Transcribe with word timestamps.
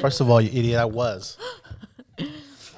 First 0.00 0.20
of 0.20 0.30
all, 0.30 0.40
you 0.40 0.48
idiot, 0.58 0.78
I 0.80 0.84
was. 0.84 1.36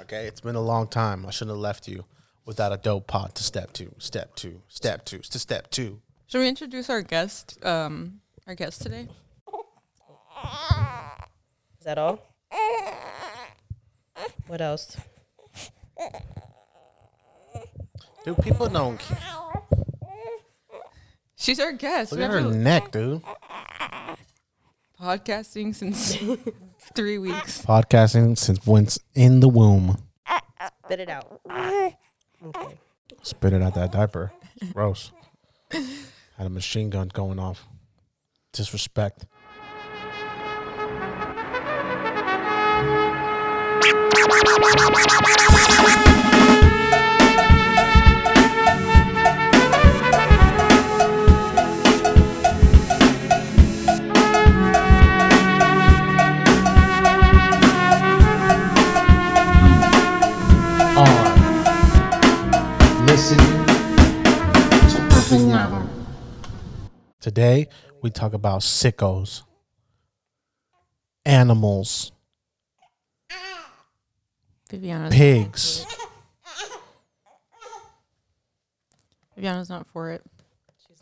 Okay, 0.03 0.27
it's 0.27 0.41
been 0.41 0.57
a 0.57 0.61
long 0.61 0.89
time. 0.89 1.25
I 1.25 1.31
shouldn't 1.31 1.55
have 1.55 1.61
left 1.61 1.87
you 1.87 2.05
without 2.45 2.73
a 2.73 2.77
dope 2.77 3.07
pot 3.07 3.37
to 3.37 3.45
step 3.45 3.73
two, 3.73 3.95
step 3.99 4.35
two, 4.35 4.61
step 4.67 5.05
two, 5.05 5.19
to 5.19 5.39
step 5.39 5.71
two. 5.71 6.01
Should 6.27 6.41
we 6.41 6.49
introduce 6.49 6.91
our 6.91 7.01
guest? 7.01 7.65
Um, 7.65 8.21
our 8.49 8.57
guest 8.57 8.83
today. 8.83 9.07
Is 11.79 11.85
that 11.85 11.97
all? 11.97 12.35
What 14.49 14.61
else? 14.61 14.97
Dude, 18.25 18.37
people 18.43 18.69
don't. 18.69 19.01
She's 21.37 21.61
our 21.61 21.71
guest. 21.71 22.11
Look 22.11 22.19
We 22.19 22.25
at 22.25 22.31
her 22.33 22.41
neck, 22.41 22.91
dude. 22.91 23.23
podcasting 25.01 25.73
since 25.73 26.19
three 26.95 27.19
weeks. 27.19 27.63
Podcasting 27.63 28.37
since 28.37 28.67
once 28.67 28.99
in 29.15 29.41
the 29.41 29.49
womb. 29.49 29.97
Spit 30.85 31.01
it 31.01 31.09
out. 31.09 31.41
Okay. 31.49 32.79
Spit 33.23 33.53
it 33.53 33.63
out 33.63 33.75
that 33.75 33.93
diaper. 33.93 34.33
Gross. 34.73 35.13
Had 35.71 36.47
a 36.47 36.49
machine 36.49 36.91
gun 36.91 37.09
going 37.13 37.39
off. 37.39 37.67
Disrespect. 38.53 39.27
are 45.97 46.10
Today, 67.21 67.69
we 68.03 68.09
talk 68.09 68.33
about 68.33 68.63
sickos, 68.63 69.43
animals, 71.27 72.13
Viviana's, 74.71 75.15
pigs. 75.15 75.87
Viviana's 79.37 79.69
not 79.69 79.87
for 79.89 80.13
it. 80.13 80.23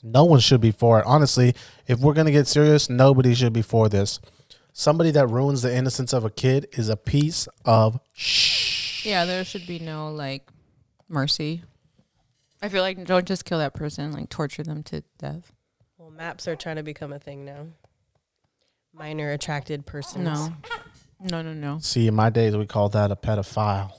No 0.02 0.24
one 0.24 0.40
should 0.40 0.60
be 0.60 0.72
for 0.72 0.98
it. 0.98 1.04
Honestly, 1.06 1.54
if 1.86 2.00
we're 2.00 2.14
going 2.14 2.26
to 2.26 2.32
get 2.32 2.48
serious, 2.48 2.90
nobody 2.90 3.32
should 3.32 3.52
be 3.52 3.62
for 3.62 3.88
this. 3.88 4.18
Somebody 4.72 5.12
that 5.12 5.28
ruins 5.28 5.62
the 5.62 5.72
innocence 5.74 6.12
of 6.12 6.24
a 6.24 6.30
kid 6.30 6.66
is 6.72 6.88
a 6.88 6.96
piece 6.96 7.46
of 7.64 8.00
shh. 8.12 9.06
Yeah, 9.06 9.24
there 9.24 9.44
should 9.44 9.68
be 9.68 9.78
no 9.78 10.10
like 10.10 10.48
mercy. 11.08 11.62
I 12.60 12.68
feel 12.68 12.82
like 12.82 13.04
don't 13.04 13.26
just 13.26 13.44
kill 13.44 13.58
that 13.58 13.74
person, 13.74 14.10
like 14.10 14.28
torture 14.28 14.64
them 14.64 14.82
to 14.84 15.04
death. 15.18 15.52
Well, 16.18 16.26
maps 16.26 16.48
are 16.48 16.56
trying 16.56 16.76
to 16.76 16.82
become 16.82 17.12
a 17.12 17.18
thing 17.18 17.44
now. 17.44 17.66
Minor 18.92 19.30
attracted 19.32 19.86
persons. 19.86 20.24
No, 20.24 20.52
no, 21.20 21.42
no, 21.42 21.52
no. 21.52 21.78
See, 21.80 22.06
in 22.08 22.14
my 22.14 22.30
days, 22.30 22.56
we 22.56 22.66
called 22.66 22.92
that 22.92 23.10
a 23.12 23.16
pedophile. 23.16 23.92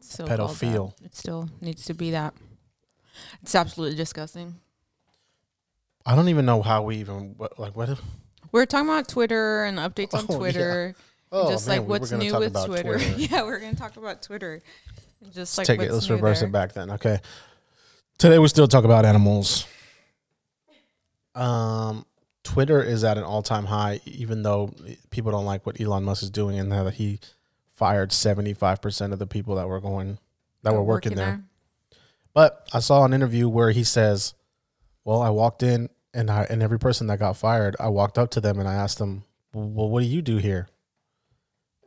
Still 0.00 0.26
called. 0.26 0.40
Pedophile. 0.40 0.92
It 1.04 1.14
still 1.14 1.48
needs 1.60 1.84
to 1.86 1.94
be 1.94 2.10
that. 2.12 2.34
It's 3.42 3.54
absolutely 3.54 3.96
disgusting. 3.96 4.56
I 6.04 6.16
don't 6.16 6.28
even 6.28 6.44
know 6.46 6.62
how 6.62 6.82
we 6.82 6.96
even, 6.96 7.34
what, 7.36 7.58
like, 7.58 7.76
what? 7.76 8.00
We're 8.50 8.66
talking 8.66 8.88
about 8.88 9.08
Twitter 9.08 9.64
and 9.64 9.78
updates 9.78 10.14
on 10.14 10.26
Oh, 10.28 10.32
yeah. 10.32 10.38
Twitter. 10.38 10.94
Oh, 11.30 11.50
just 11.50 11.68
man, 11.68 11.78
like 11.78 11.86
we 11.86 11.92
were 11.92 11.98
what's 12.00 12.10
gonna 12.10 12.24
new 12.24 12.30
talk 12.32 12.40
with 12.40 12.50
about 12.50 12.66
Twitter. 12.66 12.98
Twitter. 12.98 13.14
yeah, 13.18 13.42
we're 13.42 13.60
gonna 13.60 13.74
talk 13.76 13.96
about 13.96 14.20
Twitter. 14.22 14.62
Just 15.32 15.56
like 15.56 15.66
Take 15.66 15.80
it, 15.80 15.92
let's 15.92 16.08
new 16.08 16.16
reverse 16.16 16.40
there. 16.40 16.48
it 16.48 16.52
back 16.52 16.72
then. 16.72 16.90
Okay. 16.90 17.20
Today, 18.18 18.38
we 18.38 18.48
still 18.48 18.66
talk 18.68 18.84
about 18.84 19.04
animals. 19.06 19.66
Um, 21.34 22.06
Twitter 22.44 22.82
is 22.82 23.04
at 23.04 23.18
an 23.18 23.24
all 23.24 23.42
time 23.42 23.64
high, 23.66 24.00
even 24.04 24.42
though 24.42 24.74
people 25.10 25.32
don't 25.32 25.44
like 25.44 25.64
what 25.64 25.80
Elon 25.80 26.04
Musk 26.04 26.22
is 26.22 26.30
doing 26.30 26.58
and 26.58 26.72
that 26.72 26.94
he 26.94 27.20
fired 27.74 28.10
75% 28.10 29.12
of 29.12 29.18
the 29.18 29.26
people 29.26 29.56
that 29.56 29.68
were 29.68 29.80
going, 29.80 30.18
that 30.62 30.72
were 30.72 30.82
working, 30.82 31.14
there. 31.14 31.42
But 32.34 32.68
I 32.72 32.80
saw 32.80 33.04
an 33.04 33.12
interview 33.12 33.48
where 33.48 33.70
he 33.70 33.84
says, 33.84 34.34
"Well, 35.04 35.20
I 35.20 35.30
walked 35.30 35.62
in 35.62 35.88
and 36.14 36.30
I 36.30 36.46
and 36.48 36.62
every 36.62 36.78
person 36.78 37.06
that 37.08 37.18
got 37.18 37.36
fired, 37.36 37.76
I 37.78 37.88
walked 37.88 38.18
up 38.18 38.30
to 38.32 38.40
them 38.40 38.58
and 38.58 38.68
I 38.68 38.74
asked 38.74 38.98
them, 38.98 39.24
"Well, 39.52 39.88
what 39.88 40.00
do 40.00 40.06
you 40.06 40.22
do 40.22 40.38
here?" 40.38 40.68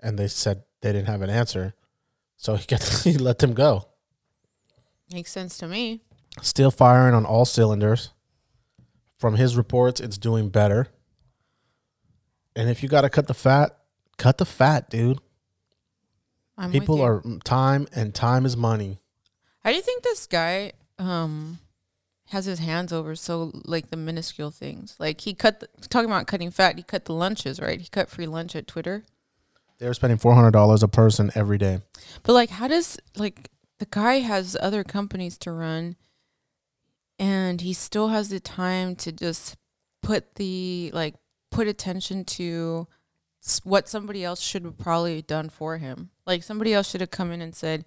And 0.01 0.17
they 0.19 0.27
said 0.27 0.63
they 0.81 0.91
didn't 0.91 1.07
have 1.07 1.21
an 1.21 1.29
answer. 1.29 1.73
So 2.37 2.55
he 2.55 2.65
got 2.65 2.83
he 3.03 3.17
let 3.17 3.39
them 3.39 3.53
go. 3.53 3.87
Makes 5.11 5.31
sense 5.31 5.57
to 5.59 5.67
me. 5.67 6.01
Still 6.41 6.71
firing 6.71 7.13
on 7.13 7.25
all 7.25 7.45
cylinders. 7.45 8.11
From 9.25 9.37
his 9.37 9.57
reports, 9.57 9.99
it's 9.99 10.19
doing 10.19 10.49
better. 10.49 10.85
And 12.55 12.69
if 12.69 12.83
you 12.83 12.89
got 12.89 13.01
to 13.01 13.09
cut 13.09 13.25
the 13.25 13.33
fat, 13.33 13.75
cut 14.19 14.37
the 14.37 14.45
fat, 14.45 14.87
dude. 14.87 15.17
I'm 16.59 16.71
People 16.71 17.01
are 17.01 17.23
time 17.43 17.87
and 17.95 18.13
time 18.13 18.45
is 18.45 18.55
money. 18.55 18.99
How 19.63 19.71
do 19.71 19.77
you 19.77 19.81
think 19.81 20.03
this 20.03 20.27
guy 20.27 20.73
um 20.99 21.57
has 22.27 22.45
his 22.45 22.59
hands 22.59 22.93
over 22.93 23.15
so 23.15 23.51
like 23.65 23.89
the 23.89 23.97
minuscule 23.97 24.51
things? 24.51 24.95
Like 24.99 25.21
he 25.21 25.33
cut 25.33 25.59
the, 25.59 25.69
talking 25.89 26.11
about 26.11 26.27
cutting 26.27 26.51
fat. 26.51 26.77
He 26.77 26.83
cut 26.83 27.05
the 27.05 27.13
lunches, 27.15 27.59
right? 27.59 27.81
He 27.81 27.87
cut 27.87 28.11
free 28.11 28.27
lunch 28.27 28.55
at 28.55 28.67
Twitter. 28.67 29.05
They 29.79 29.87
were 29.87 29.95
spending 29.95 30.19
$400 30.19 30.83
a 30.83 30.87
person 30.87 31.31
every 31.33 31.57
day. 31.57 31.79
But 32.21 32.33
like, 32.33 32.51
how 32.51 32.67
does 32.67 32.99
like 33.17 33.49
the 33.79 33.87
guy 33.89 34.19
has 34.19 34.55
other 34.61 34.83
companies 34.83 35.39
to 35.39 35.51
run, 35.51 35.95
and 37.19 37.61
he 37.61 37.73
still 37.73 38.09
has 38.09 38.29
the 38.29 38.39
time 38.39 38.95
to 38.97 39.11
just 39.11 39.55
put 40.01 40.35
the 40.35 40.91
like 40.93 41.15
put 41.51 41.67
attention 41.67 42.25
to 42.25 42.87
what 43.63 43.87
somebody 43.87 44.23
else 44.23 44.41
should 44.41 44.63
have 44.65 44.77
probably 44.77 45.21
done 45.21 45.49
for 45.49 45.77
him. 45.77 46.09
Like 46.25 46.43
somebody 46.43 46.73
else 46.73 46.89
should 46.89 47.01
have 47.01 47.11
come 47.11 47.31
in 47.31 47.41
and 47.41 47.55
said, 47.55 47.85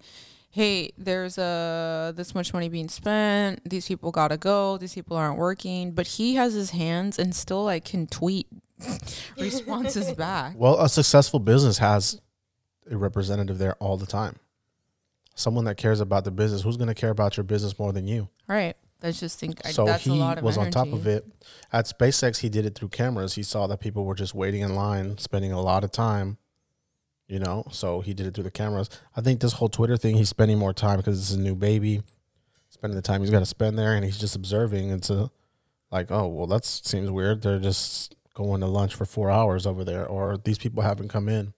"Hey, 0.49 0.91
there's 0.97 1.37
a 1.37 2.13
this 2.15 2.33
much 2.33 2.53
money 2.53 2.69
being 2.69 2.89
spent. 2.89 3.67
These 3.69 3.87
people 3.87 4.11
gotta 4.11 4.37
go. 4.37 4.77
These 4.77 4.93
people 4.93 5.17
aren't 5.17 5.37
working." 5.37 5.91
But 5.91 6.07
he 6.07 6.35
has 6.35 6.53
his 6.53 6.71
hands 6.71 7.19
and 7.19 7.35
still 7.35 7.63
like 7.63 7.85
can 7.85 8.07
tweet 8.07 8.47
responses 9.37 10.11
back. 10.17 10.53
Well, 10.57 10.79
a 10.79 10.89
successful 10.89 11.39
business 11.39 11.77
has 11.77 12.21
a 12.89 12.97
representative 12.97 13.57
there 13.57 13.75
all 13.75 13.97
the 13.97 14.07
time. 14.07 14.37
Someone 15.35 15.65
that 15.65 15.77
cares 15.77 16.01
about 16.01 16.25
the 16.25 16.31
business. 16.31 16.63
Who's 16.63 16.75
going 16.75 16.89
to 16.89 16.95
care 16.95 17.11
about 17.11 17.37
your 17.37 17.45
business 17.45 17.77
more 17.79 17.93
than 17.93 18.07
you? 18.07 18.27
Right. 18.47 18.75
I 19.01 19.11
just 19.11 19.39
think 19.39 19.61
I, 19.65 19.71
so 19.71 19.85
that's 19.85 20.03
he 20.03 20.11
a 20.11 20.13
lot 20.13 20.37
of 20.37 20.43
was 20.43 20.57
on 20.57 20.71
top 20.71 20.91
of 20.91 21.07
it. 21.07 21.25
At 21.71 21.85
SpaceX, 21.85 22.39
he 22.39 22.49
did 22.49 22.65
it 22.65 22.75
through 22.75 22.89
cameras. 22.89 23.35
He 23.35 23.43
saw 23.43 23.65
that 23.67 23.79
people 23.79 24.03
were 24.05 24.15
just 24.15 24.35
waiting 24.35 24.61
in 24.61 24.75
line, 24.75 25.17
spending 25.17 25.51
a 25.51 25.61
lot 25.61 25.83
of 25.83 25.91
time. 25.91 26.37
You 27.27 27.37
know, 27.37 27.63
so 27.71 28.01
he 28.01 28.15
did 28.15 28.25
it 28.25 28.33
through 28.33 28.45
the 28.45 28.51
cameras. 28.51 28.89
I 29.15 29.21
think 29.21 29.39
this 29.39 29.53
whole 29.53 29.69
Twitter 29.69 29.97
thing, 29.97 30.17
he's 30.17 30.29
spending 30.29 30.57
more 30.57 30.73
time 30.73 30.97
because 30.97 31.19
it's 31.19 31.31
a 31.31 31.39
new 31.39 31.53
baby. 31.53 32.01
Spending 32.69 32.95
the 32.95 33.03
time 33.03 33.21
he's 33.21 33.29
got 33.29 33.39
to 33.39 33.45
spend 33.45 33.77
there, 33.77 33.93
and 33.93 34.03
he's 34.03 34.17
just 34.17 34.35
observing. 34.35 34.89
It's 34.89 35.09
a 35.11 35.29
like, 35.91 36.11
oh 36.11 36.27
well, 36.27 36.47
that 36.47 36.65
seems 36.65 37.11
weird. 37.11 37.41
They're 37.41 37.59
just 37.59 38.15
going 38.33 38.61
to 38.61 38.67
lunch 38.67 38.95
for 38.95 39.05
four 39.05 39.29
hours 39.29 39.67
over 39.67 39.83
there, 39.83 40.05
or 40.05 40.37
these 40.37 40.57
people 40.57 40.81
haven't 40.81 41.09
come 41.09 41.29
in. 41.29 41.53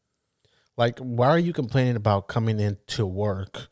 Like, 0.77 0.99
why 0.99 1.27
are 1.27 1.39
you 1.39 1.53
complaining 1.53 1.95
about 1.95 2.27
coming 2.27 2.59
in 2.59 2.77
to 2.87 3.05
work 3.05 3.67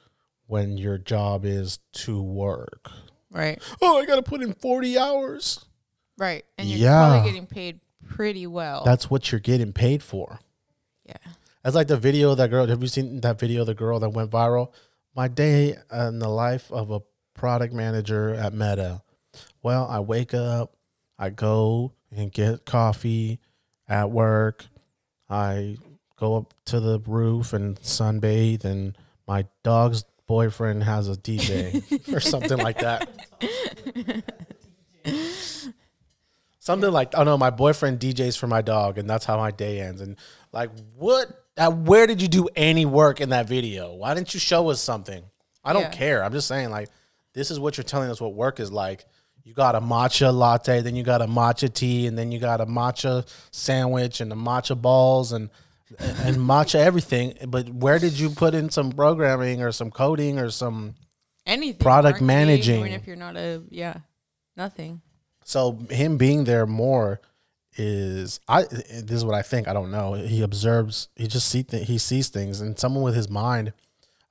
when 0.47 0.77
your 0.77 0.97
job 0.97 1.43
is 1.45 1.79
to 1.93 2.21
work? 2.21 2.91
Right. 3.31 3.61
Oh, 3.81 3.99
I 3.99 4.05
got 4.05 4.15
to 4.15 4.21
put 4.23 4.41
in 4.41 4.53
forty 4.53 4.97
hours. 4.97 5.63
Right. 6.17 6.43
And 6.57 6.67
you're 6.67 6.79
Yeah. 6.79 7.09
probably 7.09 7.31
getting 7.31 7.47
paid 7.47 7.79
pretty 8.07 8.47
well. 8.47 8.83
That's 8.83 9.09
what 9.09 9.31
you're 9.31 9.39
getting 9.39 9.71
paid 9.73 10.01
for. 10.03 10.39
yeah. 11.05 11.15
That's 11.63 11.75
like 11.75 11.87
the 11.87 11.97
video 11.97 12.31
of 12.31 12.37
that 12.37 12.49
girl. 12.49 12.65
Have 12.67 12.81
you 12.81 12.87
seen 12.87 13.19
that 13.21 13.37
video 13.39 13.61
of 13.61 13.67
the 13.67 13.73
girl 13.75 13.99
that 13.99 14.09
went 14.09 14.31
viral? 14.31 14.71
My 15.15 15.27
day 15.27 15.75
in 15.91 16.19
the 16.19 16.29
life 16.29 16.71
of 16.71 16.89
a 16.91 17.01
product 17.33 17.73
manager 17.73 18.33
at 18.33 18.53
Meta. 18.53 19.01
Well, 19.61 19.85
I 19.89 19.99
wake 19.99 20.33
up, 20.33 20.75
I 21.17 21.29
go 21.29 21.93
and 22.11 22.31
get 22.31 22.65
coffee 22.65 23.39
at 23.87 24.09
work. 24.09 24.67
I 25.29 25.77
go 26.15 26.37
up 26.37 26.53
to 26.65 26.79
the 26.79 26.99
roof 26.99 27.53
and 27.53 27.79
sunbathe, 27.81 28.63
and 28.63 28.97
my 29.27 29.45
dog's 29.63 30.05
boyfriend 30.29 30.83
has 30.83 31.09
a 31.09 31.15
DJ 31.15 32.13
or 32.15 32.19
something 32.19 32.57
like 32.59 32.77
that. 32.79 33.09
Something 36.61 36.91
like, 36.91 37.13
oh 37.17 37.23
no, 37.23 37.35
my 37.37 37.49
boyfriend 37.49 37.99
DJs 37.99 38.37
for 38.37 38.45
my 38.45 38.61
dog, 38.61 38.99
and 38.99 39.09
that's 39.09 39.25
how 39.25 39.37
my 39.37 39.49
day 39.49 39.79
ends. 39.81 40.01
And 40.01 40.17
like, 40.51 40.69
what? 40.95 41.27
Uh, 41.57 41.71
where 41.71 42.05
did 42.05 42.21
you 42.21 42.27
do 42.27 42.47
any 42.55 42.85
work 42.85 43.21
in 43.21 43.29
that 43.29 43.47
video? 43.47 43.95
Why 43.95 44.13
didn't 44.13 44.33
you 44.35 44.39
show 44.39 44.69
us 44.69 44.79
something? 44.79 45.23
I 45.63 45.73
don't 45.73 45.81
Yeah. 45.83 45.89
care. 45.89 46.23
I'm 46.23 46.31
just 46.31 46.47
saying, 46.47 46.69
like, 46.69 46.89
this 47.33 47.49
is 47.49 47.59
what 47.59 47.75
you're 47.77 47.83
telling 47.83 48.11
us 48.11 48.21
what 48.21 48.33
work 48.35 48.59
is 48.59 48.71
like. 48.71 49.05
You 49.43 49.53
got 49.55 49.73
a 49.75 49.81
matcha 49.81 50.31
latte, 50.33 50.81
then 50.81 50.95
you 50.95 51.01
got 51.03 51.21
a 51.23 51.27
matcha 51.27 51.73
tea, 51.73 52.05
and 52.05 52.15
then 52.17 52.31
you 52.31 52.39
got 52.39 52.61
a 52.61 52.65
matcha 52.67 53.25
sandwich 53.51 54.21
and 54.21 54.29
the 54.29 54.35
matcha 54.35 54.79
balls, 54.79 55.31
and 55.31 55.49
and 55.99 56.37
matcha 56.37 56.75
everything. 56.75 57.35
But 57.47 57.69
where 57.69 57.99
did 57.99 58.19
you 58.19 58.29
put 58.29 58.53
in 58.53 58.69
some 58.69 58.91
programming 58.91 59.61
or 59.61 59.71
some 59.71 59.91
coding 59.91 60.39
or 60.39 60.49
some? 60.49 60.95
Anything. 61.45 61.79
Product 61.79 62.21
managing. 62.21 62.81
Even 62.81 62.91
if 62.91 63.07
you're 63.07 63.15
not 63.15 63.35
a 63.35 63.63
yeah, 63.69 63.97
nothing. 64.55 65.01
So 65.43 65.79
him 65.89 66.17
being 66.17 66.43
there 66.43 66.67
more 66.67 67.21
is 67.75 68.39
I. 68.47 68.63
This 68.63 69.11
is 69.11 69.25
what 69.25 69.35
I 69.35 69.41
think. 69.41 69.67
I 69.67 69.73
don't 69.73 69.91
know. 69.91 70.13
He 70.13 70.41
observes. 70.41 71.09
He 71.15 71.27
just 71.27 71.47
see 71.47 71.63
th- 71.63 71.87
he 71.87 71.97
sees 71.97 72.29
things, 72.29 72.61
and 72.61 72.77
someone 72.77 73.03
with 73.03 73.15
his 73.15 73.29
mind, 73.29 73.73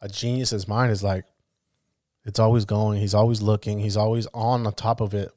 a 0.01 0.09
genius's 0.09 0.69
mind, 0.69 0.93
is 0.93 1.03
like, 1.03 1.25
it's 2.25 2.39
always 2.39 2.65
going. 2.65 3.01
He's 3.01 3.15
always 3.15 3.43
looking. 3.43 3.81
He's 3.81 3.97
always 3.97 4.29
on 4.35 4.63
the 4.63 4.73
top 4.73 5.01
of 5.01 5.15
it. 5.15 5.33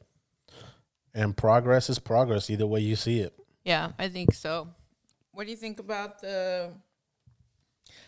And 1.14 1.36
progress 1.36 1.90
is 1.90 2.00
progress, 2.00 2.50
either 2.50 2.68
way 2.68 2.82
you 2.82 2.96
see 2.96 3.20
it. 3.20 3.34
Yeah, 3.66 3.92
I 4.00 4.08
think 4.08 4.34
so. 4.34 4.70
What 5.34 5.46
do 5.46 5.52
you 5.52 5.58
think 5.58 5.80
about 5.80 6.22
the? 6.22 6.72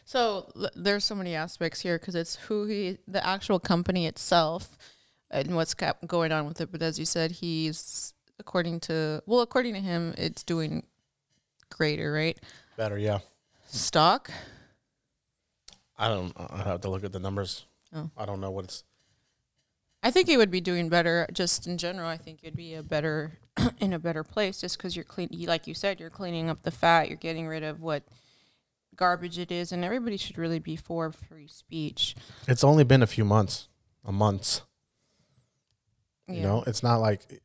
So 0.05 0.51
l- 0.55 0.69
there's 0.75 1.05
so 1.05 1.15
many 1.15 1.35
aspects 1.35 1.79
here 1.81 1.97
because 1.97 2.15
it's 2.15 2.35
who 2.35 2.65
he, 2.65 2.97
the 3.07 3.25
actual 3.25 3.59
company 3.59 4.07
itself, 4.07 4.77
and 5.31 5.55
what's 5.55 5.73
ca- 5.73 5.93
going 6.05 6.31
on 6.31 6.45
with 6.47 6.59
it. 6.61 6.71
But 6.71 6.81
as 6.81 6.99
you 6.99 7.05
said, 7.05 7.31
he's 7.31 8.13
according 8.39 8.81
to 8.81 9.21
well, 9.25 9.41
according 9.41 9.73
to 9.75 9.79
him, 9.79 10.13
it's 10.17 10.43
doing 10.43 10.85
greater, 11.69 12.11
right? 12.11 12.37
Better, 12.77 12.97
yeah. 12.97 13.19
Stock. 13.67 14.29
I 15.97 16.07
don't. 16.09 16.33
I 16.37 16.63
have 16.63 16.81
to 16.81 16.89
look 16.89 17.03
at 17.03 17.11
the 17.13 17.19
numbers. 17.19 17.65
Oh. 17.95 18.09
I 18.17 18.25
don't 18.25 18.41
know 18.41 18.51
what 18.51 18.65
it's. 18.65 18.83
I 20.03 20.11
think 20.11 20.27
it 20.27 20.37
would 20.37 20.51
be 20.51 20.61
doing 20.61 20.89
better 20.89 21.25
just 21.31 21.65
in 21.65 21.77
general. 21.77 22.07
I 22.07 22.17
think 22.17 22.39
it'd 22.43 22.57
be 22.57 22.75
a 22.75 22.83
better 22.83 23.39
in 23.79 23.93
a 23.93 23.99
better 23.99 24.23
place 24.23 24.59
just 24.59 24.77
because 24.77 24.95
you're 24.95 25.05
clean. 25.05 25.29
Like 25.31 25.65
you 25.65 25.73
said, 25.73 25.99
you're 25.99 26.09
cleaning 26.09 26.49
up 26.49 26.61
the 26.61 26.71
fat. 26.71 27.07
You're 27.07 27.17
getting 27.17 27.47
rid 27.47 27.63
of 27.63 27.81
what 27.81 28.03
garbage 28.95 29.39
it 29.39 29.51
is, 29.51 29.71
and 29.71 29.83
everybody 29.83 30.17
should 30.17 30.37
really 30.37 30.59
be 30.59 30.75
for 30.75 31.11
free 31.11 31.47
speech. 31.47 32.15
It's 32.47 32.63
only 32.63 32.83
been 32.83 33.01
a 33.01 33.07
few 33.07 33.23
months, 33.23 33.69
a 34.03 34.11
month. 34.11 34.61
You 36.27 36.41
know, 36.41 36.63
it's 36.67 36.83
not 36.83 36.97
like 36.97 37.41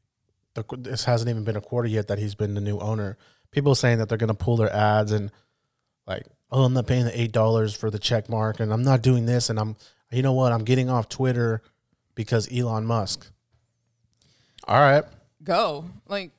the, 0.55 0.64
this 0.78 1.05
hasn't 1.05 1.28
even 1.28 1.44
been 1.44 1.56
a 1.56 1.60
quarter 1.60 1.88
yet 1.88 2.08
that 2.08 2.19
he's 2.19 2.34
been 2.34 2.55
the 2.55 2.60
new 2.60 2.78
owner. 2.78 3.19
People 3.50 3.75
saying 3.75 3.99
that 3.99 4.08
they're 4.08 4.19
going 4.19 4.28
to 4.28 4.34
pull 4.34 4.56
their 4.56 4.72
ads 4.72 5.12
and 5.12 5.31
like, 6.06 6.25
oh, 6.50 6.64
I'm 6.64 6.75
not 6.75 6.87
paying 6.87 7.05
the 7.05 7.20
eight 7.20 7.32
dollars 7.32 7.75
for 7.75 7.90
the 7.90 7.99
check 7.99 8.28
mark, 8.28 8.60
and 8.60 8.72
I'm 8.72 8.82
not 8.82 9.02
doing 9.02 9.26
this, 9.26 9.50
and 9.50 9.58
I'm, 9.58 9.76
you 10.10 10.22
know 10.22 10.32
what, 10.32 10.52
I'm 10.52 10.64
getting 10.64 10.90
off 10.90 11.08
Twitter 11.08 11.62
because 12.19 12.53
Elon 12.53 12.85
Musk. 12.85 13.31
All 14.65 14.81
right, 14.81 15.05
Go 15.44 15.85
like 16.09 16.32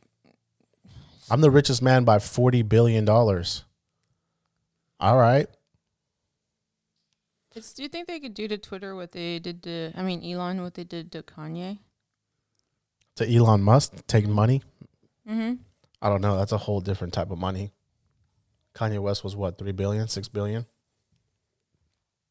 I'm 1.32 1.40
the 1.40 1.50
richest 1.50 1.82
man 1.82 2.04
by 2.04 2.20
forty 2.20 2.64
billion 2.64 3.06
dollars. 3.06 3.64
All 5.00 5.18
right, 5.18 5.48
it's, 7.56 7.74
do 7.74 7.82
you 7.82 7.88
think 7.88 8.08
they 8.08 8.20
could 8.20 8.34
do 8.34 8.50
to 8.50 8.58
Twitter 8.58 8.94
what 8.94 9.14
they 9.14 9.40
did 9.40 9.64
to? 9.64 9.94
I 9.96 10.04
mean, 10.04 10.22
Elon, 10.22 10.62
what 10.62 10.74
they 10.74 10.84
did 10.84 11.14
to 11.14 11.24
Kanye? 11.24 11.80
to 13.16 13.30
Elon 13.30 13.62
Musk 13.62 14.06
take 14.08 14.28
money. 14.28 14.62
Mm-hmm. 15.30 15.56
I 16.02 16.10
don't 16.10 16.22
know. 16.22 16.38
That's 16.38 16.52
a 16.52 16.58
whole 16.58 16.82
different 16.82 17.14
type 17.14 17.32
of 17.32 17.38
money. 17.38 17.72
Kanye 18.76 19.00
West 19.00 19.24
was 19.24 19.36
what 19.36 19.58
three 19.58 19.72
billion, 19.72 20.08
six 20.08 20.28
billion. 20.28 20.66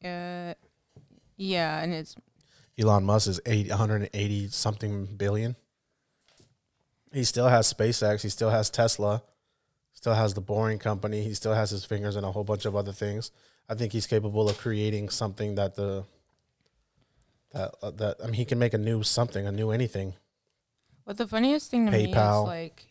Uh, 0.03 0.53
yeah, 1.37 1.81
and 1.81 1.93
it's 1.93 2.15
Elon 2.79 3.03
Musk 3.03 3.27
is 3.27 3.41
eight 3.45 3.69
hundred 3.69 4.01
and 4.01 4.09
eighty 4.13 4.47
something 4.47 5.05
billion. 5.05 5.55
He 7.11 7.23
still 7.23 7.47
has 7.47 7.71
SpaceX. 7.71 8.21
He 8.21 8.29
still 8.29 8.49
has 8.49 8.69
Tesla. 8.69 9.23
Still 9.93 10.13
has 10.13 10.33
the 10.33 10.41
Boring 10.41 10.79
Company. 10.79 11.23
He 11.23 11.33
still 11.33 11.53
has 11.53 11.71
his 11.71 11.83
fingers 11.83 12.15
in 12.15 12.23
a 12.23 12.31
whole 12.31 12.43
bunch 12.43 12.65
of 12.65 12.75
other 12.75 12.93
things. 12.93 13.31
I 13.67 13.75
think 13.75 13.91
he's 13.91 14.07
capable 14.07 14.47
of 14.49 14.57
creating 14.57 15.09
something 15.09 15.55
that 15.55 15.75
the 15.75 16.05
that 17.51 17.73
uh, 17.81 17.91
that 17.91 18.17
I 18.23 18.25
mean 18.27 18.35
he 18.35 18.45
can 18.45 18.59
make 18.59 18.73
a 18.73 18.77
new 18.77 19.03
something, 19.03 19.45
a 19.45 19.51
new 19.51 19.71
anything. 19.71 20.13
What 21.03 21.17
the 21.17 21.27
funniest 21.27 21.71
thing 21.71 21.85
to 21.87 21.91
me 21.91 22.11
is 22.11 22.15
like, 22.15 22.85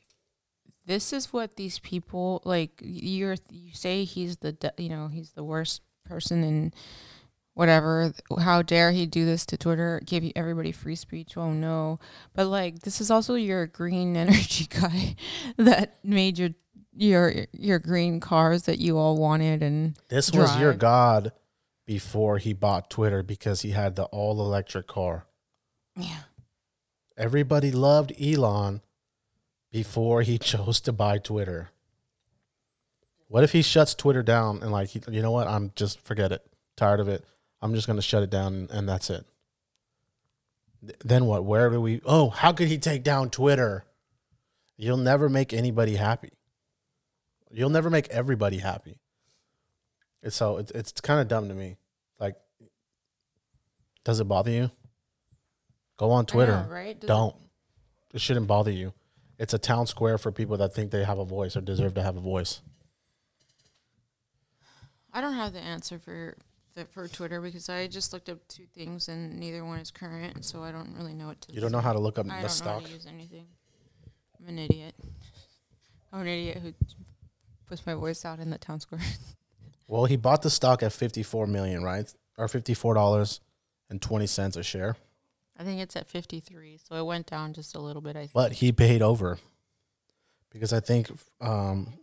this 0.85 1.13
is 1.13 1.33
what 1.33 1.57
these 1.57 1.79
people 1.79 2.43
like. 2.45 2.73
You're 2.83 3.37
you 3.51 3.73
say 3.73 4.05
he's 4.05 4.37
the 4.39 4.53
de- 4.53 4.75
you 4.77 4.91
know 4.91 5.09
he's 5.09 5.31
the 5.31 5.45
worst 5.45 5.83
person 6.05 6.45
in 6.45 6.75
whatever. 7.59 8.13
How 8.39 8.63
dare 8.63 8.93
he 8.93 9.05
do 9.05 9.25
this 9.25 9.45
to 9.47 9.57
Twitter? 9.57 10.01
Give 10.07 10.31
everybody 10.37 10.71
free 10.71 10.95
speech? 10.95 11.37
Oh 11.37 11.51
no! 11.53 11.99
But 12.33 12.47
like 12.47 12.83
this 12.83 13.01
is 13.01 13.11
also 13.11 13.35
your 13.35 13.67
green 13.67 14.17
energy 14.25 14.67
guy 14.71 15.17
that 15.57 15.99
made 16.05 16.39
your 16.39 16.51
your 16.97 17.33
your 17.53 17.81
green 17.81 18.21
cars 18.21 18.63
that 18.63 18.79
you 18.79 18.97
all 18.97 19.17
wanted 19.17 19.63
and 19.65 19.97
This 20.09 20.33
was 20.33 20.57
your 20.59 20.73
god 20.73 21.33
before 21.85 22.39
he 22.39 22.53
bought 22.53 22.91
Twitter 22.91 23.25
because 23.25 23.63
he 23.63 23.71
had 23.71 23.97
the 23.97 24.05
all 24.05 24.41
electric 24.41 24.87
car. 24.87 25.27
yeah. 25.97 26.21
Everybody 27.17 27.73
loved 27.73 28.13
Elon 28.23 28.83
before 29.73 30.23
he 30.23 30.39
chose 30.51 30.81
to 30.83 30.93
buy 30.93 31.19
Twitter. 31.19 31.71
What 33.27 33.43
if 33.43 33.51
he 33.51 33.63
shuts 33.63 33.95
Twitter 33.95 34.23
down 34.23 34.63
and 34.63 34.71
like, 34.71 34.95
you 34.95 35.23
know 35.23 35.33
what? 35.33 35.49
I'm 35.49 35.73
just 35.75 36.01
forget 36.01 36.31
it. 36.31 36.47
Tired 36.77 37.01
of 37.01 37.09
it. 37.09 37.25
I'm 37.61 37.75
just 37.75 37.87
going 37.87 37.97
to 37.99 38.03
shut 38.03 38.23
it 38.23 38.31
down 38.31 38.69
and 38.71 38.89
that's 38.89 39.11
it. 39.11 39.25
Th- 40.81 40.99
Then 41.05 41.25
what? 41.27 41.45
Where 41.45 41.71
do 41.71 41.81
we? 41.81 42.01
Oh, 42.05 42.29
how 42.31 42.53
could 42.53 42.69
he 42.69 42.79
take 42.79 43.03
down 43.03 43.31
Twitter? 43.31 43.85
You'll 44.77 44.97
never 44.97 45.29
make 45.29 45.53
anybody 45.53 45.97
happy. 45.97 46.31
You'll 47.51 47.71
never 47.71 47.91
make 47.91 48.09
everybody 48.09 48.59
happy. 48.59 49.01
It's 50.23 50.37
so 50.37 50.59
it's 50.59 50.71
it's 50.73 50.93
kind 51.01 51.21
of 51.21 51.27
dumb 51.29 51.49
to 51.49 51.55
me. 51.55 51.77
Like, 52.21 52.37
does 54.05 54.21
it 54.21 54.25
bother 54.25 54.51
you? 54.51 54.71
Go 55.97 56.11
on 56.13 56.19
I 56.19 56.21
know, 56.21 56.25
Twitter. 56.27 56.67
right? 56.71 56.99
Does 57.01 57.09
Don't. 57.09 57.35
It 58.15 58.21
shouldn't 58.21 58.47
bother 58.47 58.71
you. 58.71 58.93
It's 59.39 59.55
a 59.55 59.59
town 59.59 59.87
square 59.87 60.19
for 60.19 60.31
people 60.33 60.57
that 60.59 60.75
think 60.75 60.91
they 60.91 61.05
have 61.05 61.19
a 61.19 61.25
voice 61.25 61.57
or 61.57 61.61
deserve 61.61 61.95
to 61.95 62.03
have 62.03 62.17
a 62.17 62.21
voice. 62.21 62.61
I 65.13 65.21
don't 65.21 65.35
have 65.35 65.53
the 65.53 65.61
answer 65.61 65.99
for 65.99 66.37
for 66.87 67.09
Twitter 67.09 67.41
because 67.41 67.69
I 67.69 67.87
just 67.87 68.13
looked 68.13 68.29
up 68.29 68.39
two 68.49 68.67
things 68.75 69.09
and 69.09 69.39
neither 69.39 69.65
one 69.65 69.79
is 69.81 69.91
current, 69.91 70.45
so 70.45 70.63
I 70.63 70.71
don't 70.71 70.95
really 70.97 71.15
know 71.15 71.27
what 71.29 71.41
to. 71.43 71.53
You 71.53 71.61
don't 71.61 71.73
know 71.73 71.81
how 71.81 71.93
to 71.93 71.99
look 71.99 72.19
up 72.19 72.27
I 72.27 72.29
the 72.29 72.33
don't 72.35 72.43
know 72.43 72.49
stock. 72.49 72.81
how 72.83 72.87
to 72.87 72.93
use 72.93 73.07
anything. 73.07 73.47
I'm 74.41 74.49
an 74.49 74.59
idiot. 74.59 74.95
I'm 76.13 76.21
an 76.23 76.29
idiot 76.29 76.59
who 76.59 76.73
puts 77.67 77.85
my 77.87 77.95
voice 77.95 78.25
out 78.25 78.39
in 78.39 78.51
the 78.51 78.59
town 78.59 78.81
square. 78.81 79.01
Well, 79.91 80.05
he 80.05 80.17
bought 80.17 80.43
the 80.43 80.51
stock 80.51 80.83
at 80.83 80.93
54 80.93 81.47
million, 81.47 81.83
right? 81.83 82.13
Or 82.37 82.47
$54 82.47 83.41
and 83.89 84.03
20 84.03 84.27
cents 84.27 84.57
a 84.59 84.63
share. 84.63 84.97
I 85.59 85.65
think 85.65 85.81
it's 85.81 85.97
at 85.97 86.07
53, 86.07 86.79
so 86.87 86.95
it 86.97 87.07
went 87.07 87.27
down 87.27 87.55
just 87.55 87.75
a 87.75 87.81
little 87.81 88.03
bit. 88.03 88.15
I 88.15 88.21
think. 88.21 88.33
But 88.35 88.53
he 88.53 88.71
paid 88.71 89.01
over. 89.01 89.39
Because 90.51 90.75
I 90.75 90.81
think 90.81 91.11
um, 91.41 91.95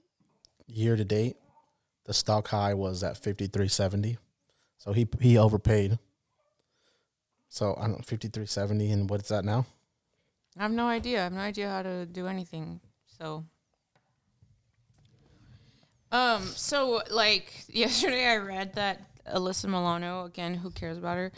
year 0.65 0.95
to 0.95 1.05
date, 1.05 1.37
the 2.05 2.13
stock 2.13 2.47
high 2.47 2.73
was 2.73 3.03
at 3.03 3.21
53.70. 3.21 4.17
So 4.77 4.93
he 4.93 5.07
he 5.19 5.37
overpaid. 5.37 5.97
So 7.49 7.75
I 7.77 7.83
don't 7.87 7.91
know, 7.91 7.97
53.70 8.17 8.91
and 8.93 9.09
what's 9.09 9.29
that 9.29 9.45
now? 9.45 9.65
I 10.57 10.63
have 10.63 10.71
no 10.71 10.87
idea. 10.87 11.19
I 11.21 11.23
have 11.23 11.33
no 11.33 11.39
idea 11.41 11.69
how 11.69 11.83
to 11.83 12.05
do 12.05 12.27
anything. 12.27 12.79
So. 13.19 13.45
Um. 16.11 16.43
So, 16.43 17.01
like 17.11 17.51
yesterday, 17.67 18.25
I 18.27 18.37
read 18.37 18.73
that 18.75 19.01
Alyssa 19.33 19.65
Milano 19.65 20.25
again. 20.25 20.53
Who 20.55 20.69
cares 20.71 20.97
about 20.97 21.17
her? 21.17 21.31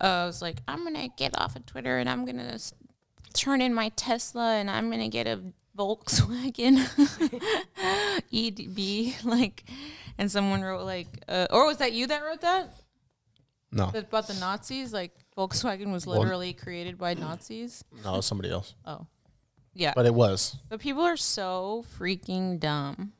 Uh, 0.00 0.24
was 0.26 0.42
like, 0.42 0.56
I'm 0.66 0.82
gonna 0.84 1.08
get 1.16 1.38
off 1.38 1.56
of 1.56 1.66
Twitter 1.66 1.98
and 1.98 2.08
I'm 2.08 2.24
gonna 2.24 2.52
s- 2.54 2.74
turn 3.32 3.60
in 3.60 3.74
my 3.74 3.90
Tesla 3.90 4.54
and 4.56 4.70
I'm 4.70 4.90
gonna 4.90 5.08
get 5.08 5.26
a 5.26 5.40
Volkswagen 5.76 6.78
EDB. 8.32 9.14
Like, 9.24 9.64
and 10.18 10.30
someone 10.30 10.62
wrote 10.62 10.84
like, 10.84 11.06
uh, 11.28 11.46
or 11.50 11.66
was 11.66 11.78
that 11.78 11.92
you 11.92 12.06
that 12.08 12.22
wrote 12.22 12.40
that? 12.40 12.74
No, 13.74 13.90
But, 13.92 14.04
about 14.04 14.26
the 14.28 14.34
Nazis? 14.34 14.92
Like, 14.92 15.12
Volkswagen 15.36 15.92
was 15.92 16.06
Well- 16.06 16.18
literally 16.20 16.52
created 16.52 16.96
by 16.96 17.14
Nazis. 17.14 17.84
no, 18.04 18.14
it 18.14 18.16
was 18.18 18.26
somebody 18.26 18.50
else. 18.50 18.74
Oh, 18.86 19.06
yeah. 19.74 19.92
But 19.96 20.06
it 20.06 20.14
was. 20.14 20.56
But 20.68 20.80
people 20.80 21.02
are 21.02 21.16
so 21.16 21.84
freaking 21.98 22.60
dumb. 22.60 23.12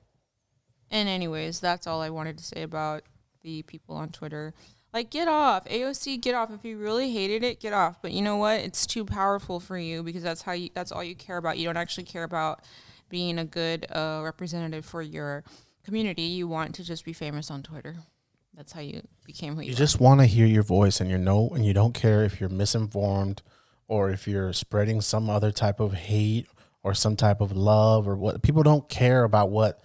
And 0.90 1.08
anyways, 1.08 1.58
that's 1.60 1.86
all 1.86 2.00
I 2.00 2.10
wanted 2.10 2.38
to 2.38 2.44
say 2.44 2.62
about 2.62 3.02
the 3.42 3.62
people 3.62 3.96
on 3.96 4.10
Twitter. 4.10 4.54
Like 4.92 5.10
get 5.10 5.26
off. 5.26 5.64
AOC 5.66 6.18
get 6.20 6.36
off. 6.36 6.52
If 6.52 6.64
you 6.64 6.78
really 6.78 7.10
hated 7.12 7.42
it, 7.42 7.58
get 7.58 7.72
off. 7.72 8.00
But 8.00 8.12
you 8.12 8.22
know 8.22 8.36
what? 8.36 8.60
It's 8.60 8.86
too 8.86 9.04
powerful 9.04 9.58
for 9.58 9.76
you 9.76 10.04
because 10.04 10.22
that's 10.22 10.42
how 10.42 10.52
you 10.52 10.70
that's 10.72 10.92
all 10.92 11.02
you 11.02 11.16
care 11.16 11.36
about. 11.36 11.58
You 11.58 11.64
don't 11.64 11.76
actually 11.76 12.04
care 12.04 12.22
about 12.22 12.60
being 13.08 13.38
a 13.40 13.44
good 13.44 13.90
uh, 13.90 14.20
representative 14.22 14.84
for 14.84 15.02
your 15.02 15.42
community. 15.84 16.22
You 16.22 16.46
want 16.46 16.76
to 16.76 16.84
just 16.84 17.04
be 17.04 17.12
famous 17.12 17.50
on 17.50 17.64
Twitter. 17.64 17.96
That's 18.56 18.72
how 18.72 18.80
you 18.80 19.02
became 19.24 19.56
who 19.56 19.62
you, 19.62 19.68
You 19.68 19.72
are. 19.74 19.76
just 19.76 20.00
want 20.00 20.20
to 20.20 20.26
hear 20.26 20.46
your 20.46 20.62
voice 20.62 21.00
and 21.00 21.10
you 21.10 21.18
know 21.18 21.48
and 21.50 21.64
you 21.64 21.74
don't 21.74 21.94
care 21.94 22.24
if 22.24 22.40
you're 22.40 22.48
misinformed 22.48 23.42
or 23.88 24.10
if 24.10 24.28
you're 24.28 24.52
spreading 24.52 25.00
some 25.00 25.28
other 25.28 25.50
type 25.50 25.80
of 25.80 25.92
hate 25.94 26.46
or 26.82 26.94
some 26.94 27.16
type 27.16 27.40
of 27.40 27.52
love 27.52 28.06
or 28.06 28.16
what 28.16 28.42
people 28.42 28.62
don't 28.62 28.88
care 28.88 29.24
about 29.24 29.50
what 29.50 29.80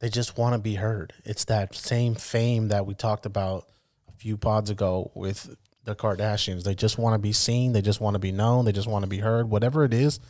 they 0.00 0.08
just 0.08 0.38
want 0.38 0.54
to 0.54 0.58
be 0.58 0.74
heard. 0.74 1.12
It's 1.24 1.44
that 1.46 1.74
same 1.74 2.14
fame 2.14 2.68
that 2.68 2.86
we 2.86 2.94
talked 2.94 3.26
about 3.26 3.66
a 4.08 4.12
few 4.12 4.36
pods 4.36 4.70
ago 4.70 5.10
with 5.14 5.56
the 5.84 5.94
Kardashians. 5.96 6.64
They 6.64 6.74
just 6.74 6.98
want 6.98 7.14
to 7.14 7.18
be 7.18 7.32
seen. 7.32 7.72
They 7.72 7.82
just 7.82 8.00
want 8.00 8.14
to 8.14 8.20
be 8.20 8.32
known. 8.32 8.64
They 8.64 8.72
just 8.72 8.88
want 8.88 9.04
to 9.04 9.08
be 9.08 9.18
heard. 9.18 9.50
Whatever 9.50 9.84
it 9.84 9.94
is, 9.94 10.20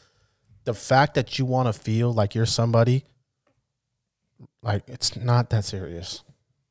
the 0.64 0.75
fact 0.75 1.14
that 1.14 1.38
you 1.38 1.45
want 1.45 1.67
to 1.67 1.78
feel 1.78 2.12
like 2.12 2.35
you're 2.35 2.47
somebody, 2.47 3.05
like 4.62 4.83
it's 4.87 5.17
not 5.17 5.50
that 5.50 5.64
serious. 5.64 6.23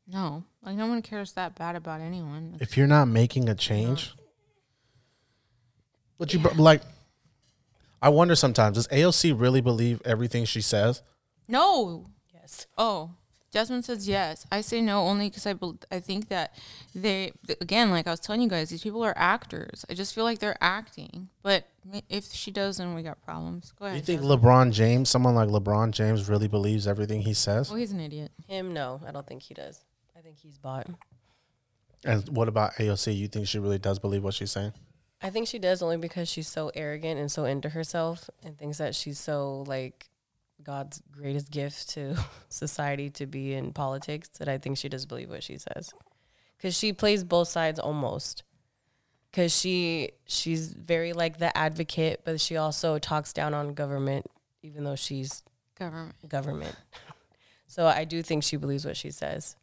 No, 0.07 0.43
like 0.63 0.75
no 0.75 0.87
one 0.87 1.01
cares 1.01 1.33
that 1.33 1.55
bad 1.55 1.75
about 1.75 1.99
anyone. 1.99 2.57
If 2.61 2.77
you're 2.77 2.87
not 2.87 3.05
making 3.07 3.49
a 3.49 3.55
change, 3.55 4.13
but 6.17 6.33
you 6.33 6.39
br- 6.39 6.49
like, 6.55 6.81
I 8.01 8.09
wonder 8.09 8.35
sometimes 8.35 8.75
does 8.75 8.87
AOC 8.87 9.39
really 9.39 9.61
believe 9.61 10.01
everything 10.05 10.45
she 10.45 10.61
says? 10.61 11.01
No. 11.47 12.05
Yes. 12.33 12.67
Oh, 12.77 13.11
Jasmine 13.51 13.83
says 13.83 14.07
yes. 14.07 14.45
I 14.51 14.61
say 14.61 14.81
no 14.81 15.01
only 15.01 15.29
because 15.29 15.45
I 15.45 15.53
bel 15.53 15.77
I 15.91 15.99
think 15.99 16.29
that 16.29 16.53
they 16.95 17.33
again, 17.59 17.91
like 17.91 18.07
I 18.07 18.11
was 18.11 18.19
telling 18.19 18.41
you 18.41 18.49
guys, 18.49 18.69
these 18.69 18.83
people 18.83 19.03
are 19.03 19.13
actors. 19.17 19.83
I 19.89 19.93
just 19.93 20.13
feel 20.15 20.23
like 20.23 20.39
they're 20.39 20.57
acting. 20.61 21.29
But 21.43 21.67
if 22.09 22.25
she 22.31 22.51
does, 22.51 22.77
then 22.77 22.93
we 22.93 23.03
got 23.03 23.21
problems. 23.21 23.73
Go 23.77 23.85
ahead. 23.85 23.97
You 23.97 24.03
think 24.03 24.21
Jasmine. 24.21 24.39
LeBron 24.39 24.71
James, 24.71 25.09
someone 25.09 25.35
like 25.35 25.49
LeBron 25.49 25.91
James, 25.91 26.29
really 26.29 26.47
believes 26.47 26.87
everything 26.87 27.21
he 27.21 27.33
says? 27.33 27.69
Well, 27.69 27.79
he's 27.79 27.91
an 27.91 27.99
idiot. 27.99 28.31
Him, 28.47 28.73
no, 28.73 29.01
I 29.07 29.11
don't 29.11 29.25
think 29.25 29.41
he 29.41 29.53
does. 29.53 29.81
I 30.17 30.21
think 30.21 30.39
he's 30.39 30.57
bought. 30.57 30.87
And 32.03 32.27
what 32.29 32.47
about 32.47 32.73
AOC? 32.75 33.15
You 33.15 33.27
think 33.27 33.47
she 33.47 33.59
really 33.59 33.77
does 33.77 33.99
believe 33.99 34.23
what 34.23 34.33
she's 34.33 34.51
saying? 34.51 34.73
I 35.21 35.29
think 35.29 35.47
she 35.47 35.59
does 35.59 35.81
only 35.81 35.97
because 35.97 36.27
she's 36.27 36.47
so 36.47 36.71
arrogant 36.73 37.19
and 37.19 37.31
so 37.31 37.45
into 37.45 37.69
herself 37.69 38.29
and 38.43 38.57
thinks 38.57 38.79
that 38.79 38.95
she's 38.95 39.19
so 39.19 39.63
like 39.67 40.09
God's 40.63 41.01
greatest 41.11 41.51
gift 41.51 41.89
to 41.89 42.15
society 42.49 43.09
to 43.11 43.27
be 43.27 43.53
in 43.53 43.73
politics 43.73 44.29
that 44.39 44.47
I 44.47 44.57
think 44.57 44.77
she 44.77 44.89
does 44.89 45.05
believe 45.05 45.29
what 45.29 45.43
she 45.43 45.57
says. 45.57 45.93
Cuz 46.59 46.75
she 46.75 46.93
plays 46.93 47.23
both 47.23 47.47
sides 47.47 47.79
almost. 47.79 48.43
Cuz 49.33 49.55
she 49.55 50.11
she's 50.25 50.73
very 50.73 51.13
like 51.13 51.37
the 51.37 51.55
advocate 51.55 52.21
but 52.23 52.41
she 52.41 52.57
also 52.57 52.97
talks 52.97 53.33
down 53.33 53.53
on 53.53 53.73
government 53.75 54.25
even 54.63 54.83
though 54.83 54.95
she's 54.95 55.43
Government. 55.75 56.15
government. 56.27 56.75
So 57.69 57.85
I 57.85 58.05
do 58.05 58.23
think 58.23 58.43
she 58.45 58.55
believes 58.55 58.85
what 58.85 58.95
she 58.95 59.11
says. 59.11 59.57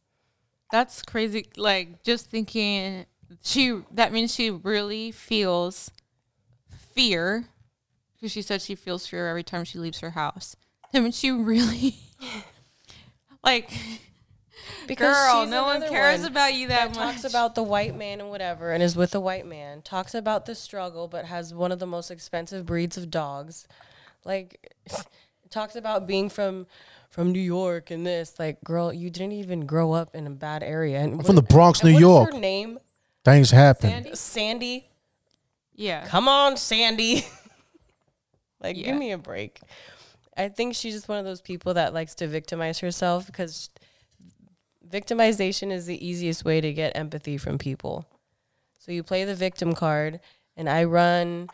That's 0.74 1.02
crazy. 1.02 1.46
Like 1.56 2.02
just 2.02 2.28
thinking 2.28 3.06
she 3.44 3.82
that 3.92 4.12
means 4.12 4.34
she 4.34 4.50
really 4.50 5.12
feels 5.12 5.92
fear 6.68 7.44
because 8.16 8.32
she 8.32 8.42
said 8.42 8.60
she 8.60 8.74
feels 8.74 9.06
fear 9.06 9.28
every 9.28 9.44
time 9.44 9.62
she 9.62 9.78
leaves 9.78 10.00
her 10.00 10.10
house. 10.10 10.56
I 10.92 10.98
mean, 10.98 11.12
she 11.12 11.30
really 11.30 11.94
like 13.44 13.70
girl. 14.96 15.46
No 15.46 15.62
one 15.62 15.80
cares 15.80 16.22
one 16.22 16.32
about 16.32 16.54
you 16.54 16.66
that, 16.66 16.92
that 16.92 16.98
much. 17.00 17.12
talks 17.20 17.24
about 17.24 17.54
the 17.54 17.62
white 17.62 17.94
man 17.94 18.20
and 18.20 18.28
whatever 18.30 18.72
and 18.72 18.82
is 18.82 18.96
with 18.96 19.14
a 19.14 19.20
white 19.20 19.46
man 19.46 19.80
talks 19.80 20.12
about 20.12 20.44
the 20.44 20.56
struggle 20.56 21.06
but 21.06 21.26
has 21.26 21.54
one 21.54 21.70
of 21.70 21.78
the 21.78 21.86
most 21.86 22.10
expensive 22.10 22.66
breeds 22.66 22.96
of 22.96 23.12
dogs 23.12 23.68
like 24.24 24.74
talks 25.50 25.76
about 25.76 26.08
being 26.08 26.28
from 26.28 26.66
from 27.14 27.30
New 27.30 27.38
York 27.38 27.92
and 27.92 28.04
this 28.04 28.40
like 28.40 28.60
girl 28.64 28.92
you 28.92 29.08
didn't 29.08 29.32
even 29.32 29.66
grow 29.66 29.92
up 29.92 30.16
in 30.16 30.26
a 30.26 30.30
bad 30.30 30.64
area 30.64 30.98
and 30.98 31.14
I'm 31.20 31.22
from 31.24 31.36
the 31.36 31.42
Bronx, 31.42 31.80
and 31.80 31.90
New 31.90 31.94
what 31.94 31.98
is 31.98 32.00
York. 32.02 32.32
her 32.32 32.38
name 32.40 32.78
Things 33.24 33.52
happen. 33.52 33.88
Sandy? 33.90 34.14
Sandy 34.16 34.88
yeah. 35.76 36.06
come 36.08 36.26
on 36.26 36.56
Sandy 36.56 37.24
like 38.60 38.76
Yeah. 38.76 38.86
give 38.86 38.96
me 38.96 39.12
a 39.12 39.18
break 39.18 39.60
I 40.36 40.48
think 40.48 40.74
she's 40.74 40.94
just 40.94 41.08
one 41.08 41.18
of 41.18 41.24
those 41.24 41.40
people 41.40 41.74
that 41.74 41.94
likes 41.94 42.16
to 42.16 42.26
victimize 42.26 42.80
herself 42.80 43.26
because 43.26 43.70
victimization 44.90 45.70
is 45.70 45.86
the 45.86 46.04
easiest 46.04 46.44
way 46.44 46.60
to 46.60 46.72
get 46.72 46.96
empathy 46.96 47.38
from 47.38 47.56
people. 47.56 48.04
So 48.78 48.90
you 48.90 49.04
play 49.04 49.24
the 49.24 49.36
victim 49.36 49.74
card, 49.74 50.18
and 50.56 50.68
I 50.68 50.84
run 50.84 51.48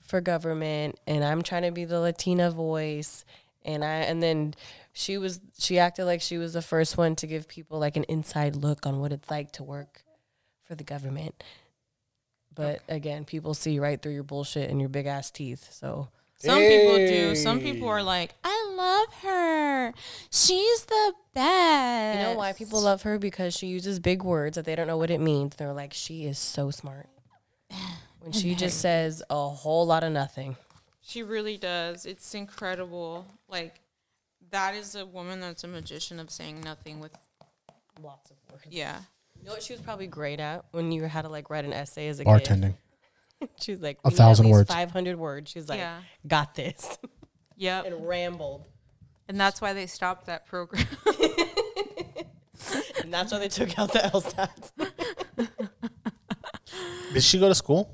for 0.00 0.22
government, 0.22 0.98
and 1.06 1.22
I'm 1.22 1.42
trying 1.42 1.62
to 1.62 1.70
be 1.70 1.84
the 1.84 2.00
Latina 2.00 2.50
voice, 2.50 3.24
and 3.64 3.84
I 3.84 3.96
and 3.96 4.22
then 4.22 4.54
she 4.92 5.18
was 5.18 5.40
she 5.58 5.78
acted 5.78 6.04
like 6.04 6.20
she 6.20 6.38
was 6.38 6.52
the 6.52 6.62
first 6.62 6.96
one 6.96 7.16
to 7.16 7.26
give 7.26 7.48
people 7.48 7.78
like 7.78 7.96
an 7.96 8.04
inside 8.04 8.56
look 8.56 8.86
on 8.86 9.00
what 9.00 9.12
it's 9.12 9.30
like 9.30 9.52
to 9.52 9.62
work 9.62 10.02
for 10.62 10.74
the 10.74 10.84
government. 10.84 11.42
But 12.54 12.80
again, 12.88 13.24
people 13.24 13.54
see 13.54 13.78
right 13.78 14.00
through 14.00 14.12
your 14.12 14.22
bullshit 14.22 14.70
and 14.70 14.78
your 14.78 14.90
big 14.90 15.06
ass 15.06 15.30
teeth. 15.30 15.72
So 15.72 16.08
Some 16.36 16.58
people 16.58 16.96
do. 16.96 17.34
Some 17.34 17.60
people 17.60 17.88
are 17.88 18.02
like, 18.02 18.34
I 18.44 18.72
love 18.76 19.14
her. 19.22 19.94
She's 20.30 20.84
the 20.84 21.14
best. 21.34 22.18
You 22.18 22.24
know 22.24 22.34
why 22.36 22.52
people 22.52 22.82
love 22.82 23.02
her? 23.02 23.18
Because 23.18 23.54
she 23.56 23.68
uses 23.68 23.98
big 24.00 24.22
words 24.22 24.56
that 24.56 24.66
they 24.66 24.76
don't 24.76 24.86
know 24.86 24.98
what 24.98 25.10
it 25.10 25.20
means. 25.20 25.56
They're 25.56 25.72
like, 25.72 25.94
she 25.94 26.26
is 26.26 26.38
so 26.38 26.70
smart. 26.70 27.08
When 28.20 28.30
she 28.30 28.54
just 28.54 28.80
says 28.80 29.20
a 29.30 29.48
whole 29.48 29.84
lot 29.84 30.04
of 30.04 30.12
nothing. 30.12 30.56
She 31.00 31.24
really 31.24 31.56
does. 31.56 32.06
It's 32.06 32.36
incredible. 32.36 33.26
Like 33.48 33.80
that 34.52 34.74
is 34.74 34.94
a 34.94 35.04
woman 35.04 35.40
that's 35.40 35.64
a 35.64 35.68
magician 35.68 36.18
of 36.20 36.30
saying 36.30 36.60
nothing 36.60 37.00
with 37.00 37.12
Lots 38.02 38.30
of 38.30 38.36
words. 38.50 38.64
yeah. 38.70 39.00
You 39.38 39.46
know 39.46 39.52
what 39.52 39.62
she 39.62 39.72
was 39.72 39.82
probably 39.82 40.06
great 40.06 40.38
at 40.40 40.64
when 40.70 40.92
you 40.92 41.02
had 41.04 41.22
to 41.22 41.28
like 41.28 41.50
write 41.50 41.64
an 41.64 41.72
essay 41.72 42.08
as 42.08 42.20
a 42.20 42.24
Bartending. 42.24 42.74
kid? 43.40 43.48
She 43.60 43.72
was 43.72 43.80
like, 43.80 43.98
A 44.04 44.10
thousand 44.10 44.48
words. 44.50 44.72
500 44.72 45.18
words. 45.18 45.50
She's 45.50 45.68
like, 45.68 45.78
Yeah. 45.80 45.98
got 46.26 46.54
this. 46.54 46.96
Yep. 47.56 47.86
and 47.86 48.06
rambled. 48.08 48.64
And 49.28 49.38
that's 49.40 49.60
why 49.60 49.72
they 49.72 49.86
stopped 49.86 50.26
that 50.26 50.46
program. 50.46 50.86
And 53.02 53.12
that's 53.12 53.32
why 53.32 53.38
they 53.40 53.48
took 53.48 53.76
out 53.78 53.92
the 53.92 53.98
LSATs. 53.98 54.70
Did 57.12 57.22
she 57.22 57.38
go 57.40 57.48
to 57.48 57.54
school? 57.54 57.92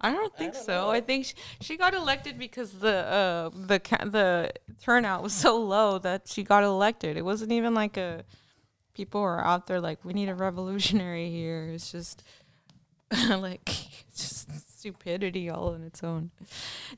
I 0.00 0.12
don't 0.12 0.34
think 0.34 0.54
so. 0.54 0.88
I 0.88 1.00
think 1.00 1.26
she, 1.26 1.34
she 1.60 1.76
got 1.76 1.94
elected 1.94 2.38
because 2.38 2.72
the 2.72 2.94
uh 2.94 3.50
the 3.54 3.80
ca- 3.80 4.04
the 4.04 4.52
turnout 4.82 5.22
was 5.22 5.32
so 5.46 5.60
low 5.60 5.98
that 5.98 6.28
she 6.28 6.42
got 6.42 6.64
elected. 6.64 7.16
It 7.16 7.24
wasn't 7.24 7.52
even 7.52 7.74
like 7.74 7.96
a 7.96 8.24
people 8.94 9.20
were 9.20 9.44
out 9.44 9.66
there 9.66 9.80
like 9.80 10.04
we 10.04 10.12
need 10.12 10.28
a 10.28 10.34
revolutionary 10.34 11.30
here. 11.30 11.70
It's 11.72 11.92
just 11.92 12.22
like 13.28 13.64
just 14.16 14.78
stupidity 14.78 15.50
all 15.50 15.74
on 15.74 15.82
its 15.82 16.02
own. 16.02 16.30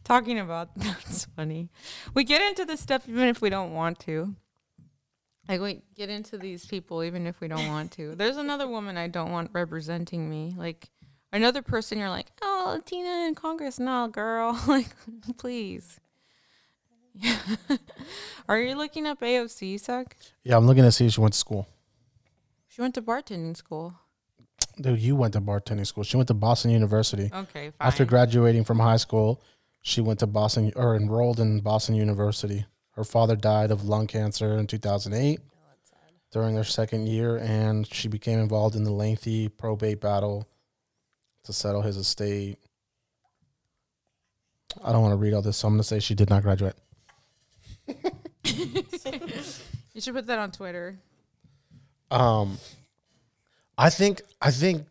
Talking 0.04 0.38
about 0.38 0.70
that's 0.76 1.24
funny. 1.36 1.70
We 2.14 2.24
get 2.24 2.40
into 2.40 2.64
this 2.64 2.80
stuff 2.80 3.08
even 3.08 3.28
if 3.28 3.40
we 3.40 3.50
don't 3.50 3.72
want 3.72 3.98
to. 4.00 4.34
Like 5.48 5.60
we 5.60 5.82
get 5.96 6.08
into 6.08 6.38
these 6.38 6.64
people 6.66 7.02
even 7.02 7.26
if 7.26 7.40
we 7.40 7.48
don't 7.48 7.66
want 7.66 7.90
to. 7.92 8.14
There's 8.14 8.36
another 8.36 8.68
woman 8.68 8.96
I 8.96 9.08
don't 9.08 9.32
want 9.32 9.50
representing 9.52 10.30
me. 10.30 10.54
Like 10.56 10.91
another 11.32 11.62
person 11.62 11.98
you're 11.98 12.10
like, 12.10 12.28
oh, 12.42 12.80
Tina 12.84 13.26
in 13.26 13.34
Congress, 13.34 13.78
no, 13.78 14.08
girl, 14.08 14.60
like, 14.68 14.88
please. 15.38 15.98
Are 18.48 18.58
you 18.58 18.74
looking 18.74 19.06
up 19.06 19.20
AOC, 19.20 19.78
Suck? 19.80 20.16
Yeah, 20.44 20.56
I'm 20.56 20.66
looking 20.66 20.84
to 20.84 20.92
see 20.92 21.06
if 21.06 21.14
she 21.14 21.20
went 21.20 21.34
to 21.34 21.38
school. 21.38 21.68
She 22.68 22.80
went 22.80 22.94
to 22.94 23.02
bartending 23.02 23.56
school. 23.56 23.94
Dude, 24.80 25.00
you 25.00 25.14
went 25.14 25.34
to 25.34 25.40
bartending 25.40 25.86
school. 25.86 26.04
She 26.04 26.16
went 26.16 26.28
to 26.28 26.34
Boston 26.34 26.70
University. 26.70 27.30
Okay, 27.32 27.70
fine. 27.70 27.72
After 27.80 28.06
graduating 28.06 28.64
from 28.64 28.78
high 28.78 28.96
school, 28.96 29.42
she 29.82 30.00
went 30.00 30.20
to 30.20 30.26
Boston 30.26 30.72
or 30.74 30.96
enrolled 30.96 31.40
in 31.40 31.60
Boston 31.60 31.94
University. 31.94 32.64
Her 32.92 33.04
father 33.04 33.36
died 33.36 33.70
of 33.70 33.84
lung 33.84 34.06
cancer 34.06 34.56
in 34.56 34.66
2008 34.66 35.40
during 36.30 36.54
their 36.54 36.64
second 36.64 37.08
year, 37.08 37.36
and 37.36 37.86
she 37.86 38.08
became 38.08 38.38
involved 38.38 38.74
in 38.74 38.84
the 38.84 38.90
lengthy 38.90 39.48
probate 39.48 40.00
battle 40.00 40.48
to 41.44 41.52
settle 41.52 41.82
his 41.82 41.96
estate. 41.96 42.58
I 44.82 44.92
don't 44.92 45.02
want 45.02 45.12
to 45.12 45.16
read 45.16 45.34
all 45.34 45.42
this, 45.42 45.58
so 45.58 45.68
I'm 45.68 45.74
going 45.74 45.80
to 45.80 45.86
say 45.86 46.00
she 46.00 46.14
did 46.14 46.30
not 46.30 46.42
graduate. 46.42 46.76
you 48.44 50.00
should 50.00 50.14
put 50.14 50.26
that 50.26 50.38
on 50.38 50.50
Twitter. 50.50 50.98
Um, 52.10 52.58
I 53.76 53.90
think 53.90 54.22
I 54.40 54.50
think 54.50 54.86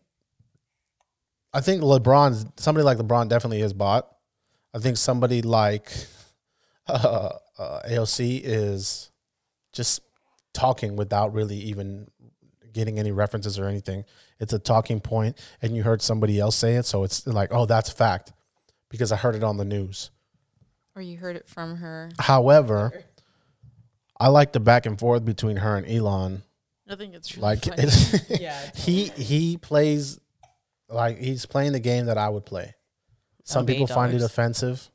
I 1.53 1.62
think 1.62 1.81
LeBron, 1.81 2.60
somebody 2.60 2.84
like 2.84 2.98
LeBron, 2.98 3.29
definitely 3.29 3.62
is 3.62 3.74
bought. 3.74 4.08
I 4.74 4.79
think 4.79 4.98
somebody 4.98 5.41
like 5.41 5.91
uh, 6.88 7.29
uh, 7.58 7.81
AOC 7.88 8.41
is 8.43 9.12
just 9.74 10.01
talking 10.53 10.96
without 10.96 11.34
really 11.34 11.58
even 11.58 12.08
getting 12.74 13.00
any 13.00 13.12
references 13.12 13.60
or 13.60 13.67
anything. 13.67 14.05
It's 14.42 14.52
a 14.54 14.60
talking 14.60 15.00
point, 15.00 15.38
and 15.62 15.76
you 15.76 15.84
heard 15.84 16.02
somebody 16.02 16.40
else 16.40 16.56
say 16.58 16.76
it, 16.76 16.86
so 16.86 17.04
it's 17.06 17.26
like, 17.28 17.54
oh, 17.54 17.66
that's 17.66 17.90
fact 17.90 18.34
because 18.90 19.12
I 19.14 19.16
heard 19.16 19.36
it 19.36 19.44
on 19.44 19.56
the 19.56 19.64
news. 19.64 20.10
Or 20.96 21.02
you 21.02 21.18
heard 21.18 21.36
it 21.38 21.48
from 21.48 21.78
her. 21.78 22.10
However, 22.20 23.04
I 24.20 24.28
like 24.28 24.52
the 24.52 24.60
back 24.60 24.86
and 24.86 25.00
forth 25.00 25.24
between 25.24 25.58
her 25.58 25.78
and 25.78 25.88
Elon. 25.88 26.44
I 26.90 26.96
think 26.96 27.14
it's 27.14 27.38
really 27.38 27.42
Like 27.44 27.64
funny. 27.66 27.84
it's, 27.84 28.30
Yeah. 28.42 28.60
he 28.76 29.06
he 29.10 29.58
plays 29.58 30.20
like 30.90 31.18
he's 31.20 31.46
playing 31.46 31.72
the 31.72 31.80
game 31.80 32.08
that 32.08 32.18
I 32.18 32.28
would 32.28 32.46
play. 32.46 32.76
Some 33.46 33.64
Of 33.64 33.70
eight 33.70 33.74
people 33.74 33.88
find 33.88 34.14
it 34.14 34.22
offensive, 34.22 34.90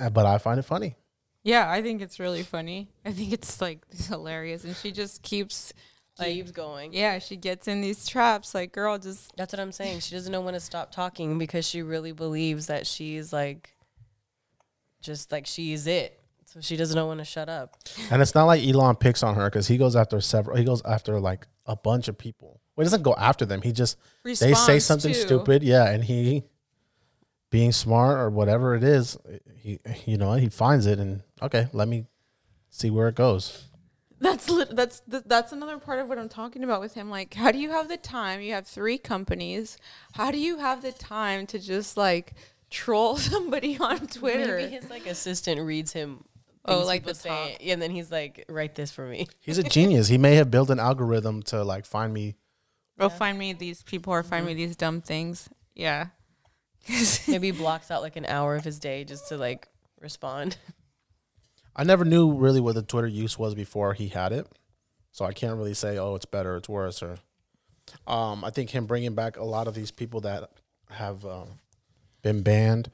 uh, 0.00 0.10
but 0.10 0.26
I 0.26 0.38
find 0.38 0.58
it 0.58 0.64
funny. 0.64 0.96
Yeah, 1.44 1.70
I 1.70 1.82
think 1.82 2.00
it's 2.00 2.18
really 2.18 2.42
funny. 2.42 2.88
I 3.04 3.12
think 3.12 3.32
it's 3.32 3.60
like 3.60 3.80
hilarious, 4.08 4.64
and 4.64 4.74
she 4.74 4.90
just 4.90 5.22
keeps 5.22 5.72
like, 6.18 6.32
Keeps 6.34 6.52
going. 6.52 6.92
yeah, 6.92 7.18
she 7.18 7.36
gets 7.36 7.66
in 7.68 7.80
these 7.80 8.06
traps. 8.06 8.54
Like, 8.54 8.72
girl, 8.72 8.98
just 8.98 9.34
That's 9.36 9.52
what 9.52 9.60
I'm 9.60 9.72
saying. 9.72 10.00
She 10.00 10.14
doesn't 10.14 10.30
know 10.30 10.40
when 10.40 10.54
to 10.54 10.60
stop 10.60 10.92
talking 10.92 11.38
because 11.38 11.66
she 11.66 11.82
really 11.82 12.12
believes 12.12 12.66
that 12.66 12.86
she's 12.86 13.32
like, 13.32 13.74
just 15.00 15.32
like 15.32 15.46
she's 15.46 15.86
it. 15.86 16.20
So 16.46 16.60
she 16.60 16.76
doesn't 16.76 16.94
know 16.94 17.08
when 17.08 17.18
to 17.18 17.24
shut 17.24 17.48
up. 17.48 17.76
And 18.10 18.22
it's 18.22 18.34
not 18.34 18.44
like 18.44 18.64
Elon 18.64 18.94
picks 18.96 19.22
on 19.24 19.34
her 19.34 19.50
because 19.50 19.66
he 19.66 19.76
goes 19.76 19.96
after 19.96 20.20
several. 20.20 20.56
He 20.56 20.64
goes 20.64 20.82
after 20.84 21.18
like 21.18 21.46
a 21.66 21.74
bunch 21.74 22.06
of 22.08 22.16
people. 22.16 22.60
Well, 22.76 22.84
he 22.84 22.86
doesn't 22.86 23.02
go 23.02 23.14
after 23.16 23.44
them. 23.44 23.60
He 23.62 23.72
just 23.72 23.98
they 24.24 24.34
say 24.54 24.78
something 24.78 25.12
to- 25.12 25.18
stupid, 25.18 25.62
yeah, 25.62 25.90
and 25.90 26.02
he, 26.04 26.44
being 27.50 27.72
smart 27.72 28.18
or 28.18 28.30
whatever 28.30 28.74
it 28.74 28.82
is, 28.84 29.16
he 29.56 29.78
you 30.06 30.16
know 30.16 30.32
he 30.34 30.48
finds 30.48 30.86
it 30.86 30.98
and 30.98 31.22
okay, 31.42 31.68
let 31.72 31.86
me 31.88 32.06
see 32.70 32.90
where 32.90 33.08
it 33.08 33.14
goes. 33.14 33.64
That's 34.24 34.48
lit- 34.48 34.74
that's 34.74 35.02
th- 35.10 35.24
that's 35.26 35.52
another 35.52 35.78
part 35.78 35.98
of 35.98 36.08
what 36.08 36.18
I'm 36.18 36.30
talking 36.30 36.64
about 36.64 36.80
with 36.80 36.94
him. 36.94 37.10
Like, 37.10 37.34
how 37.34 37.52
do 37.52 37.58
you 37.58 37.70
have 37.72 37.88
the 37.88 37.98
time? 37.98 38.40
You 38.40 38.54
have 38.54 38.66
three 38.66 38.96
companies. 38.96 39.76
How 40.14 40.30
do 40.30 40.38
you 40.38 40.56
have 40.56 40.80
the 40.80 40.92
time 40.92 41.46
to 41.48 41.58
just 41.58 41.98
like 41.98 42.32
troll 42.70 43.16
somebody 43.32 43.76
on 43.78 44.06
Twitter? 44.06 44.56
Maybe 44.56 44.72
his 44.72 44.88
like 44.88 45.06
assistant 45.06 45.60
reads 45.60 45.92
him. 45.92 46.24
Oh, 46.64 46.86
like 46.86 47.02
people 47.02 47.12
the 47.12 47.18
say, 47.20 47.28
talk. 47.28 47.66
and 47.66 47.82
then 47.82 47.90
he's 47.90 48.10
like, 48.10 48.46
"Write 48.48 48.74
this 48.74 48.90
for 48.90 49.06
me." 49.06 49.28
He's 49.40 49.58
a 49.58 49.62
genius. 49.62 50.08
he 50.08 50.16
may 50.16 50.36
have 50.36 50.50
built 50.50 50.70
an 50.70 50.80
algorithm 50.80 51.42
to 51.44 51.62
like 51.62 51.84
find 51.84 52.14
me. 52.14 52.36
Oh, 52.98 53.10
Go 53.10 53.14
find 53.14 53.38
me 53.38 53.52
these 53.52 53.82
people 53.82 54.14
or 54.14 54.22
find 54.22 54.46
me 54.46 54.52
mm-hmm. 54.52 54.58
these 54.58 54.76
dumb 54.76 55.02
things. 55.02 55.50
Yeah. 55.74 56.06
Maybe 57.28 57.50
he 57.50 57.52
blocks 57.52 57.90
out 57.90 58.00
like 58.00 58.16
an 58.16 58.24
hour 58.24 58.56
of 58.56 58.64
his 58.64 58.78
day 58.78 59.04
just 59.04 59.28
to 59.28 59.36
like 59.36 59.68
respond. 60.00 60.56
I 61.76 61.84
never 61.84 62.04
knew 62.04 62.32
really 62.32 62.60
what 62.60 62.74
the 62.74 62.82
Twitter 62.82 63.08
use 63.08 63.38
was 63.38 63.54
before 63.54 63.94
he 63.94 64.08
had 64.08 64.32
it, 64.32 64.46
so 65.10 65.24
I 65.24 65.32
can't 65.32 65.56
really 65.56 65.74
say 65.74 65.98
oh 65.98 66.14
it's 66.14 66.26
better, 66.26 66.56
it's 66.56 66.68
worse, 66.68 67.02
or. 67.02 67.18
Um, 68.06 68.44
I 68.44 68.50
think 68.50 68.70
him 68.70 68.86
bringing 68.86 69.14
back 69.14 69.36
a 69.36 69.44
lot 69.44 69.68
of 69.68 69.74
these 69.74 69.90
people 69.90 70.22
that 70.22 70.50
have 70.90 71.24
um, 71.26 71.48
been 72.22 72.42
banned, 72.42 72.90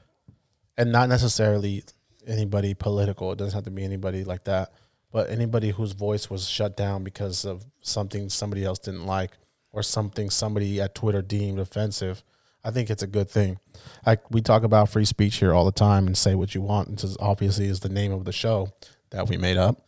and 0.77 0.91
not 0.91 1.07
necessarily 1.07 1.83
anybody 2.27 2.73
political. 2.73 3.31
It 3.31 3.37
doesn't 3.37 3.53
have 3.53 3.63
to 3.63 3.71
be 3.71 3.83
anybody 3.83 4.23
like 4.23 4.43
that, 4.45 4.73
but 5.11 5.29
anybody 5.29 5.71
whose 5.71 5.93
voice 5.93 6.29
was 6.29 6.47
shut 6.47 6.75
down 6.75 7.03
because 7.03 7.45
of 7.45 7.65
something 7.81 8.29
somebody 8.29 8.65
else 8.65 8.79
didn't 8.79 9.05
like 9.05 9.37
or 9.71 9.83
something 9.83 10.29
somebody 10.29 10.81
at 10.81 10.95
Twitter 10.95 11.21
deemed 11.21 11.59
offensive. 11.59 12.23
I 12.63 12.71
think 12.71 12.89
it's 12.89 13.03
a 13.03 13.07
good 13.07 13.29
thing. 13.29 13.59
Like 14.05 14.29
we 14.29 14.41
talk 14.41 14.63
about 14.63 14.89
free 14.89 15.05
speech 15.05 15.37
here 15.37 15.53
all 15.53 15.65
the 15.65 15.71
time 15.71 16.07
and 16.07 16.17
say 16.17 16.35
what 16.35 16.53
you 16.53 16.61
want. 16.61 16.89
This 16.89 17.03
is 17.03 17.17
obviously 17.19 17.65
is 17.65 17.79
the 17.79 17.89
name 17.89 18.11
of 18.11 18.25
the 18.25 18.31
show 18.31 18.71
that 19.09 19.27
we 19.27 19.37
made 19.37 19.57
up 19.57 19.85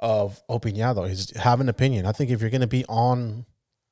of 0.00 0.40
opinado. 0.48 1.08
Is 1.08 1.30
have 1.36 1.60
an 1.60 1.68
opinion. 1.68 2.06
I 2.06 2.12
think 2.12 2.30
if 2.30 2.40
you're 2.40 2.50
going 2.50 2.60
to 2.60 2.66
be 2.66 2.84
on 2.88 3.44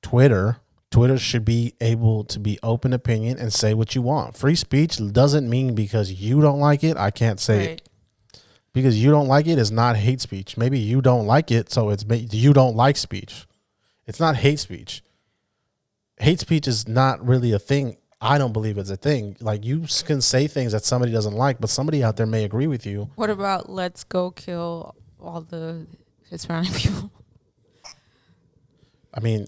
Twitter, 0.03 0.59
Twitter 0.91 1.19
should 1.19 1.45
be 1.45 1.75
able 1.81 2.25
to 2.25 2.39
be 2.39 2.59
open 2.63 2.93
opinion 2.93 3.39
and 3.39 3.53
say 3.53 3.75
what 3.75 3.95
you 3.95 4.03
want. 4.03 4.37
Free 4.37 4.55
speech 4.55 5.01
doesn't 5.13 5.49
mean 5.49 5.75
because 5.75 6.13
you 6.13 6.41
don't 6.41 6.61
like 6.61 6.85
it, 6.85 6.97
I 6.97 7.11
can't 7.11 7.41
say 7.41 7.73
it. 7.73 7.89
Because 8.73 9.03
you 9.03 9.11
don't 9.11 9.29
like 9.29 9.47
it 9.47 9.59
is 9.59 9.71
not 9.71 9.97
hate 9.97 10.21
speech. 10.21 10.57
Maybe 10.57 10.79
you 10.79 11.01
don't 11.01 11.27
like 11.27 11.51
it, 11.51 11.71
so 11.71 11.91
it's 11.91 12.05
you 12.09 12.53
don't 12.53 12.77
like 12.77 12.97
speech. 12.97 13.47
It's 14.07 14.21
not 14.21 14.37
hate 14.37 14.59
speech. 14.59 15.03
Hate 16.19 16.41
speech 16.41 16.69
is 16.69 16.87
not 16.87 17.25
really 17.27 17.53
a 17.53 17.59
thing. 17.59 17.97
I 18.21 18.39
don't 18.39 18.53
believe 18.53 18.79
it's 18.79 18.91
a 18.91 18.97
thing. 18.97 19.37
Like 19.41 19.65
you 19.65 19.85
can 20.07 20.21
say 20.21 20.47
things 20.47 20.73
that 20.73 20.85
somebody 20.85 21.13
doesn't 21.13 21.35
like, 21.35 21.61
but 21.61 21.69
somebody 21.69 22.03
out 22.03 22.17
there 22.17 22.27
may 22.27 22.45
agree 22.45 22.67
with 22.67 22.87
you. 22.87 23.11
What 23.17 23.31
about 23.31 23.69
let's 23.69 24.05
go 24.05 24.31
kill 24.31 24.95
all 25.21 25.43
the 25.43 25.87
Hispanic 26.31 26.73
people? 26.75 27.11
I 29.13 29.21
mean, 29.21 29.47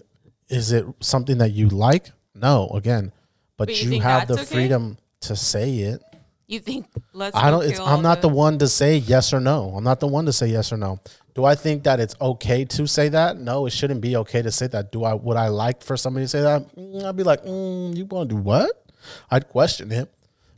is 0.49 0.73
it 0.73 0.87
something 1.01 1.39
that 1.39 1.53
you 1.53 1.69
like? 1.69 2.11
No, 2.35 2.69
again, 2.69 3.13
but, 3.57 3.69
But 3.69 3.83
you 3.83 3.93
you, 3.93 4.01
have 4.03 4.29
the 4.29 4.35
okay? 4.35 4.45
freedom 4.45 4.99
to 5.23 5.35
say 5.35 5.79
it. 5.79 6.03
You 6.47 6.61
think 6.61 6.87
let's 7.13 7.37
I 7.37 7.51
don't. 7.51 7.65
It's, 7.65 7.79
kill 7.79 7.87
I'm 7.87 8.03
not 8.03 8.21
the 8.21 8.29
one 8.29 8.59
to 8.59 8.69
say 8.69 8.99
yes 8.99 9.33
or 9.33 9.41
no. 9.41 9.71
I'm 9.77 9.83
not 9.83 10.01
the 10.01 10.07
one 10.07 10.27
to 10.27 10.33
say 10.33 10.49
yes 10.49 10.73
or 10.73 10.77
no. 10.77 11.01
Do 11.37 11.45
I 11.45 11.55
think 11.55 11.85
that 11.85 12.01
it's 12.01 12.17
okay 12.19 12.65
to 12.65 12.89
say 12.89 13.11
that? 13.11 13.37
No, 13.37 13.67
it 13.67 13.71
shouldn't 13.71 14.01
be 14.01 14.17
okay 14.17 14.41
to 14.41 14.51
say 14.51 14.69
that. 14.69 14.91
Do 14.91 15.05
I? 15.05 15.13
Would 15.13 15.37
I 15.37 15.49
like 15.49 15.83
for 15.83 15.95
somebody 15.95 16.25
to 16.25 16.29
say 16.29 16.41
that? 16.41 16.75
Mm, 16.75 17.05
I'd 17.05 17.15
be 17.15 17.25
like, 17.25 17.45
mm, 17.45 17.95
you 17.95 18.07
want 18.07 18.31
to 18.31 18.37
do 18.37 18.41
what? 18.41 18.87
I'd 19.31 19.47
question 19.47 19.93
it. 19.93 20.11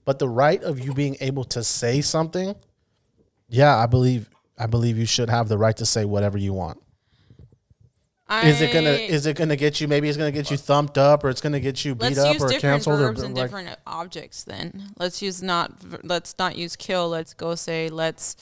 But 0.04 0.20
the 0.20 0.28
right 0.28 0.62
of 0.62 0.78
you 0.78 0.94
being 0.94 1.16
able 1.20 1.42
to 1.46 1.64
say 1.64 2.00
something, 2.00 2.54
yeah, 3.48 3.76
I 3.76 3.86
believe. 3.86 4.30
I 4.56 4.66
believe 4.66 4.96
you 4.96 5.04
should 5.04 5.28
have 5.28 5.48
the 5.48 5.58
right 5.58 5.76
to 5.78 5.84
say 5.84 6.04
whatever 6.04 6.38
you 6.38 6.52
want. 6.52 6.80
Is 8.44 8.60
it 8.60 8.72
gonna? 8.72 8.90
Is 8.90 9.26
it 9.26 9.36
gonna 9.36 9.56
get 9.56 9.80
you? 9.80 9.88
Maybe 9.88 10.08
it's 10.08 10.16
gonna 10.16 10.30
get 10.30 10.48
you 10.48 10.56
thumped 10.56 10.96
up, 10.96 11.24
or 11.24 11.28
it's 11.28 11.40
gonna 11.40 11.58
get 11.58 11.84
you 11.84 11.96
beat 11.96 12.18
up, 12.18 12.40
or 12.40 12.50
canceled, 12.50 13.00
or 13.00 13.08
verbs 13.08 13.24
and 13.24 13.34
like, 13.34 13.46
different 13.46 13.76
objects 13.84 14.44
then 14.44 14.92
let's 14.96 15.20
use 15.22 15.42
not 15.42 15.72
let's 16.04 16.36
not 16.38 16.54
use 16.54 16.76
kill 16.76 17.08
let's 17.08 17.34
go 17.34 17.56
say 17.56 17.88
let's 17.88 18.36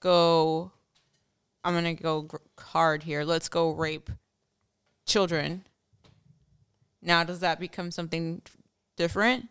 go 0.00 0.72
i'm 1.66 1.74
gonna 1.74 1.94
go 1.94 2.28
hard 2.58 3.02
here 3.02 3.24
let's 3.24 3.48
go 3.48 3.72
rape 3.72 4.08
children 5.06 5.64
now 7.02 7.22
does 7.24 7.40
that 7.40 7.60
become 7.60 7.90
something 7.90 8.40
different 8.96 9.48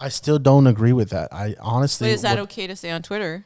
I 0.00 0.08
still 0.08 0.40
don't 0.40 0.66
agree 0.66 0.92
with 0.92 1.10
that. 1.10 1.32
I 1.32 1.54
honestly, 1.60 2.08
but 2.08 2.14
is 2.14 2.22
that 2.22 2.34
would- 2.36 2.42
okay 2.50 2.66
to 2.66 2.74
say 2.74 2.90
on 2.90 3.02
twitter 3.02 3.44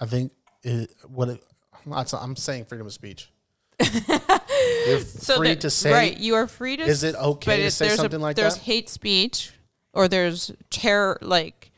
I 0.00 0.06
think 0.06 0.32
it, 0.62 0.90
what 1.08 1.28
it, 1.28 1.42
I'm 1.90 2.36
saying 2.36 2.66
freedom 2.66 2.86
of 2.86 2.92
speech. 2.92 3.32
You're 3.80 5.00
free 5.00 5.48
that- 5.48 5.60
to 5.62 5.70
say. 5.70 5.92
right 5.92 6.16
you 6.16 6.36
are 6.36 6.46
free 6.46 6.76
to 6.76 6.84
Is 6.84 7.02
it 7.02 7.14
okay 7.16 7.50
but 7.50 7.56
to 7.56 7.70
say 7.70 7.88
something 7.90 8.20
like 8.20 8.36
there's 8.36 8.54
that? 8.54 8.58
There's 8.60 8.66
hate 8.66 8.88
speech 8.88 9.52
or 9.92 10.06
there's 10.06 10.52
terror 10.70 11.18
like 11.22 11.72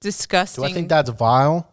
disgusting 0.00 0.62
Do 0.62 0.70
I 0.70 0.72
think 0.72 0.88
that's 0.88 1.10
vile? 1.10 1.69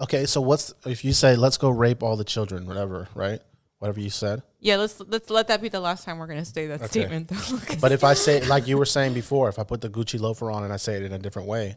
Okay, 0.00 0.24
so 0.26 0.40
what's 0.40 0.72
if 0.86 1.04
you 1.04 1.12
say 1.12 1.36
let's 1.36 1.56
go 1.58 1.68
rape 1.70 2.02
all 2.02 2.16
the 2.16 2.24
children, 2.24 2.66
whatever, 2.66 3.08
right? 3.14 3.40
Whatever 3.80 4.00
you 4.00 4.10
said. 4.10 4.42
yeah 4.60 4.76
let's 4.76 5.00
let's 5.00 5.30
let 5.30 5.48
that 5.48 5.62
be 5.62 5.68
the 5.70 5.80
last 5.80 6.04
time 6.04 6.18
we're 6.18 6.26
gonna 6.26 6.44
say 6.44 6.66
that 6.66 6.80
Okay. 6.82 6.88
statement 6.88 7.28
though 7.28 7.58
But 7.80 7.92
if 7.92 8.04
I 8.04 8.12
say 8.14 8.42
like 8.44 8.66
you 8.66 8.76
were 8.76 8.84
saying 8.86 9.14
before, 9.14 9.48
if 9.48 9.58
I 9.58 9.64
put 9.64 9.80
the 9.80 9.88
Gucci 9.88 10.20
loafer 10.20 10.50
on 10.50 10.64
and 10.64 10.72
I 10.72 10.76
say 10.76 10.96
it 10.96 11.02
in 11.02 11.12
a 11.12 11.18
different 11.18 11.48
way, 11.48 11.76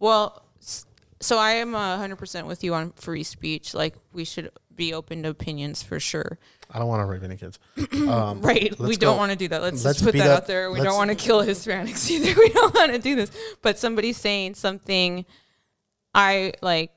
Well, 0.00 0.42
s- 0.60 0.86
so 1.20 1.38
I 1.38 1.52
am 1.52 1.74
uh, 1.76 1.98
100% 1.98 2.46
with 2.46 2.64
you 2.64 2.74
on 2.74 2.90
free 2.92 3.22
speech. 3.22 3.74
Like, 3.74 3.94
we 4.12 4.24
should 4.24 4.50
be 4.74 4.92
open 4.92 5.22
to 5.22 5.28
opinions 5.28 5.80
for 5.80 6.00
sure. 6.00 6.36
I 6.68 6.80
don't 6.80 6.88
want 6.88 7.00
to 7.00 7.04
rape 7.06 7.22
any 7.22 7.36
kids. 7.36 7.60
Um, 8.08 8.40
Right. 8.42 8.76
We 8.76 8.86
let's 8.86 8.98
don't 8.98 9.14
go- 9.14 9.18
want 9.18 9.30
to 9.30 9.38
do 9.38 9.46
that. 9.48 9.62
Let's, 9.62 9.84
let's 9.84 9.98
just 9.98 10.04
put 10.04 10.14
beat 10.14 10.18
that 10.20 10.30
up- 10.30 10.38
out 10.42 10.46
there. 10.48 10.70
We 10.72 10.80
let's- 10.80 10.86
don't 10.88 10.96
want 10.96 11.10
to 11.10 11.14
kill 11.14 11.42
Hispanics 11.44 12.10
either. 12.14 12.34
We 12.36 12.48
don't 12.48 12.74
want 12.74 12.90
to 12.92 12.98
do 12.98 13.14
this. 13.14 13.30
But 13.62 13.78
somebody 13.78 14.12
saying 14.12 14.54
something, 14.56 15.24
I 16.14 16.52
like 16.62 16.90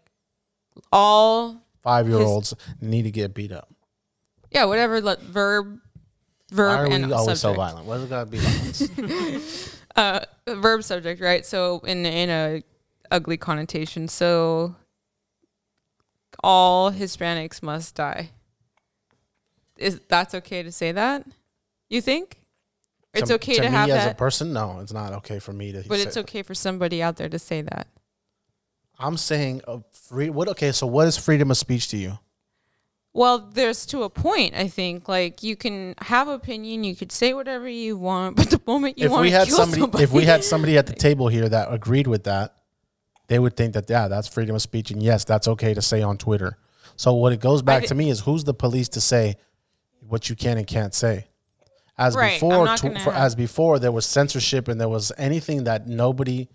all, 0.91 1.61
Five 1.83 2.07
year 2.07 2.17
olds 2.17 2.53
need 2.81 3.03
to 3.03 3.11
get 3.11 3.33
beat 3.33 3.51
up. 3.51 3.69
yeah, 4.51 4.65
whatever, 4.65 4.99
let, 5.01 5.21
verb, 5.21 5.79
Why 6.49 6.55
verb, 6.55 6.79
are 6.79 6.85
and 6.93 7.07
we 7.07 7.13
always 7.13 7.39
so 7.39 7.53
violent? 7.53 7.85
What 7.85 7.97
is 7.99 8.03
it 8.05 8.09
gotta 8.09 8.25
be 8.29 8.37
violence? 8.39 9.79
uh, 9.95 10.19
verb 10.47 10.83
subject, 10.83 11.21
right? 11.21 11.45
So 11.45 11.79
in 11.79 12.05
in 12.05 12.29
a 12.29 12.63
ugly 13.11 13.37
connotation. 13.37 14.07
So 14.07 14.75
all 16.43 16.91
Hispanics 16.91 17.61
must 17.63 17.95
die. 17.95 18.31
Is 19.77 20.01
that's 20.09 20.33
okay 20.35 20.63
to 20.63 20.71
say 20.71 20.91
that? 20.91 21.25
You 21.89 22.01
think? 22.01 22.41
It's 23.13 23.29
To- 23.29 23.35
okay 23.35 23.55
to, 23.57 23.69
have 23.69 23.87
to, 23.87 23.93
me 23.93 23.99
have 23.99 24.07
as 24.07 24.11
a 24.11 24.15
person. 24.15 24.51
No, 24.53 24.79
it's 24.81 24.91
not 24.93 25.13
okay 25.13 25.39
for 25.39 25.53
me 25.53 25.71
to. 25.71 25.83
but 25.87 25.97
say 25.99 26.03
it's 26.03 26.17
okay 26.17 26.41
for 26.43 26.53
somebody 26.53 27.01
out 27.01 27.15
there 27.17 27.29
to 27.29 27.39
say 27.39 27.61
that. 27.61 27.87
I'm 28.99 29.17
saying 29.17 29.61
a 29.67 29.81
free. 29.91 30.29
What? 30.29 30.47
Okay, 30.49 30.71
so 30.71 30.87
what 30.87 31.07
is 31.07 31.17
freedom 31.17 31.51
of 31.51 31.57
speech 31.57 31.89
to 31.89 31.97
you? 31.97 32.19
Well, 33.13 33.39
there's 33.39 33.85
to 33.87 34.03
a 34.03 34.09
point. 34.09 34.55
I 34.55 34.67
think 34.67 35.07
like 35.07 35.41
you 35.41 35.55
can 35.55 35.95
have 35.99 36.27
opinion, 36.27 36.83
you 36.83 36.95
could 36.95 37.11
say 37.11 37.33
whatever 37.33 37.67
you 37.67 37.97
want, 37.97 38.35
but 38.37 38.49
the 38.49 38.61
moment 38.67 38.97
you 38.97 39.05
if 39.05 39.11
want 39.11 39.23
we 39.23 39.29
to 39.29 39.37
had 39.37 39.47
kill 39.47 39.57
somebody, 39.57 39.81
somebody, 39.81 40.03
if 40.03 40.11
we 40.11 40.25
had 40.25 40.43
somebody 40.43 40.77
at 40.77 40.85
the 40.85 40.93
table 41.07 41.27
here 41.27 41.47
that 41.47 41.71
agreed 41.71 42.07
with 42.07 42.25
that, 42.25 42.55
they 43.27 43.39
would 43.39 43.55
think 43.55 43.73
that 43.73 43.89
yeah, 43.89 44.07
that's 44.07 44.27
freedom 44.27 44.55
of 44.55 44.61
speech, 44.61 44.91
and 44.91 45.01
yes, 45.01 45.23
that's 45.23 45.47
okay 45.47 45.73
to 45.73 45.81
say 45.81 46.01
on 46.01 46.17
Twitter. 46.17 46.57
So 46.97 47.13
what 47.13 47.33
it 47.33 47.39
goes 47.39 47.61
back 47.61 47.85
to 47.85 47.95
me 47.95 48.09
is 48.09 48.21
who's 48.21 48.43
the 48.43 48.53
police 48.53 48.89
to 48.89 49.01
say 49.01 49.35
what 50.07 50.29
you 50.29 50.35
can 50.35 50.57
and 50.57 50.67
can't 50.67 50.93
say. 50.93 51.27
As 51.97 52.15
Right, 52.15 52.33
before, 52.33 52.67
tw- 52.75 52.99
for, 53.01 53.13
as 53.13 53.35
before, 53.35 53.79
there 53.79 53.91
was 53.91 54.05
censorship 54.05 54.67
and 54.67 54.79
there 54.79 54.89
was 54.89 55.11
anything 55.17 55.63
that 55.63 55.87
nobody, 55.87 56.47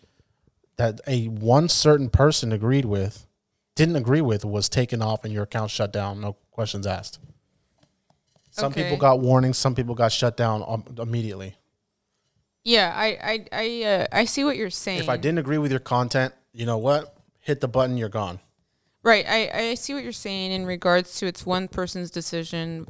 that 0.80 1.00
a 1.06 1.28
one 1.28 1.68
certain 1.68 2.08
person 2.10 2.52
agreed 2.52 2.84
with, 2.84 3.26
didn't 3.74 3.96
agree 3.96 4.20
with, 4.20 4.44
was 4.44 4.68
taken 4.68 5.02
off 5.02 5.24
and 5.24 5.32
your 5.32 5.44
account 5.44 5.70
shut 5.70 5.92
down, 5.92 6.20
no 6.20 6.36
questions 6.50 6.86
asked. 6.86 7.18
Some 8.50 8.72
people 8.72 8.96
got 8.96 9.20
warnings, 9.20 9.58
some 9.58 9.74
people 9.74 9.94
got 9.94 10.10
shut 10.12 10.36
down 10.36 10.64
um, 10.66 10.84
immediately. 10.98 11.54
yeah, 12.64 12.92
I 12.94 13.06
I 13.22 13.46
I 13.52 13.82
uh, 13.84 14.06
I 14.12 14.24
see 14.24 14.44
what 14.44 14.56
you're 14.56 14.70
saying. 14.70 15.00
if 15.00 15.08
I 15.08 15.16
didn't 15.16 15.38
agree 15.38 15.58
with 15.58 15.70
your 15.70 15.80
content, 15.80 16.34
you 16.52 16.66
know 16.66 16.78
what? 16.78 17.14
hit 17.40 17.60
the 17.60 17.68
button, 17.68 17.96
you're 17.96 18.08
gone. 18.08 18.38
Right. 19.02 19.24
I, 19.26 19.50
I 19.70 19.74
see 19.74 19.94
what 19.94 20.02
you're 20.02 20.12
saying 20.12 20.52
in 20.52 20.66
regards 20.66 21.16
to 21.18 21.26
it's 21.26 21.46
one 21.46 21.68
person's 21.68 22.10
decision 22.10 22.86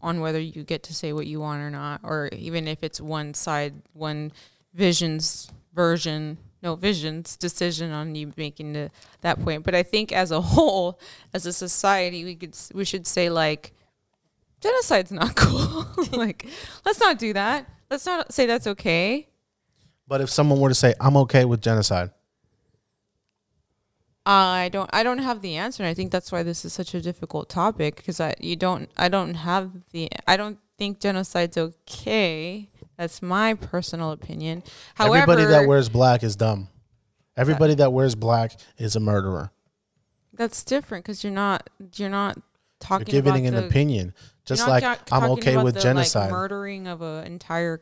on 0.00 0.20
whether 0.20 0.40
you 0.40 0.64
get 0.64 0.82
to 0.84 0.94
say 0.94 1.12
what 1.12 1.26
you 1.26 1.40
want 1.40 1.62
or 1.62 1.70
not, 1.70 2.00
or 2.02 2.28
even 2.32 2.66
if 2.66 2.82
it's 2.82 3.00
one 3.00 3.32
side, 3.34 3.74
one 3.92 4.32
vision's 4.74 5.50
version, 5.72 6.36
no 6.62 6.76
vision's 6.76 7.36
decision 7.36 7.90
on 7.90 8.14
you 8.14 8.32
making 8.36 8.72
the, 8.72 8.90
that 9.20 9.42
point. 9.42 9.64
But 9.64 9.74
I 9.74 9.82
think 9.82 10.12
as 10.12 10.30
a 10.30 10.40
whole, 10.40 10.98
as 11.34 11.46
a 11.46 11.52
society, 11.52 12.24
we 12.24 12.36
could 12.36 12.56
we 12.74 12.84
should 12.84 13.06
say 13.06 13.28
like 13.28 13.72
genocide's 14.60 15.10
not 15.10 15.34
cool. 15.36 15.86
like 16.12 16.46
let's 16.84 17.00
not 17.00 17.18
do 17.18 17.32
that. 17.32 17.68
Let's 17.90 18.06
not 18.06 18.32
say 18.32 18.46
that's 18.46 18.66
okay. 18.66 19.28
But 20.06 20.20
if 20.20 20.30
someone 20.30 20.60
were 20.60 20.68
to 20.68 20.74
say, 20.74 20.94
"I'm 21.00 21.16
okay 21.18 21.44
with 21.44 21.60
genocide," 21.60 22.10
I 24.24 24.70
don't 24.72 24.90
I 24.92 25.02
don't 25.02 25.18
have 25.18 25.42
the 25.42 25.56
answer. 25.56 25.82
And 25.82 25.90
I 25.90 25.94
think 25.94 26.12
that's 26.12 26.30
why 26.30 26.42
this 26.42 26.64
is 26.64 26.72
such 26.72 26.94
a 26.94 27.00
difficult 27.00 27.48
topic 27.48 27.96
because 27.96 28.20
I 28.20 28.34
you 28.40 28.56
don't 28.56 28.90
I 28.96 29.08
don't 29.08 29.34
have 29.34 29.70
the 29.90 30.10
I 30.26 30.36
don't 30.36 30.58
think 30.78 31.00
genocide's 31.00 31.56
okay. 31.56 32.68
That's 32.96 33.22
my 33.22 33.54
personal 33.54 34.12
opinion. 34.12 34.62
However, 34.94 35.16
everybody 35.32 35.44
that 35.46 35.66
wears 35.66 35.88
black 35.88 36.22
is 36.22 36.36
dumb. 36.36 36.68
Everybody 37.36 37.74
that 37.76 37.92
wears 37.92 38.14
black 38.14 38.52
is 38.78 38.94
a 38.96 39.00
murderer. 39.00 39.50
that's 40.34 40.62
different 40.64 41.04
because 41.04 41.24
you're 41.24 41.32
not 41.32 41.68
you're 41.96 42.10
not 42.10 42.36
You're 42.36 42.42
talking 42.80 43.06
giving 43.06 43.46
about 43.46 43.54
an 43.56 43.62
the, 43.62 43.66
opinion, 43.66 44.14
just 44.44 44.66
like 44.68 44.82
ta- 44.82 44.98
I'm 45.10 45.30
okay 45.32 45.56
with 45.56 45.74
the, 45.74 45.80
genocide. 45.80 46.24
like 46.24 46.30
murdering 46.32 46.86
of 46.86 47.00
an 47.02 47.24
entire 47.26 47.80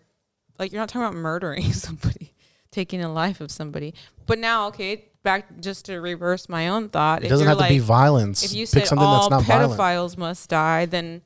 like 0.59 0.73
you're 0.73 0.81
not 0.81 0.88
talking 0.88 1.03
about 1.09 1.14
murdering 1.14 1.73
somebody, 1.73 2.35
taking 2.70 3.03
a 3.03 3.12
life 3.12 3.40
of 3.40 3.51
somebody. 3.51 3.94
But 4.27 4.38
now, 4.38 4.68
okay, 4.68 5.07
back 5.25 5.59
just 5.61 5.87
to 5.87 5.96
reverse 6.01 6.49
my 6.49 6.68
own 6.68 6.88
thought. 6.90 7.25
it 7.25 7.29
doesn't 7.29 7.44
you're 7.46 7.57
have 7.57 7.66
to 7.66 7.73
be 7.73 7.79
violence. 7.81 8.44
If 8.44 8.53
you 8.55 8.66
Pick 8.66 8.68
said 8.68 8.87
something 8.88 9.05
all 9.07 9.29
that's 9.29 9.49
not 9.49 9.59
pedophiles 9.61 9.77
violent. 9.77 10.18
must 10.18 10.49
die, 10.51 10.87
then 10.87 11.23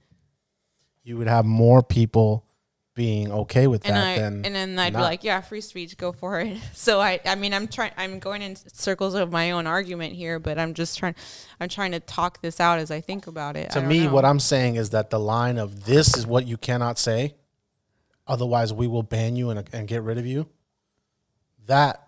You 1.03 1.18
would 1.18 1.27
have 1.29 1.44
more 1.44 1.83
people 1.83 2.43
being 2.94 3.33
okay 3.33 3.66
with 3.66 3.85
and 3.85 3.96
that 3.96 4.07
I 4.07 4.18
than 4.18 4.44
and 4.44 4.54
then 4.54 4.78
I'd 4.78 4.92
be 4.92 5.00
like, 5.00 5.24
yeah, 5.24 5.40
free 5.40 5.61
speech, 5.61 5.96
go 5.96 6.12
for 6.12 6.40
it. 6.40 6.59
So 6.74 7.00
I, 7.00 7.18
I 7.24 7.35
mean, 7.35 7.54
I'm 7.54 7.66
trying, 7.66 7.92
I'm 7.96 8.18
going 8.18 8.42
in 8.42 8.57
circles 8.57 9.14
of 9.14 9.33
my 9.33 9.52
own 9.52 9.66
argument 9.66 10.12
here, 10.14 10.38
but 10.38 10.59
I'm 10.59 10.74
just 10.74 10.98
trying, 10.98 11.14
I'm 11.61 11.68
trying 11.68 11.92
to 11.92 12.00
talk 12.00 12.42
this 12.42 12.61
out 12.61 12.78
as 12.78 12.90
I 12.90 13.00
think 13.00 13.26
about 13.26 13.57
it. 13.57 13.70
To 13.70 13.80
me, 13.80 14.04
know. 14.04 14.12
what 14.12 14.24
I'm 14.24 14.38
saying 14.38 14.76
is 14.76 14.90
that 14.90 15.11
the 15.11 15.18
line 15.18 15.57
of 15.57 15.85
this 15.87 16.16
is 16.16 16.26
what 16.26 16.46
you 16.46 16.57
cannot 16.57 16.98
say, 16.98 17.35
otherwise 18.26 18.72
we 18.72 18.87
will 18.87 19.02
ban 19.02 19.35
you 19.35 19.50
and, 19.50 19.68
and 19.72 19.88
get 19.88 20.02
rid 20.02 20.18
of 20.18 20.26
you. 20.26 20.48
That 21.66 22.07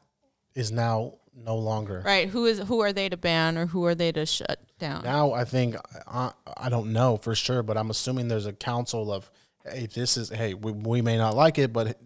is 0.54 0.70
now 0.70 1.14
no 1.34 1.56
longer. 1.56 2.02
right? 2.04 2.28
Who 2.28 2.46
is 2.46 2.60
who 2.60 2.80
are 2.80 2.92
they 2.92 3.08
to 3.08 3.16
ban 3.16 3.58
or 3.58 3.66
who 3.66 3.84
are 3.84 3.94
they 3.94 4.12
to 4.12 4.26
shut 4.26 4.60
down? 4.78 5.04
Now 5.04 5.32
I 5.32 5.44
think 5.44 5.76
I, 6.06 6.32
I 6.56 6.68
don't 6.68 6.92
know 6.92 7.16
for 7.16 7.34
sure, 7.34 7.62
but 7.62 7.76
I'm 7.76 7.90
assuming 7.90 8.28
there's 8.28 8.46
a 8.46 8.52
council 8.52 9.12
of 9.12 9.30
hey, 9.70 9.86
this 9.86 10.16
is 10.16 10.30
hey, 10.30 10.54
we, 10.54 10.72
we 10.72 11.02
may 11.02 11.16
not 11.16 11.34
like 11.34 11.58
it, 11.58 11.72
but 11.72 11.88
it 11.88 11.98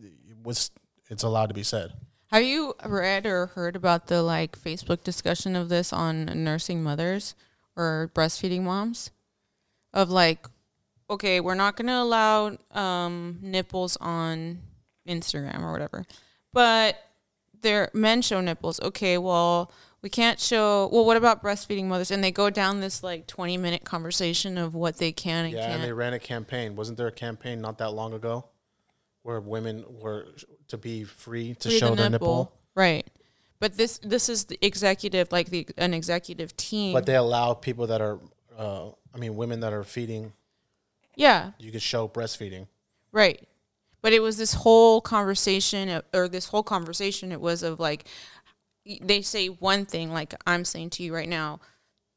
was 0.42 0.70
it's 1.08 1.22
allowed 1.22 1.46
to 1.46 1.54
be 1.54 1.62
said. 1.62 1.92
Have 2.30 2.44
you 2.44 2.74
read 2.86 3.26
or 3.26 3.46
heard 3.46 3.74
about 3.74 4.06
the 4.06 4.22
like 4.22 4.58
Facebook 4.58 5.02
discussion 5.02 5.56
of 5.56 5.68
this 5.68 5.92
on 5.92 6.26
nursing 6.44 6.82
mothers 6.82 7.34
or 7.76 8.10
breastfeeding 8.14 8.62
moms? 8.62 9.10
Of 9.92 10.10
like, 10.10 10.46
okay, 11.10 11.40
we're 11.40 11.56
not 11.56 11.74
going 11.76 11.88
to 11.88 11.94
allow 11.94 12.56
um, 12.70 13.40
nipples 13.42 13.96
on 13.96 14.60
Instagram 15.08 15.62
or 15.62 15.72
whatever, 15.72 16.06
but 16.52 16.96
their 17.60 17.90
men 17.92 18.22
show 18.22 18.40
nipples. 18.40 18.80
Okay, 18.80 19.18
well, 19.18 19.72
we 20.02 20.08
can't 20.10 20.40
show. 20.40 20.88
Well, 20.92 21.04
what 21.04 21.16
about 21.16 21.42
breastfeeding 21.42 21.84
mothers? 21.84 22.10
And 22.10 22.22
they 22.24 22.30
go 22.30 22.50
down 22.50 22.80
this 22.80 23.02
like 23.02 23.26
twenty 23.26 23.56
minute 23.56 23.84
conversation 23.84 24.56
of 24.58 24.74
what 24.74 24.98
they 24.98 25.12
can 25.12 25.44
and 25.46 25.54
Yeah, 25.54 25.62
can't. 25.62 25.74
and 25.74 25.84
they 25.84 25.92
ran 25.92 26.12
a 26.14 26.18
campaign. 26.18 26.76
Wasn't 26.76 26.96
there 26.98 27.06
a 27.08 27.12
campaign 27.12 27.60
not 27.60 27.78
that 27.78 27.90
long 27.90 28.12
ago 28.14 28.46
where 29.22 29.40
women 29.40 29.84
were 30.00 30.28
to 30.68 30.78
be 30.78 31.04
free 31.04 31.54
to 31.56 31.68
Free 31.68 31.78
show 31.78 31.94
their 31.94 32.10
nipple? 32.10 32.52
right? 32.74 33.06
But 33.58 33.76
this 33.76 33.98
this 33.98 34.28
is 34.30 34.46
the 34.46 34.58
executive, 34.64 35.30
like 35.32 35.50
the 35.50 35.66
an 35.76 35.92
executive 35.92 36.56
team. 36.56 36.94
But 36.94 37.04
they 37.04 37.16
allow 37.16 37.52
people 37.52 37.86
that 37.88 38.00
are, 38.00 38.18
uh, 38.56 38.88
I 39.14 39.18
mean, 39.18 39.36
women 39.36 39.60
that 39.60 39.74
are 39.74 39.84
feeding. 39.84 40.32
yeah, 41.14 41.50
You 41.58 41.70
could 41.70 41.82
show 41.82 42.08
breastfeeding. 42.08 42.68
Right. 43.12 43.46
But 44.02 44.14
it 44.14 44.20
was 44.20 44.38
this 44.38 44.54
whole 44.54 45.02
conversation, 45.02 46.00
or 46.14 46.26
this 46.26 46.46
whole 46.46 46.62
conversation, 46.62 47.32
it 47.32 47.40
was 47.42 47.62
of 47.62 47.78
like, 47.78 48.06
they 49.02 49.22
say 49.22 49.48
one 49.48 49.86
thing, 49.86 50.12
like 50.12 50.34
I'm 50.46 50.64
saying 50.64 50.90
to 50.90 51.02
you 51.02 51.14
right 51.14 51.28
now, 51.28 51.60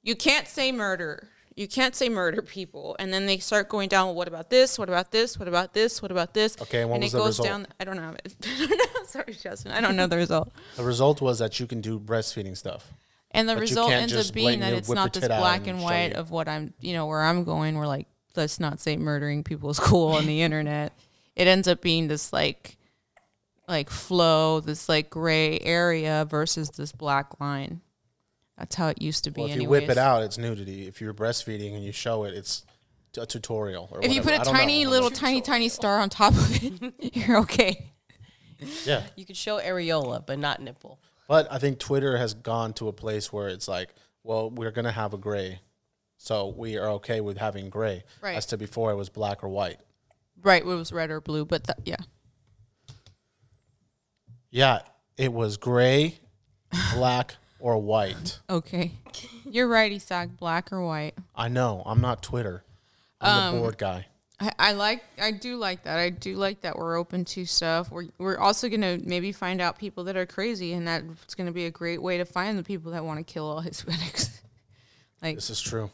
you 0.01 0.15
can't 0.15 0.47
say 0.47 0.71
murder. 0.71 1.29
You 1.55 1.67
can't 1.67 1.95
say 1.95 2.09
murder 2.09 2.41
people. 2.41 2.95
And 2.97 3.13
then 3.13 3.25
they 3.27 3.37
start 3.37 3.69
going 3.69 3.87
down, 3.87 4.07
well, 4.07 4.15
what 4.15 4.27
about 4.27 4.49
this? 4.49 4.79
What 4.79 4.89
about 4.89 5.11
this? 5.11 5.37
What 5.37 5.47
about 5.47 5.73
this? 5.73 6.01
What 6.01 6.11
about 6.11 6.33
this? 6.33 6.59
Okay, 6.61 6.81
and 6.81 6.91
and 6.91 7.03
it 7.03 7.11
the 7.11 7.17
goes 7.19 7.39
result? 7.39 7.47
down. 7.47 7.67
I 7.79 7.83
don't 7.83 7.97
know. 7.97 8.15
I 8.45 8.67
don't 8.67 8.77
know. 8.77 9.03
Sorry, 9.05 9.33
Justin. 9.33 9.71
I 9.71 9.81
don't 9.81 9.95
know 9.95 10.07
the 10.07 10.17
result. 10.17 10.51
The 10.75 10.83
result 10.83 11.21
was 11.21 11.39
that 11.39 11.59
you 11.59 11.67
can 11.67 11.81
do 11.81 11.99
breastfeeding 11.99 12.57
stuff. 12.57 12.91
And 13.31 13.49
the 13.49 13.57
result 13.57 13.91
ends 13.91 14.15
up 14.15 14.33
being 14.33 14.59
that 14.59 14.73
it's 14.73 14.89
not 14.89 15.13
this 15.13 15.27
black 15.27 15.61
and 15.61 15.69
and 15.69 15.81
white 15.81 16.13
of 16.13 16.29
what 16.29 16.47
I'm, 16.47 16.73
you 16.79 16.93
know, 16.93 17.07
where 17.07 17.21
I'm 17.21 17.43
going. 17.43 17.75
We're 17.75 17.87
like, 17.87 18.07
let's 18.35 18.59
not 18.59 18.79
say 18.79 18.95
murdering 18.95 19.43
people 19.43 19.69
is 19.69 19.79
cool 19.79 20.09
on 20.09 20.25
the 20.25 20.41
internet. 20.41 20.93
It 21.35 21.47
ends 21.47 21.67
up 21.67 21.81
being 21.81 22.07
this 22.07 22.31
like, 22.31 22.77
like 23.67 23.89
flow, 23.89 24.59
this 24.59 24.89
like 24.89 25.09
gray 25.09 25.59
area 25.59 26.25
versus 26.29 26.69
this 26.71 26.91
black 26.91 27.39
line. 27.39 27.81
That's 28.57 28.75
how 28.75 28.89
it 28.89 29.01
used 29.01 29.23
to 29.23 29.31
be. 29.31 29.41
Well, 29.41 29.49
if 29.49 29.61
you 29.61 29.67
whip 29.67 29.89
it 29.89 29.97
out, 29.97 30.23
it's 30.23 30.37
nudity. 30.37 30.87
If 30.87 31.01
you're 31.01 31.13
breastfeeding 31.13 31.73
and 31.73 31.83
you 31.83 31.91
show 31.91 32.23
it, 32.23 32.33
it's 32.33 32.63
a 33.17 33.25
tutorial. 33.25 33.89
Or 33.91 34.03
if 34.03 34.13
you 34.13 34.21
put 34.21 34.33
a 34.33 34.37
don't 34.37 34.47
know. 34.47 34.53
tiny 34.53 34.85
little 34.85 35.09
tiny 35.09 35.41
tiny 35.41 35.69
star 35.69 35.99
on 35.99 36.09
top 36.09 36.33
of 36.33 36.63
it, 36.63 36.93
you're 37.15 37.39
okay. 37.39 37.89
yeah. 38.85 39.03
You 39.15 39.25
could 39.25 39.37
show 39.37 39.59
areola, 39.59 40.25
but 40.25 40.39
not 40.39 40.61
nipple. 40.61 40.99
But 41.27 41.51
I 41.51 41.57
think 41.57 41.79
Twitter 41.79 42.17
has 42.17 42.33
gone 42.33 42.73
to 42.73 42.87
a 42.89 42.93
place 42.93 43.31
where 43.31 43.47
it's 43.47 43.67
like, 43.67 43.89
well, 44.23 44.49
we're 44.49 44.71
gonna 44.71 44.91
have 44.91 45.13
a 45.13 45.17
gray, 45.17 45.59
so 46.17 46.53
we 46.55 46.77
are 46.77 46.89
okay 46.91 47.21
with 47.21 47.37
having 47.37 47.69
gray. 47.69 48.03
Right. 48.21 48.35
As 48.35 48.45
to 48.47 48.57
before, 48.57 48.91
it 48.91 48.95
was 48.95 49.09
black 49.09 49.43
or 49.43 49.49
white. 49.49 49.79
Right, 50.41 50.61
it 50.61 50.65
was 50.65 50.91
red 50.91 51.09
or 51.09 51.21
blue, 51.21 51.45
but 51.45 51.65
that, 51.65 51.79
yeah, 51.85 51.95
Yeah, 54.53 54.81
it 55.17 55.33
was 55.33 55.57
gray, 55.57 56.19
black, 56.93 57.37
or 57.59 57.79
white. 57.79 58.39
okay. 58.49 58.91
You're 59.49 59.67
right, 59.67 59.91
Isaac. 59.91 60.37
Black 60.37 60.71
or 60.71 60.85
white. 60.85 61.15
I 61.35 61.47
know. 61.47 61.81
I'm 61.87 62.01
not 62.01 62.21
Twitter. 62.21 62.63
I'm 63.19 63.47
Um, 63.47 63.55
the 63.55 63.61
board 63.61 63.77
guy. 63.79 64.05
I, 64.39 64.51
I 64.59 64.71
like 64.73 65.03
I 65.19 65.31
do 65.31 65.55
like 65.57 65.83
that. 65.85 65.97
I 65.97 66.09
do 66.11 66.35
like 66.35 66.61
that 66.61 66.77
we're 66.77 66.97
open 66.97 67.25
to 67.25 67.45
stuff. 67.45 67.89
We're 67.91 68.05
we're 68.19 68.37
also 68.37 68.69
gonna 68.69 68.99
maybe 69.03 69.31
find 69.31 69.59
out 69.59 69.79
people 69.79 70.03
that 70.05 70.15
are 70.15 70.25
crazy, 70.27 70.73
and 70.73 70.87
that's 70.87 71.33
gonna 71.33 71.51
be 71.51 71.65
a 71.65 71.71
great 71.71 72.01
way 72.01 72.17
to 72.19 72.25
find 72.25 72.57
the 72.57 72.63
people 72.63 72.91
that 72.91 73.03
want 73.03 73.25
to 73.25 73.33
kill 73.33 73.45
all 73.49 73.61
Hispanics. 73.63 74.29
like 75.23 75.35
This 75.35 75.49
is 75.49 75.59
true. 75.61 75.89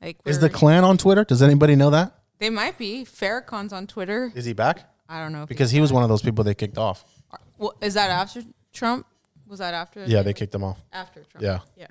like 0.00 0.18
Is 0.24 0.38
the 0.38 0.46
we're- 0.46 0.54
Klan 0.58 0.84
on 0.84 0.96
Twitter? 0.96 1.24
Does 1.24 1.42
anybody 1.42 1.74
know 1.74 1.90
that? 1.90 2.12
they 2.38 2.50
might 2.50 2.76
be 2.78 3.04
Farrakhan's 3.04 3.72
on 3.72 3.86
Twitter. 3.88 4.30
Is 4.34 4.44
he 4.44 4.52
back? 4.52 4.90
I 5.08 5.20
don't 5.20 5.32
know 5.32 5.46
Because 5.46 5.70
he 5.70 5.80
was 5.80 5.92
one 5.92 6.02
of 6.02 6.08
those 6.08 6.22
people 6.22 6.44
they 6.44 6.54
kicked 6.54 6.78
off. 6.78 7.04
Well, 7.58 7.74
is 7.80 7.94
that 7.94 8.10
after 8.10 8.42
Trump? 8.72 9.06
Was 9.46 9.58
that 9.58 9.74
after? 9.74 10.04
Yeah, 10.06 10.22
they 10.22 10.32
kicked 10.32 10.54
him 10.54 10.64
off. 10.64 10.78
after 10.92 11.22
Trump. 11.24 11.42
Yeah, 11.44 11.60
yeah. 11.76 11.86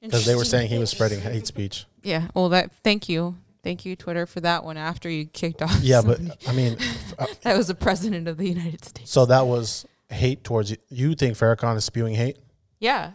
because 0.00 0.24
they 0.26 0.34
were 0.34 0.44
saying 0.44 0.68
he 0.68 0.78
was 0.78 0.90
spreading 0.90 1.20
hate 1.20 1.46
speech. 1.46 1.86
Yeah. 2.02 2.28
Well, 2.34 2.48
that. 2.50 2.70
Thank 2.84 3.08
you. 3.08 3.36
Thank 3.64 3.84
you, 3.84 3.96
Twitter, 3.96 4.24
for 4.24 4.40
that 4.40 4.64
one. 4.64 4.76
After 4.76 5.10
you 5.10 5.26
kicked 5.26 5.60
off. 5.62 5.80
Yeah, 5.82 6.00
but. 6.02 6.20
I 6.48 6.52
mean, 6.52 6.76
uh, 7.18 7.26
that 7.42 7.56
was 7.56 7.66
the 7.66 7.74
president 7.74 8.28
of 8.28 8.36
the 8.36 8.48
United 8.48 8.84
States. 8.84 9.10
so 9.10 9.26
that 9.26 9.46
was 9.46 9.84
hate 10.08 10.44
towards 10.44 10.70
you. 10.70 10.76
You 10.88 11.14
think 11.14 11.36
Farrakhan 11.36 11.76
is 11.76 11.84
spewing 11.84 12.14
hate? 12.14 12.38
Yeah. 12.78 13.12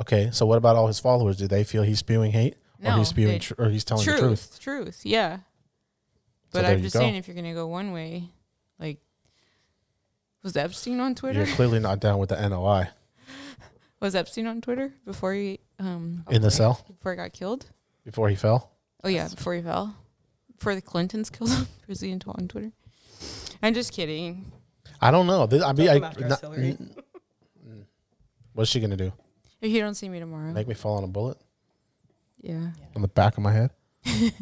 Okay, 0.00 0.30
so 0.32 0.44
what 0.44 0.58
about 0.58 0.74
all 0.74 0.88
his 0.88 0.98
followers? 0.98 1.36
Do 1.36 1.46
they 1.46 1.62
feel 1.62 1.84
he's 1.84 2.00
spewing 2.00 2.32
hate, 2.32 2.56
or 2.84 2.92
he's 2.98 3.08
spewing, 3.08 3.34
they- 3.34 3.38
tr- 3.38 3.54
or 3.58 3.68
he's 3.70 3.84
telling 3.84 4.04
truth, 4.04 4.18
the 4.20 4.58
truth? 4.58 4.60
truth, 4.60 5.00
yeah. 5.04 5.38
But 6.52 6.62
there 6.62 6.72
I'm 6.72 6.82
just 6.82 6.96
saying, 6.96 7.14
if 7.14 7.28
you're 7.28 7.36
gonna 7.36 7.54
go 7.54 7.68
one 7.68 7.92
way, 7.92 8.28
like, 8.80 8.98
was 10.44 10.56
Epstein 10.56 11.00
on 11.00 11.16
Twitter? 11.16 11.44
You're 11.44 11.54
clearly 11.56 11.80
not 11.80 11.98
down 11.98 12.18
with 12.18 12.28
the 12.28 12.48
NOI 12.48 12.88
Was 14.00 14.14
Epstein 14.14 14.46
on 14.46 14.60
Twitter 14.60 14.92
before 15.04 15.34
he 15.34 15.58
um 15.80 16.24
in 16.30 16.42
the 16.42 16.50
cell 16.50 16.84
before 16.86 17.12
he 17.12 17.16
got 17.16 17.32
killed? 17.32 17.66
before 18.04 18.28
he 18.28 18.36
fell. 18.36 18.70
Oh 19.02 19.08
yeah, 19.08 19.28
before 19.28 19.54
he 19.54 19.62
fell, 19.62 19.96
before 20.56 20.74
the 20.76 20.82
Clintons 20.82 21.30
killed 21.30 21.50
him. 21.50 21.66
Was 21.88 22.00
he 22.00 22.12
on 22.12 22.18
Twitter? 22.20 22.70
I'm 23.62 23.74
just 23.74 23.92
kidding. 23.92 24.52
I 25.00 25.10
don't 25.10 25.26
know. 25.26 25.46
This, 25.46 25.62
I 25.62 25.72
mean, 25.72 25.88
I, 25.88 25.98
not- 25.98 26.40
Hillary. 26.40 26.76
what's 28.52 28.70
she 28.70 28.80
gonna 28.80 28.96
do? 28.96 29.12
If 29.60 29.70
you 29.72 29.80
don't 29.80 29.94
see 29.94 30.08
me 30.08 30.20
tomorrow, 30.20 30.52
Make 30.52 30.68
me 30.68 30.74
fall 30.74 30.98
on 30.98 31.04
a 31.04 31.08
bullet 31.08 31.38
yeah. 32.42 32.70
on 32.94 33.02
the 33.02 33.08
back 33.08 33.36
of 33.38 33.42
my 33.42 33.52
head? 33.52 33.70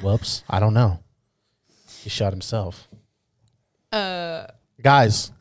Whoops! 0.00 0.44
I 0.48 0.60
don't 0.60 0.74
know. 0.74 1.00
He 2.02 2.08
shot 2.10 2.32
himself. 2.32 2.87
Uh, 3.92 4.46
Guys, 4.82 5.32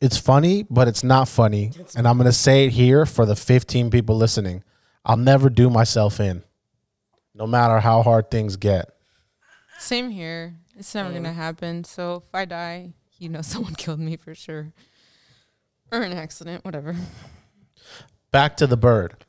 It's 0.00 0.16
funny, 0.18 0.64
but 0.68 0.88
it's 0.88 1.02
not 1.04 1.28
funny. 1.28 1.70
And 1.96 2.06
I'm 2.06 2.16
going 2.18 2.26
to 2.26 2.32
say 2.32 2.66
it 2.66 2.70
here 2.70 3.06
for 3.06 3.24
the 3.24 3.36
15 3.36 3.90
people 3.90 4.16
listening. 4.16 4.62
I'll 5.04 5.16
never 5.16 5.48
do 5.50 5.70
myself 5.70 6.18
in, 6.20 6.42
no 7.34 7.46
matter 7.46 7.78
how 7.80 8.02
hard 8.02 8.30
things 8.30 8.56
get. 8.56 8.90
Same 9.78 10.10
here. 10.10 10.54
It's 10.76 10.94
never 10.94 11.12
gonna 11.12 11.32
happen. 11.32 11.84
So 11.84 12.22
if 12.26 12.34
I 12.34 12.46
die, 12.46 12.94
you 13.18 13.28
know 13.28 13.42
someone 13.42 13.74
killed 13.74 14.00
me 14.00 14.16
for 14.16 14.34
sure. 14.34 14.72
Or 15.92 16.00
an 16.00 16.12
accident, 16.14 16.64
whatever. 16.64 16.96
Back 18.30 18.56
to 18.58 18.66
the 18.66 18.76
bird. 18.78 19.24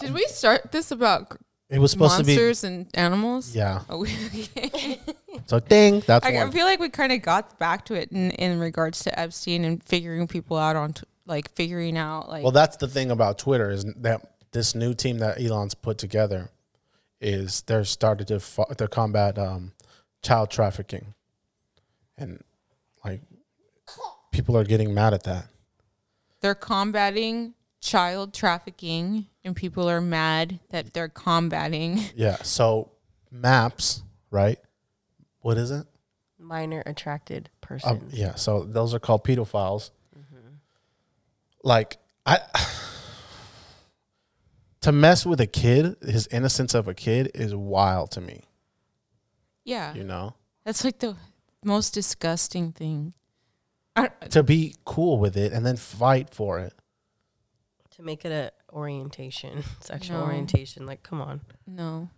Did 0.00 0.14
we 0.14 0.24
start 0.28 0.72
this 0.72 0.90
about 0.90 1.36
It 1.68 1.78
was 1.78 1.90
supposed 1.92 2.14
monsters 2.26 2.64
and 2.64 2.86
animals? 2.94 3.48
to 3.48 3.52
be. 3.52 3.58
Yeah. 3.58 3.80
Oh, 3.90 3.98
we, 3.98 4.08
okay. 4.56 5.00
So 5.46 5.60
ding. 5.60 6.02
That's 6.06 6.26
I, 6.26 6.42
I 6.42 6.50
feel 6.50 6.66
like 6.66 6.80
we 6.80 6.88
kind 6.88 7.12
of 7.12 7.22
got 7.22 7.58
back 7.58 7.84
to 7.86 7.94
it 7.94 8.10
in, 8.12 8.30
in 8.32 8.58
regards 8.58 9.04
to 9.04 9.18
Epstein 9.18 9.64
and 9.64 9.82
figuring 9.82 10.26
people 10.26 10.56
out 10.56 10.76
on, 10.76 10.92
t- 10.92 11.04
like 11.24 11.50
figuring 11.54 11.96
out 11.96 12.28
like 12.28 12.42
Well, 12.42 12.52
that's 12.52 12.76
the 12.76 12.88
thing 12.88 13.10
about 13.10 13.38
Twitter 13.38 13.70
is 13.70 13.84
that 13.98 14.34
this 14.52 14.74
new 14.74 14.92
team 14.94 15.18
that 15.18 15.40
Elon's 15.40 15.74
put 15.74 15.98
together 15.98 16.50
is 17.20 17.62
they're 17.62 17.84
started 17.84 18.26
to 18.28 18.40
fo- 18.40 18.72
to 18.76 18.88
combat 18.88 19.38
um, 19.38 19.72
child 20.22 20.50
trafficking, 20.50 21.14
and 22.18 22.42
like 23.04 23.20
people 24.32 24.56
are 24.56 24.64
getting 24.64 24.92
mad 24.92 25.14
at 25.14 25.22
that. 25.24 25.46
they're 26.40 26.54
combating 26.54 27.54
child 27.80 28.34
trafficking 28.34 29.26
and 29.44 29.54
people 29.54 29.88
are 29.88 30.00
mad 30.00 30.58
that 30.70 30.92
they're 30.92 31.08
combating 31.08 32.00
Yeah. 32.16 32.36
So 32.42 32.90
maps, 33.30 34.02
right? 34.30 34.58
What 35.46 35.58
is 35.58 35.70
it? 35.70 35.86
Minor 36.40 36.82
attracted 36.86 37.50
person. 37.60 37.88
Um, 37.88 38.08
yeah. 38.10 38.34
So 38.34 38.64
those 38.64 38.94
are 38.94 38.98
called 38.98 39.22
pedophiles. 39.22 39.90
Like 41.62 41.98
I. 42.26 42.40
To 44.82 44.92
mess 44.92 45.24
with 45.26 45.40
a 45.40 45.46
kid, 45.46 45.96
his 46.02 46.26
innocence 46.28 46.72
of 46.74 46.86
a 46.86 46.94
kid 46.94 47.30
is 47.34 47.54
wild 47.54 48.12
to 48.12 48.20
me. 48.20 48.44
yeah 49.64 49.94
You 49.94 50.04
know, 50.04 50.34
that's 50.64 50.84
like 50.84 50.98
the 51.00 51.16
most 51.64 51.90
disgusting 51.94 52.70
thing 52.72 53.12
to 54.30 54.42
be 54.44 54.74
cool 54.84 55.18
with 55.18 55.36
it 55.36 55.52
and 55.52 55.64
then 55.66 55.76
fight 55.76 56.30
for 56.34 56.60
it. 56.60 56.72
to 57.96 58.02
make 58.02 58.24
it 58.24 58.30
a 58.32 58.52
orientation, 58.72 59.64
sexual 59.80 60.18
No. 60.18 60.24
orientation. 60.24 60.86
Like, 60.86 61.02
come 61.02 61.20
on. 61.20 61.40
no 61.66 62.08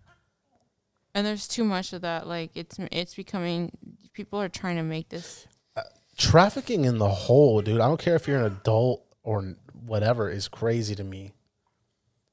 and 1.18 1.26
there's 1.26 1.48
too 1.48 1.64
much 1.64 1.92
of 1.92 2.02
that 2.02 2.28
like 2.28 2.52
it's 2.54 2.78
it's 2.92 3.16
becoming 3.16 3.72
people 4.12 4.40
are 4.40 4.48
trying 4.48 4.76
to 4.76 4.84
make 4.84 5.08
this 5.08 5.48
uh, 5.76 5.82
Trafficking 6.16 6.84
in 6.84 6.98
the 6.98 7.08
whole, 7.08 7.60
dude. 7.60 7.80
I 7.80 7.88
don't 7.88 8.00
care 8.00 8.16
if 8.16 8.26
you're 8.26 8.38
an 8.38 8.46
adult 8.46 9.04
or 9.22 9.54
whatever, 9.86 10.30
is 10.30 10.48
crazy 10.48 10.94
to 10.94 11.04
me. 11.04 11.32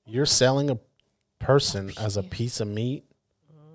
You're 0.06 0.26
selling 0.26 0.70
a 0.70 0.78
person 1.40 1.92
as 2.00 2.18
a 2.18 2.24
piece 2.24 2.60
of 2.60 2.68
meat 2.68 3.06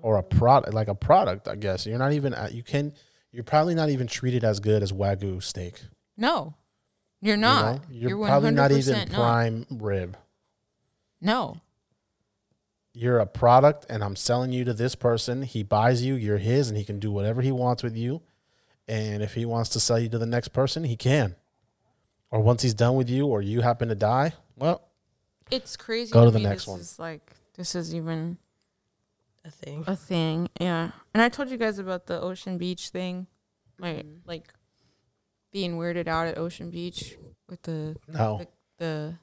or 0.01 0.17
a 0.17 0.23
product, 0.23 0.73
like 0.73 0.87
a 0.87 0.95
product, 0.95 1.47
I 1.47 1.55
guess. 1.55 1.85
You're 1.85 1.97
not 1.97 2.13
even, 2.13 2.33
uh, 2.33 2.49
you 2.51 2.63
can, 2.63 2.93
you're 3.31 3.43
probably 3.43 3.75
not 3.75 3.89
even 3.89 4.07
treated 4.07 4.43
as 4.43 4.59
good 4.59 4.81
as 4.81 4.91
Wagyu 4.91 5.41
steak. 5.41 5.81
no 6.17 6.53
you're 7.21 7.35
you 7.35 7.41
not 7.41 7.75
know? 7.75 7.81
You're, 7.89 8.09
you're, 8.09 8.27
probably 8.27 8.51
not 8.51 8.71
100% 8.71 8.77
even 8.79 8.93
not. 8.93 9.09
prime 9.11 9.65
rib. 9.69 10.17
no 11.21 11.61
You're 12.93 13.19
a 13.19 13.25
product, 13.25 13.85
and 13.89 14.03
I'm 14.03 14.15
selling 14.15 14.51
you 14.51 14.65
to 14.65 14.73
this 14.73 14.95
person. 14.95 15.43
He 15.43 15.63
buys 15.63 16.03
you, 16.03 16.15
you're 16.15 16.37
his, 16.37 16.67
and 16.69 16.77
he 16.77 16.83
can 16.83 16.99
do 16.99 17.11
whatever 17.11 17.41
he 17.41 17.51
wants 17.51 17.83
with 17.83 17.95
you. 17.95 18.21
And 18.87 19.23
if 19.23 19.33
he 19.33 19.45
wants 19.45 19.69
to 19.71 19.79
sell 19.79 19.97
you 19.97 20.09
to 20.09 20.17
the 20.17 20.25
next 20.25 20.49
person, 20.49 20.83
he 20.83 20.97
can. 20.97 21.35
Or 22.31 22.41
once 22.41 22.61
he's 22.63 22.73
done 22.73 22.95
with 22.95 23.09
you, 23.09 23.27
or 23.27 23.41
you 23.41 23.61
happen 23.61 23.87
to 23.89 23.95
die, 23.95 24.33
well, 24.57 24.89
it's 25.49 25.77
crazy 25.77 26.11
Go 26.11 26.25
to 26.25 26.31
the 26.31 26.39
me 26.39 26.43
next 26.45 26.63
this 26.63 26.67
one. 26.67 26.79
is 26.81 26.99
like 26.99 27.31
this 27.55 27.75
is 27.75 27.93
even 27.95 28.37
A 29.45 29.51
thing. 29.51 29.83
a 29.87 29.95
thing 29.97 30.47
yeah 30.61 30.91
and 31.13 31.21
i 31.21 31.27
told 31.27 31.49
you 31.49 31.57
guys 31.57 31.77
about 31.77 32.05
the 32.05 32.21
ocean 32.21 32.57
beach 32.57 32.87
thing 32.89 33.27
my 33.77 33.95
Mm-hmm. 33.95 34.09
like 34.25 34.53
being 35.51 35.77
weirded 35.77 36.07
out 36.07 36.27
at 36.27 36.37
ocean 36.37 36.69
beach 36.69 37.17
with 37.49 37.61
the 37.63 37.97
no. 38.07 38.37
the, 38.37 38.47
the 38.77 39.15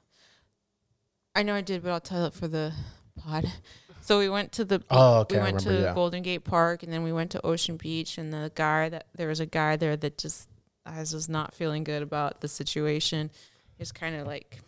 I 1.35 1.41
know 1.43 1.55
I 1.55 1.61
did, 1.61 1.81
but 1.83 1.91
I'll 1.91 1.99
tell 2.01 2.25
it 2.25 2.33
for 2.33 2.47
the 2.47 2.73
pod. 3.19 3.51
So 4.01 4.17
we 4.17 4.27
went 4.29 4.53
to 4.53 4.65
the 4.65 4.81
Oh, 4.89 5.19
okay, 5.19 5.35
we 5.35 5.41
went 5.43 5.57
remember, 5.63 5.81
to 5.81 5.87
yeah. 5.89 5.93
Golden 5.93 6.23
Gate 6.23 6.43
Park 6.43 6.81
and 6.81 6.91
then 6.91 7.03
we 7.03 7.13
went 7.13 7.29
to 7.31 7.45
Ocean 7.45 7.77
Beach 7.77 8.17
and 8.17 8.33
the 8.33 8.51
guy 8.55 8.89
that 8.89 9.05
there 9.13 9.27
was 9.27 9.39
a 9.39 9.45
guy 9.45 9.75
there 9.75 9.95
that 9.95 10.17
just 10.17 10.49
I 10.83 10.99
was 10.99 11.11
just 11.11 11.29
not 11.29 11.53
feeling 11.53 11.83
good 11.83 12.01
about 12.01 12.41
the 12.41 12.47
situation. 12.47 13.29
He's 13.77 13.91
kind 13.91 14.15
of 14.15 14.25
like 14.25 14.61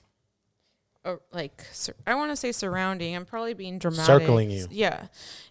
or 1.03 1.21
like 1.31 1.65
sur- 1.71 1.95
I 2.05 2.13
want 2.13 2.29
to 2.31 2.35
say 2.35 2.51
surrounding. 2.51 3.15
I'm 3.15 3.25
probably 3.25 3.55
being 3.55 3.79
dramatic. 3.79 4.05
Circling 4.05 4.51
you. 4.51 4.67
Yeah. 4.69 5.07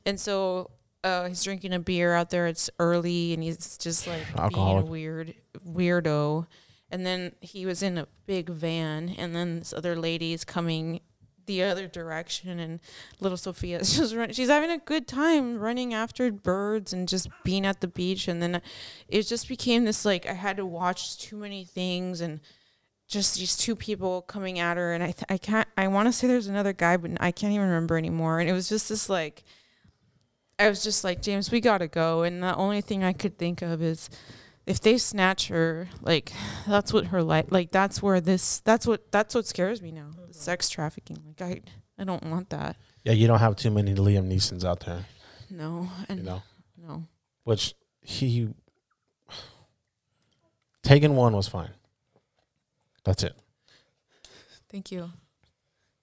And 0.06 0.20
so 0.20 0.70
uh, 1.02 1.26
he's 1.26 1.42
drinking 1.42 1.72
a 1.72 1.80
beer 1.80 2.14
out 2.14 2.30
there. 2.30 2.46
It's 2.46 2.70
early, 2.78 3.32
and 3.32 3.42
he's 3.42 3.76
just 3.78 4.06
like 4.06 4.22
Alcoholic. 4.38 4.84
being 4.84 4.88
a 4.88 4.90
weird 4.90 5.34
weirdo. 5.66 6.46
And 6.92 7.04
then 7.04 7.32
he 7.40 7.66
was 7.66 7.82
in 7.82 7.98
a 7.98 8.06
big 8.26 8.50
van, 8.50 9.08
and 9.18 9.34
then 9.34 9.58
this 9.60 9.72
other 9.72 9.96
lady 9.96 10.32
is 10.32 10.44
coming 10.44 11.00
the 11.50 11.64
other 11.64 11.88
direction, 11.88 12.60
and 12.60 12.78
little 13.18 13.36
Sophia 13.36 13.78
just 13.84 14.14
running. 14.14 14.34
She's 14.34 14.48
having 14.48 14.70
a 14.70 14.78
good 14.78 15.08
time 15.08 15.58
running 15.58 15.92
after 15.92 16.30
birds 16.30 16.92
and 16.92 17.08
just 17.08 17.28
being 17.42 17.66
at 17.66 17.80
the 17.80 17.88
beach. 17.88 18.28
And 18.28 18.40
then 18.40 18.62
it 19.08 19.22
just 19.22 19.48
became 19.48 19.84
this 19.84 20.04
like 20.04 20.26
I 20.26 20.34
had 20.34 20.56
to 20.58 20.66
watch 20.66 21.18
too 21.18 21.36
many 21.36 21.64
things 21.64 22.20
and 22.20 22.40
just 23.08 23.36
these 23.36 23.56
two 23.56 23.74
people 23.74 24.22
coming 24.22 24.60
at 24.60 24.76
her 24.76 24.92
and 24.92 25.02
I 25.02 25.06
th- 25.06 25.24
I 25.28 25.36
can't 25.36 25.66
I 25.76 25.88
want 25.88 26.06
to 26.06 26.12
say 26.12 26.28
there's 26.28 26.46
another 26.46 26.72
guy 26.72 26.96
but 26.96 27.10
I 27.18 27.32
can't 27.32 27.52
even 27.52 27.66
remember 27.66 27.98
anymore 27.98 28.38
and 28.38 28.48
it 28.48 28.52
was 28.52 28.68
just 28.68 28.88
this 28.88 29.08
like 29.08 29.42
I 30.60 30.68
was 30.68 30.84
just 30.84 31.02
like 31.02 31.20
James 31.20 31.50
we 31.50 31.60
got 31.60 31.78
to 31.78 31.88
go 31.88 32.22
and 32.22 32.40
the 32.40 32.54
only 32.54 32.80
thing 32.80 33.02
I 33.02 33.12
could 33.12 33.36
think 33.36 33.62
of 33.62 33.82
is 33.82 34.10
if 34.64 34.80
they 34.80 34.96
snatch 34.96 35.48
her 35.48 35.88
like 36.02 36.32
that's 36.68 36.92
what 36.92 37.06
her 37.06 37.20
life 37.20 37.46
like 37.50 37.72
that's 37.72 38.00
where 38.00 38.20
this 38.20 38.60
that's 38.60 38.86
what 38.86 39.10
that's 39.10 39.34
what 39.34 39.44
scares 39.44 39.82
me 39.82 39.90
now 39.90 40.10
sex 40.40 40.68
trafficking 40.68 41.18
like 41.26 41.42
I 41.42 41.60
I 41.98 42.04
don't 42.04 42.24
want 42.24 42.50
that 42.50 42.76
Yeah, 43.04 43.12
you 43.12 43.26
don't 43.26 43.38
have 43.40 43.56
too 43.56 43.70
many 43.70 43.94
Liam 43.94 44.28
Neesons 44.28 44.64
out 44.64 44.80
there, 44.80 45.04
no 45.50 45.88
and 46.08 46.18
you 46.20 46.24
know. 46.24 46.42
no 46.76 47.04
Which 47.44 47.74
he 48.02 48.48
taking 50.82 51.14
one 51.14 51.34
was 51.36 51.48
fine. 51.48 51.70
That's 53.04 53.22
it. 53.22 53.34
thank 54.70 54.90
you 54.92 55.10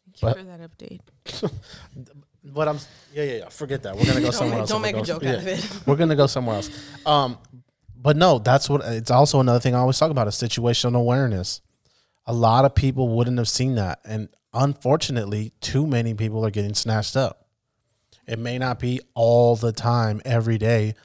thank 0.06 0.38
you 0.38 0.44
for 0.44 0.48
that 0.50 0.62
update 0.62 1.02
But 2.54 2.68
I'm 2.70 2.80
yeah 3.14 3.24
yeah 3.24 3.38
yeah. 3.40 3.50
Forget 3.50 3.84
that. 3.84 3.96
We're 3.96 4.06
gonna 4.06 4.22
go 4.22 4.32
somewhere 4.40 4.60
else. 4.60 4.70
don't 4.70 4.82
make 4.82 4.96
a 4.96 5.02
joke 5.02 5.22
yeah. 5.24 5.32
out 5.32 5.38
of 5.40 5.48
it. 5.48 5.70
We're 5.86 5.96
gonna 5.98 6.16
go 6.16 6.28
somewhere 6.28 6.56
else. 6.56 6.70
Um, 7.06 7.38
but 8.00 8.16
no, 8.16 8.40
that's 8.40 8.70
what 8.70 8.82
it's 8.86 9.12
also 9.12 9.40
another 9.40 9.60
thing 9.60 9.76
I 9.76 9.80
always 9.80 9.98
talk 10.00 10.12
about 10.12 10.28
is 10.28 10.36
situational 10.36 10.96
awareness. 10.96 11.62
A 12.28 12.34
lot 12.34 12.66
of 12.66 12.76
people 12.76 13.10
wouldn't 13.10 13.38
have 13.38 13.48
seen 13.50 13.76
that, 13.76 14.00
and 14.06 14.30
unfortunately, 14.54 15.54
too 15.62 15.88
many 15.88 16.14
people 16.14 16.46
are 16.46 16.52
getting 16.52 16.74
snatched 16.74 17.16
up. 17.16 17.48
It 18.28 18.38
may 18.38 18.58
not 18.58 18.80
be 18.80 19.00
all 19.14 19.56
the 19.56 19.72
time, 19.72 20.22
every 20.26 20.58
day, 20.58 20.96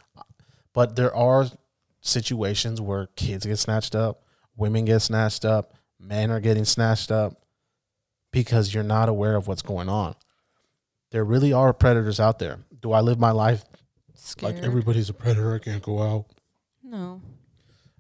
but 0.73 0.97
there 0.97 1.15
are 1.15 1.47
situations 2.01 2.81
where 2.81 3.07
kids 3.15 3.47
get 3.47 3.59
snatched 3.59 3.95
up, 3.95 4.25
women 4.57 4.85
get 4.85 5.01
snatched 5.01 5.45
up, 5.45 5.75
men 6.01 6.31
are 6.31 6.41
getting 6.41 6.65
snatched 6.65 7.13
up 7.13 7.45
because 8.33 8.75
you're 8.75 8.83
not 8.83 9.09
aware 9.09 9.37
of 9.37 9.47
what's 9.47 9.63
going 9.63 9.89
on. 9.89 10.17
There 11.13 11.25
really 11.25 11.53
are 11.53 11.73
predators 11.73 12.19
out 12.19 12.41
there. 12.41 12.59
Do 12.81 12.91
I 12.93 13.01
live 13.01 13.21
my 13.21 13.31
life 13.31 13.65
scared 14.15 14.57
like 14.57 14.65
everybody's 14.65 15.09
a 15.09 15.15
predator. 15.15 15.55
I 15.55 15.59
can't 15.59 15.83
go 15.83 16.03
out. 16.03 16.27
no 16.83 17.21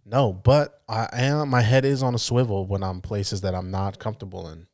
No, 0.04 0.32
but 0.32 0.82
I 0.88 1.08
am. 1.12 1.48
My 1.48 1.62
head 1.62 1.84
is 1.84 2.02
on 2.02 2.14
a 2.14 2.18
swivel 2.18 2.66
when 2.66 2.82
I'm 2.82 3.00
places 3.00 3.40
that 3.42 3.54
I'm 3.54 3.70
not 3.70 3.98
comfortable 3.98 4.48
in. 4.48 4.66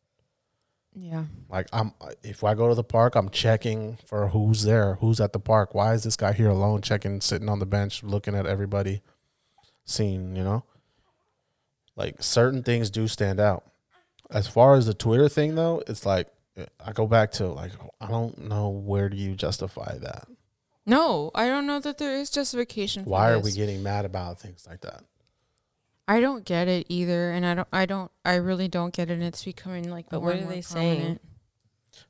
yeah 0.95 1.25
Like 1.49 1.67
I'm, 1.73 1.93
if 2.23 2.43
I 2.45 2.55
go 2.55 2.69
to 2.69 2.75
the 2.75 2.85
park, 2.85 3.15
I'm 3.15 3.29
checking 3.29 3.99
for 4.07 4.29
who's 4.29 4.63
there, 4.63 4.95
who's 4.97 5.21
at 5.21 5.33
the 5.33 5.41
park. 5.41 5.75
Why 5.75 5.93
is 5.95 6.03
this 6.03 6.17
guy 6.17 6.33
here 6.33 6.49
alone, 6.49 6.81
checking, 6.81 7.21
sitting 7.21 7.49
on 7.49 7.59
the 7.59 7.67
bench, 7.67 8.03
looking 8.03 8.35
at 8.35 8.47
everybody, 8.47 9.03
seeing, 9.85 10.35
you 10.35 10.45
know. 10.45 10.65
Like 11.95 12.23
certain 12.23 12.63
things 12.63 12.91
do 12.91 13.09
stand 13.09 13.41
out. 13.41 13.65
As 14.31 14.47
far 14.47 14.77
as 14.77 14.87
the 14.87 14.95
Twitter 14.95 15.29
thing, 15.29 15.57
though, 15.57 15.83
it's 15.87 16.07
like 16.07 16.29
I 16.85 16.93
go 16.93 17.07
back 17.07 17.33
to 17.33 17.49
like 17.49 17.73
I 18.01 18.09
don't 18.09 18.39
know 18.39 18.71
where 18.71 19.09
do 19.09 19.17
you 19.17 19.35
justify 19.35 19.99
that. 19.99 20.27
No, 20.87 21.31
I 21.35 21.49
don't 21.49 21.67
know 21.67 21.81
that 21.81 21.99
there 21.99 22.15
is 22.15 22.31
justification. 22.31 23.05
For 23.05 23.11
Why 23.11 23.33
are 23.33 23.41
we 23.41 23.53
getting 23.53 23.83
mad 23.83 24.05
about 24.05 24.41
things 24.41 24.67
like 24.69 24.81
that? 24.81 25.03
I 26.09 26.21
don't 26.21 26.45
get 26.45 26.67
it 26.69 26.87
either, 26.89 27.31
and 27.31 27.45
I 27.45 27.55
don't. 27.55 27.69
I 27.73 27.85
don't. 27.87 28.11
I 28.25 28.35
really 28.37 28.67
don't 28.67 28.95
get 28.95 29.11
it. 29.11 29.15
And 29.15 29.23
it's 29.23 29.45
becoming 29.45 29.91
like. 29.91 30.07
But 30.09 30.21
more 30.21 30.31
what 30.31 30.35
and 30.37 30.43
are 30.43 30.45
more 30.47 30.55
they 30.55 30.61
saying? 30.63 30.97
prominent. 30.97 31.21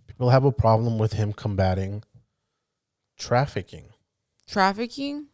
People 0.07 0.31
have 0.31 0.45
a 0.45 0.53
problem 0.53 0.99
with 0.99 1.15
him 1.15 1.33
combating 1.33 2.03
trafficking, 3.17 3.87
Trafficking. 4.49 5.27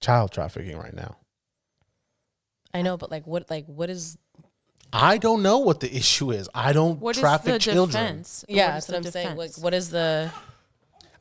child 0.00 0.32
trafficking 0.32 0.76
right 0.78 0.94
now. 0.94 1.16
I 2.74 2.82
know, 2.82 2.96
but 2.96 3.10
like 3.10 3.26
what 3.26 3.48
like 3.50 3.66
what 3.66 3.88
is 3.90 4.18
I 4.92 5.18
don't 5.18 5.42
know 5.42 5.58
what 5.58 5.80
the 5.80 5.94
issue 5.94 6.30
is. 6.30 6.48
I 6.54 6.72
don't 6.72 7.00
What 7.00 7.16
is 7.16 7.20
traffic 7.20 7.52
the 7.54 7.58
children. 7.58 8.04
defense? 8.16 8.44
yeah, 8.48 8.66
What 8.68 8.72
that's 8.74 8.88
what 8.88 8.96
I'm 8.96 9.02
the 9.02 9.10
saying. 9.12 9.36
Like 9.36 9.54
what 9.58 9.74
is 9.74 9.90
the 9.90 10.30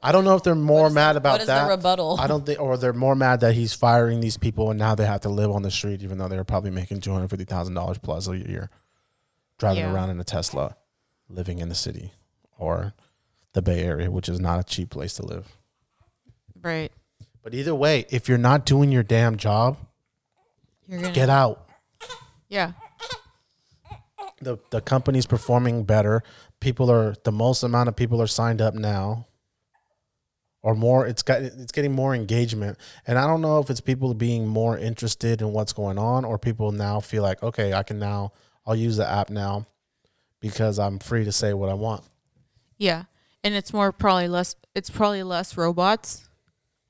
I 0.01 0.11
don't 0.11 0.23
know 0.25 0.35
if 0.35 0.43
they're 0.43 0.53
more 0.55 0.87
is 0.87 0.93
the- 0.93 0.99
mad 0.99 1.15
about 1.15 1.33
what 1.33 1.41
is 1.41 1.47
the 1.47 1.53
that. 1.53 1.67
rebuttal? 1.69 2.17
I 2.19 2.27
don't 2.27 2.45
think, 2.45 2.59
or 2.59 2.77
they're 2.77 2.93
more 2.93 3.15
mad 3.15 3.39
that 3.41 3.55
he's 3.55 3.73
firing 3.73 4.19
these 4.19 4.37
people 4.37 4.69
and 4.69 4.77
now 4.79 4.93
they 4.95 5.05
have 5.05 5.21
to 5.21 5.29
live 5.29 5.51
on 5.51 5.63
the 5.63 5.71
street, 5.71 6.03
even 6.03 6.17
though 6.17 6.27
they're 6.27 6.43
probably 6.43 6.69
making 6.71 7.01
two 7.01 7.11
hundred 7.11 7.29
fifty 7.29 7.45
thousand 7.45 7.73
dollars 7.73 7.97
plus 7.97 8.27
a 8.27 8.37
year, 8.37 8.69
driving 9.57 9.83
Yeah. 9.83 9.93
around 9.93 10.09
in 10.11 10.19
a 10.19 10.23
Tesla, 10.23 10.75
living 11.29 11.59
in 11.59 11.69
the 11.69 11.75
city 11.75 12.13
or 12.57 12.93
the 13.53 13.61
Bay 13.61 13.81
Area, 13.83 14.11
which 14.11 14.29
is 14.29 14.39
not 14.39 14.59
a 14.59 14.63
cheap 14.63 14.89
place 14.91 15.13
to 15.15 15.25
live. 15.25 15.57
right? 16.61 16.91
But 17.43 17.53
either 17.53 17.73
way, 17.73 18.05
if 18.09 18.27
you're 18.27 18.37
not 18.37 18.65
doing 18.65 18.91
your 18.91 19.03
damn 19.03 19.37
job, 19.37 19.77
You're 20.87 20.99
gonna 21.01 21.13
get 21.13 21.29
out. 21.29 21.67
Yeah, 22.49 22.73
the 24.41 24.57
the 24.69 24.81
company's 24.81 25.25
performing 25.25 25.83
better. 25.83 26.23
People 26.59 26.91
are 26.91 27.15
the 27.23 27.31
most 27.31 27.63
amount 27.63 27.89
of 27.89 27.95
people 27.95 28.21
are 28.21 28.27
signed 28.27 28.61
up 28.61 28.73
now, 28.73 29.26
or 30.67 30.75
more. 30.75 31.07
It's 31.07 31.21
got 31.23 31.41
it's 31.43 31.71
getting 31.71 31.93
more 31.93 32.13
engagement, 32.13 32.77
and 33.07 33.17
I 33.17 33.25
don't 33.25 33.41
know 33.41 33.59
if 33.59 33.69
it's 33.69 33.79
people 33.79 34.13
being 34.13 34.45
more 34.45 34.77
interested 34.77 35.41
in 35.41 35.53
what's 35.53 35.71
going 35.71 35.97
on, 35.97 36.25
or 36.25 36.37
people 36.37 36.73
now 36.73 36.99
feel 36.99 37.23
like 37.23 37.41
okay, 37.41 37.73
I 37.73 37.83
can 37.83 37.99
now 37.99 38.33
I'll 38.65 38.75
use 38.75 38.97
the 38.97 39.07
app 39.09 39.29
now 39.29 39.65
because 40.41 40.77
I'm 40.77 40.99
free 40.99 41.23
to 41.23 41.31
say 41.31 41.53
what 41.53 41.69
I 41.69 41.73
want. 41.73 42.03
yeah, 42.77 43.03
and 43.45 43.55
it's 43.55 43.71
more 43.71 43.93
probably 43.93 44.27
less. 44.27 44.55
It's 44.75 44.89
probably 44.89 45.23
less 45.23 45.55
robots, 45.55 46.27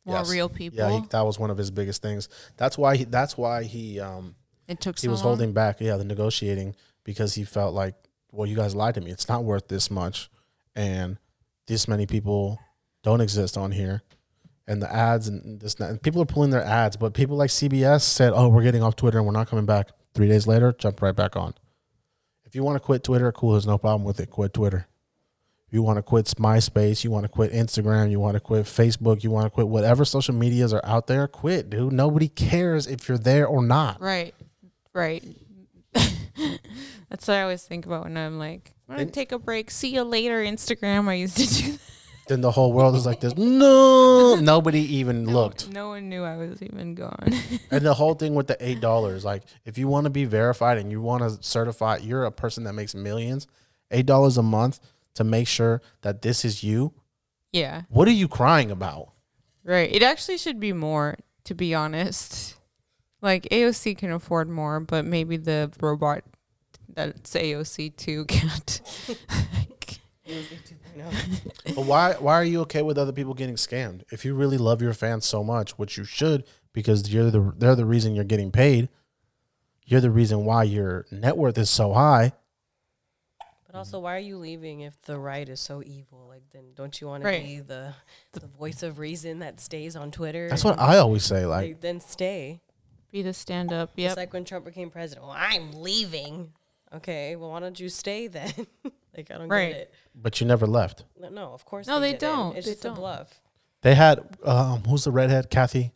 more 0.05 0.17
Yes. 0.17 0.31
real 0.31 0.49
people. 0.49 0.79
Yeah, 0.79 0.99
he, 0.99 1.07
that 1.11 1.21
was 1.21 1.37
one 1.37 1.51
of 1.51 1.57
his 1.59 1.69
biggest 1.69 2.01
things. 2.01 2.29
That's 2.57 2.79
why 2.79 2.97
he. 2.97 3.03
That's 3.03 3.37
why 3.37 3.63
he. 3.63 3.99
Um, 3.99 4.33
it 4.67 4.81
took. 4.81 4.97
he 4.97 5.05
so 5.05 5.11
was 5.11 5.19
long. 5.19 5.37
holding 5.37 5.53
back. 5.53 5.79
Yeah, 5.81 5.97
the 5.97 6.03
negotiating 6.03 6.73
because 7.03 7.35
he 7.35 7.43
felt 7.43 7.75
like, 7.75 7.93
well, 8.31 8.47
you 8.47 8.55
guys 8.55 8.73
lied 8.73 8.95
to 8.95 9.01
me. 9.01 9.11
It's 9.11 9.29
not 9.29 9.43
worth 9.43 9.67
this 9.67 9.91
much, 9.91 10.31
and 10.75 11.19
this 11.67 11.87
many 11.87 12.07
people 12.07 12.59
don't 13.07 13.21
exist 13.21 13.57
on 13.57 13.71
here, 13.71 14.03
and 14.67 14.81
the 14.81 14.93
ads 14.93 15.29
and 15.29 15.61
this 15.61 15.75
and 15.75 16.01
people 16.01 16.21
are 16.21 16.25
pulling 16.25 16.49
their 16.49 16.63
ads. 16.63 16.97
But 16.97 17.13
people 17.13 17.37
like 17.37 17.49
CBS 17.49 18.01
said, 18.01 18.33
oh, 18.35 18.49
we're 18.49 18.63
getting 18.63 18.83
off 18.83 18.97
Twitter 18.97 19.17
and 19.17 19.25
we're 19.25 19.31
not 19.31 19.47
coming 19.47 19.65
back. 19.65 19.91
Three 20.13 20.27
days 20.27 20.45
later, 20.45 20.73
jump 20.77 21.01
right 21.01 21.15
back 21.15 21.37
on. 21.37 21.53
If 22.43 22.53
you 22.53 22.63
want 22.63 22.75
to 22.75 22.81
quit 22.81 23.05
Twitter, 23.05 23.31
cool. 23.31 23.53
There's 23.53 23.65
no 23.65 23.77
problem 23.77 24.03
with 24.03 24.19
it. 24.19 24.29
Quit 24.29 24.53
Twitter. 24.53 24.87
If 25.67 25.73
you 25.73 25.81
want 25.83 25.97
to 25.97 26.01
quit 26.03 26.25
MySpace, 26.37 27.05
you 27.05 27.11
want 27.11 27.23
to 27.23 27.29
quit 27.29 27.53
Instagram, 27.53 28.11
you 28.11 28.19
want 28.19 28.35
to 28.35 28.39
quit 28.41 28.65
Facebook, 28.65 29.23
you 29.23 29.31
want 29.31 29.45
to 29.45 29.49
quit 29.49 29.69
whatever 29.69 30.03
social 30.03 30.35
medias 30.35 30.73
are 30.73 30.81
out 30.83 31.07
there, 31.07 31.27
quit, 31.27 31.69
dude. 31.69 31.93
Nobody 31.93 32.27
cares 32.27 32.87
if 32.87 33.07
you're 33.07 33.17
there 33.17 33.47
or 33.47 33.63
not. 33.63 34.01
Right, 34.01 34.33
right. 34.93 35.23
That's 35.93 37.27
what 37.27 37.35
I 37.37 37.41
always 37.41 37.63
think 37.63 37.85
about 37.85 38.03
when 38.03 38.17
I'm 38.17 38.37
like, 38.37 38.73
I'm 38.89 38.97
gonna 38.97 39.11
take 39.11 39.31
a 39.31 39.39
break. 39.39 39.71
See 39.71 39.93
you 39.93 40.03
later, 40.03 40.43
Instagram. 40.43 41.07
I 41.07 41.15
used 41.15 41.37
to 41.37 41.47
do 41.47 41.71
that. 41.73 41.79
Then 42.27 42.41
the 42.41 42.51
whole 42.51 42.73
world 42.73 42.95
is 42.95 43.05
like 43.05 43.19
this. 43.19 43.35
No, 43.37 44.35
nobody 44.41 44.81
even 44.97 45.25
looked. 45.25 45.69
No 45.71 45.89
one 45.89 46.09
knew 46.09 46.23
I 46.23 46.37
was 46.37 46.61
even 46.61 46.95
gone. 46.95 47.29
And 47.71 47.85
the 47.85 47.93
whole 47.93 48.13
thing 48.13 48.33
with 48.35 48.47
the 48.47 48.57
eight 48.59 48.81
dollars, 48.81 49.23
like 49.25 49.43
if 49.65 49.77
you 49.77 49.87
want 49.87 50.05
to 50.05 50.09
be 50.09 50.25
verified 50.25 50.77
and 50.77 50.91
you 50.91 51.01
want 51.01 51.23
to 51.23 51.37
certify, 51.43 51.97
you're 51.97 52.25
a 52.25 52.31
person 52.31 52.63
that 52.65 52.73
makes 52.73 52.95
millions, 52.95 53.47
eight 53.91 54.05
dollars 54.05 54.37
a 54.37 54.43
month 54.43 54.79
to 55.15 55.23
make 55.23 55.47
sure 55.47 55.81
that 56.01 56.21
this 56.21 56.45
is 56.45 56.63
you. 56.63 56.93
yeah, 57.51 57.83
What 57.89 58.07
are 58.07 58.11
you 58.11 58.27
crying 58.27 58.71
about? 58.71 59.09
right. 59.63 59.93
It 59.93 60.03
actually 60.03 60.37
should 60.37 60.59
be 60.59 60.71
more, 60.73 61.17
to 61.45 61.53
be 61.55 61.73
honest. 61.75 62.55
Like 63.21 63.43
AOC 63.51 63.97
can 63.97 64.11
afford 64.11 64.47
more, 64.47 64.79
but 64.79 65.03
maybe 65.05 65.37
the 65.37 65.71
robot 65.81 66.23
that's 66.93 67.33
AOC 67.33 67.95
too 67.97 68.25
can't. 68.25 68.81
Oh. 70.29 71.11
But 71.75 71.85
why 71.85 72.13
why 72.19 72.33
are 72.33 72.43
you 72.43 72.61
okay 72.61 72.81
with 72.81 72.97
other 72.97 73.11
people 73.11 73.33
getting 73.33 73.55
scammed? 73.55 74.03
If 74.11 74.25
you 74.25 74.33
really 74.35 74.57
love 74.57 74.81
your 74.81 74.93
fans 74.93 75.25
so 75.25 75.43
much, 75.43 75.77
which 75.77 75.97
you 75.97 76.03
should, 76.03 76.43
because 76.73 77.11
you're 77.13 77.31
the 77.31 77.53
they're 77.57 77.75
the 77.75 77.85
reason 77.85 78.15
you're 78.15 78.23
getting 78.23 78.51
paid. 78.51 78.89
You're 79.85 80.01
the 80.01 80.11
reason 80.11 80.43
why 80.43 80.63
your 80.63 81.05
net 81.11 81.37
worth 81.37 81.57
is 81.57 81.69
so 81.69 81.93
high. 81.93 82.33
But 83.65 83.75
also, 83.75 83.99
why 83.99 84.15
are 84.15 84.19
you 84.19 84.37
leaving 84.37 84.81
if 84.81 85.01
the 85.03 85.17
right 85.17 85.47
is 85.47 85.59
so 85.61 85.81
evil? 85.85 86.25
Like, 86.27 86.43
then 86.51 86.73
don't 86.75 86.99
you 86.99 87.07
want 87.07 87.23
Right. 87.23 87.39
to 87.41 87.45
be 87.47 87.59
the 87.59 87.93
the 88.33 88.47
voice 88.47 88.83
of 88.83 88.99
reason 88.99 89.39
that 89.39 89.59
stays 89.61 89.95
on 89.95 90.11
Twitter? 90.11 90.49
That's 90.49 90.63
what 90.63 90.79
I 90.79 90.97
always 90.97 91.23
say. 91.23 91.45
Like 91.45 91.67
like, 91.67 91.81
then 91.81 91.99
stay. 92.01 92.61
Be 93.11 93.21
the 93.21 93.33
stand 93.33 93.71
up. 93.71 93.91
It's 93.95 94.17
like 94.17 94.33
when 94.33 94.43
Trump 94.43 94.65
became 94.65 94.89
president. 94.89 95.25
Well, 95.25 95.35
I'm 95.37 95.71
leaving. 95.81 96.51
Okay, 96.93 97.35
well, 97.37 97.51
why 97.51 97.59
don't 97.61 97.79
you 97.79 97.87
stay 97.89 98.27
then? 98.27 98.51
like, 99.17 99.31
I 99.31 99.37
don't 99.37 99.49
Right. 99.49 99.71
get 99.73 99.81
it. 99.81 99.93
but 100.15 100.39
you 100.39 100.47
never 100.47 100.65
left. 100.67 101.03
No, 101.19 101.29
no, 101.29 101.53
of 101.53 101.65
course. 101.65 101.87
No, 101.87 101.99
they 101.99 102.11
didn't. 102.11 102.21
don't. 102.21 102.55
It's 102.57 102.65
They 102.67 102.71
just 102.73 102.83
don't. 102.83 102.93
a 102.93 102.95
bluff. 102.95 103.41
They 103.81 103.95
had 103.95 104.37
um 104.45 104.83
who's 104.85 105.03
the 105.03 105.11
redhead? 105.11 105.49
Kathy 105.49 105.91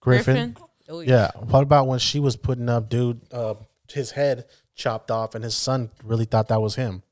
Griffin. 0.00 0.56
Oh, 0.88 1.00
Yeah. 1.00 1.30
What 1.36 1.62
about 1.62 1.86
when 1.86 1.98
she 1.98 2.20
was 2.20 2.36
putting 2.36 2.68
up 2.68 2.88
dude 2.88 3.20
uh 3.32 3.54
his 3.92 4.12
head 4.12 4.44
chopped 4.74 5.10
off 5.10 5.34
and 5.34 5.42
his 5.44 5.54
son 5.56 5.90
really 6.04 6.24
thought 6.24 6.48
that 6.48 6.60
was 6.60 6.74
him? 6.76 7.02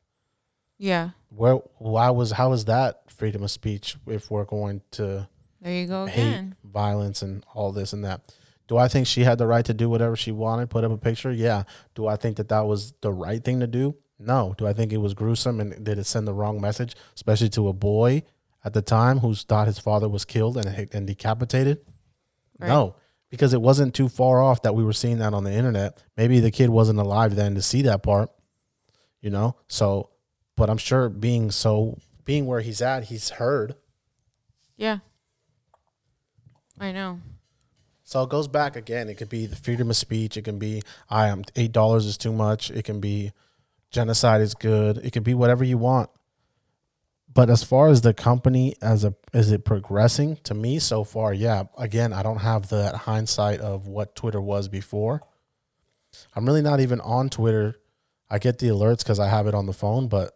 Yeah. 0.78 1.10
Where 1.30 1.56
why 1.78 2.10
was 2.10 2.32
how 2.32 2.52
is 2.52 2.66
that 2.66 3.02
freedom 3.10 3.42
of 3.42 3.50
speech 3.50 3.96
if 4.06 4.30
we're 4.30 4.44
going 4.44 4.82
to 4.92 5.28
There 5.60 5.72
you 5.72 5.86
go 5.86 6.06
hate 6.06 6.22
again. 6.28 6.56
violence 6.64 7.22
and 7.22 7.44
all 7.54 7.72
this 7.72 7.92
and 7.92 8.04
that? 8.04 8.20
Do 8.68 8.76
I 8.76 8.88
think 8.88 9.06
she 9.06 9.22
had 9.24 9.38
the 9.38 9.46
right 9.46 9.64
to 9.64 9.74
do 9.74 9.88
whatever 9.88 10.16
she 10.16 10.32
wanted, 10.32 10.70
put 10.70 10.82
up 10.84 10.90
a 10.90 10.96
picture? 10.96 11.30
Yeah. 11.32 11.62
Do 11.94 12.06
I 12.08 12.16
think 12.16 12.36
that 12.38 12.48
that 12.48 12.66
was 12.66 12.92
the 13.00 13.12
right 13.12 13.42
thing 13.42 13.60
to 13.60 13.66
do? 13.66 13.94
No. 14.18 14.54
Do 14.56 14.66
I 14.66 14.72
think 14.72 14.92
it 14.92 14.98
was 14.98 15.14
gruesome 15.14 15.60
and 15.60 15.84
did 15.84 15.98
it 15.98 16.06
send 16.06 16.26
the 16.26 16.34
wrong 16.34 16.60
message, 16.60 16.94
especially 17.14 17.50
to 17.50 17.68
a 17.68 17.72
boy 17.72 18.22
at 18.64 18.72
the 18.72 18.82
time 18.82 19.18
who 19.18 19.34
thought 19.34 19.66
his 19.66 19.78
father 19.78 20.08
was 20.08 20.24
killed 20.24 20.56
and 20.56 20.88
and 20.92 21.06
decapitated? 21.06 21.78
Right. 22.58 22.68
No, 22.68 22.96
because 23.30 23.52
it 23.52 23.60
wasn't 23.60 23.94
too 23.94 24.08
far 24.08 24.42
off 24.42 24.62
that 24.62 24.74
we 24.74 24.84
were 24.84 24.92
seeing 24.92 25.18
that 25.18 25.34
on 25.34 25.44
the 25.44 25.52
internet. 25.52 26.02
Maybe 26.16 26.40
the 26.40 26.50
kid 26.50 26.70
wasn't 26.70 26.98
alive 26.98 27.34
then 27.34 27.54
to 27.54 27.62
see 27.62 27.82
that 27.82 28.02
part, 28.02 28.30
you 29.20 29.30
know? 29.30 29.56
So, 29.68 30.10
but 30.56 30.70
I'm 30.70 30.78
sure 30.78 31.08
being 31.08 31.50
so, 31.50 31.98
being 32.24 32.46
where 32.46 32.60
he's 32.60 32.80
at, 32.80 33.04
he's 33.04 33.30
heard. 33.30 33.74
Yeah. 34.76 34.98
I 36.78 36.92
know. 36.92 37.20
So 38.04 38.22
it 38.22 38.30
goes 38.30 38.48
back 38.48 38.76
again. 38.76 39.08
It 39.08 39.14
could 39.16 39.28
be 39.28 39.46
the 39.46 39.56
freedom 39.56 39.90
of 39.90 39.96
speech. 39.96 40.36
It 40.36 40.42
can 40.42 40.58
be, 40.58 40.82
I 41.10 41.26
am 41.28 41.44
eight 41.56 41.72
dollars 41.72 42.06
is 42.06 42.16
too 42.16 42.32
much. 42.32 42.70
It 42.70 42.84
can 42.84 43.00
be 43.00 43.32
genocide 43.90 44.40
is 44.40 44.54
good. 44.54 44.98
It 44.98 45.12
could 45.12 45.24
be 45.24 45.34
whatever 45.34 45.64
you 45.64 45.78
want. 45.78 46.10
But 47.32 47.50
as 47.50 47.62
far 47.62 47.88
as 47.88 48.00
the 48.00 48.14
company 48.14 48.74
as 48.80 49.04
a 49.04 49.14
is 49.34 49.52
it 49.52 49.64
progressing 49.64 50.36
to 50.44 50.54
me 50.54 50.78
so 50.78 51.04
far? 51.04 51.34
Yeah. 51.34 51.64
Again, 51.76 52.12
I 52.14 52.22
don't 52.22 52.38
have 52.38 52.70
that 52.70 52.94
hindsight 52.94 53.60
of 53.60 53.86
what 53.86 54.16
Twitter 54.16 54.40
was 54.40 54.68
before. 54.68 55.20
I'm 56.34 56.46
really 56.46 56.62
not 56.62 56.80
even 56.80 57.00
on 57.02 57.28
Twitter. 57.28 57.74
I 58.30 58.38
get 58.38 58.58
the 58.58 58.68
alerts 58.68 58.98
because 58.98 59.20
I 59.20 59.28
have 59.28 59.46
it 59.46 59.54
on 59.54 59.66
the 59.66 59.74
phone, 59.74 60.08
but 60.08 60.32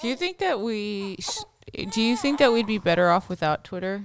Do 0.00 0.06
you 0.08 0.14
think 0.14 0.38
that 0.38 0.60
we 0.60 1.16
sh- 1.20 1.42
do 1.90 2.00
you 2.00 2.16
think 2.16 2.38
that 2.38 2.52
we'd 2.52 2.66
be 2.66 2.78
better 2.78 3.10
off 3.10 3.28
without 3.28 3.64
Twitter 3.64 4.04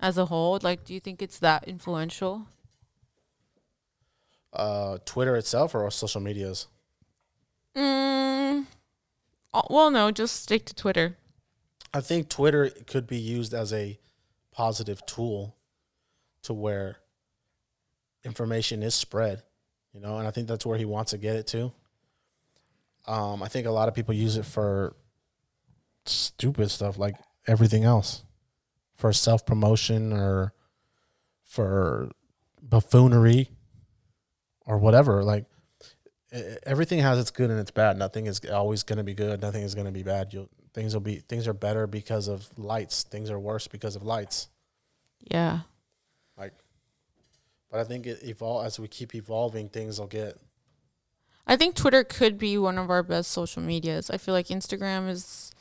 as 0.00 0.16
a 0.16 0.24
whole? 0.26 0.58
Like 0.62 0.84
do 0.84 0.94
you 0.94 1.00
think 1.00 1.20
it's 1.20 1.38
that 1.40 1.64
influential? 1.68 2.46
uh, 4.54 4.98
Twitter 5.04 5.36
itself 5.36 5.74
or 5.74 5.90
social 5.90 6.20
medias. 6.20 6.68
Mm, 7.76 8.66
uh, 9.52 9.62
well, 9.68 9.90
no, 9.90 10.10
just 10.10 10.42
stick 10.42 10.64
to 10.66 10.74
Twitter. 10.74 11.16
I 11.92 12.00
think 12.00 12.28
Twitter 12.28 12.70
could 12.86 13.06
be 13.06 13.18
used 13.18 13.54
as 13.54 13.72
a 13.72 13.98
positive 14.52 15.04
tool 15.06 15.56
to 16.42 16.52
where 16.52 16.98
information 18.24 18.82
is 18.82 18.94
spread, 18.94 19.42
you 19.92 20.00
know, 20.00 20.18
and 20.18 20.26
I 20.26 20.30
think 20.30 20.48
that's 20.48 20.66
where 20.66 20.78
he 20.78 20.84
wants 20.84 21.10
to 21.12 21.18
get 21.18 21.36
it 21.36 21.46
to. 21.48 21.72
Um, 23.06 23.42
I 23.42 23.48
think 23.48 23.66
a 23.66 23.70
lot 23.70 23.88
of 23.88 23.94
people 23.94 24.14
use 24.14 24.36
it 24.36 24.44
for 24.46 24.96
stupid 26.06 26.70
stuff 26.70 26.98
like 26.98 27.16
everything 27.46 27.84
else, 27.84 28.24
for 28.96 29.12
self 29.12 29.44
promotion 29.44 30.12
or 30.12 30.54
for 31.44 32.10
buffoonery 32.62 33.50
or 34.66 34.78
whatever. 34.78 35.22
Like 35.22 35.44
everything 36.64 36.98
has 37.00 37.18
its 37.18 37.30
good 37.30 37.50
and 37.50 37.60
its 37.60 37.70
bad. 37.70 37.96
Nothing 37.96 38.26
is 38.26 38.40
always 38.52 38.82
going 38.82 38.98
to 38.98 39.04
be 39.04 39.14
good. 39.14 39.40
Nothing 39.40 39.62
is 39.62 39.74
going 39.74 39.86
to 39.86 39.92
be 39.92 40.02
bad. 40.02 40.32
You'll 40.32 40.48
things 40.74 40.92
will 40.92 41.00
be 41.00 41.16
things 41.16 41.48
are 41.48 41.54
better 41.54 41.86
because 41.86 42.28
of 42.28 42.46
lights. 42.58 43.04
Things 43.04 43.30
are 43.30 43.38
worse 43.38 43.66
because 43.68 43.96
of 43.96 44.02
lights. 44.02 44.48
Yeah. 45.20 45.60
Like, 46.36 46.52
but 47.70 47.80
I 47.80 47.84
think 47.84 48.06
it 48.06 48.22
evol 48.24 48.66
as 48.66 48.78
we 48.78 48.88
keep 48.88 49.14
evolving, 49.14 49.68
things 49.68 49.98
will 49.98 50.08
get. 50.08 50.38
I 51.46 51.56
think 51.56 51.74
Twitter 51.76 52.04
could 52.04 52.38
be 52.38 52.58
one 52.58 52.78
of 52.78 52.90
our 52.90 53.02
best 53.02 53.30
social 53.30 53.62
medias. 53.62 54.10
I 54.10 54.18
feel 54.18 54.34
like 54.34 54.48
Instagram 54.48 55.08
is 55.08 55.52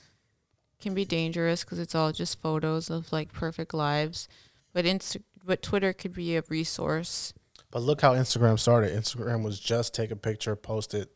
can 0.81 0.93
be 0.93 1.05
dangerous 1.05 1.63
because 1.63 1.79
it's 1.79 1.95
all 1.95 2.11
just 2.11 2.41
photos 2.41 2.89
of 2.89 3.11
like 3.13 3.31
perfect 3.31 3.73
lives, 3.73 4.27
but 4.73 4.83
Insta 4.83 5.21
but 5.45 5.61
Twitter 5.61 5.93
could 5.93 6.13
be 6.13 6.35
a 6.35 6.43
resource. 6.49 7.33
But 7.73 7.81
look 7.81 8.01
how 8.01 8.13
Instagram 8.13 8.59
started. 8.59 8.95
Instagram 8.95 9.43
was 9.43 9.59
just 9.59 9.95
take 9.95 10.11
a 10.11 10.15
picture, 10.15 10.55
post 10.55 10.93
it, 10.93 11.09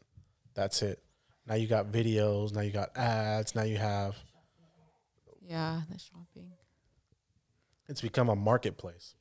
that's 0.55 0.81
it. 0.81 1.03
Now 1.45 1.53
you 1.53 1.67
got 1.67 1.91
videos. 1.91 2.51
Now 2.51 2.61
you 2.61 2.71
got 2.71 2.97
ads. 2.97 3.53
Now 3.53 3.61
you 3.61 3.77
have. 3.77 4.15
Yeah, 5.39 5.81
the 5.87 5.99
shopping. 5.99 6.51
It's 7.87 8.01
become 8.01 8.27
a 8.27 8.35
marketplace. 8.35 9.13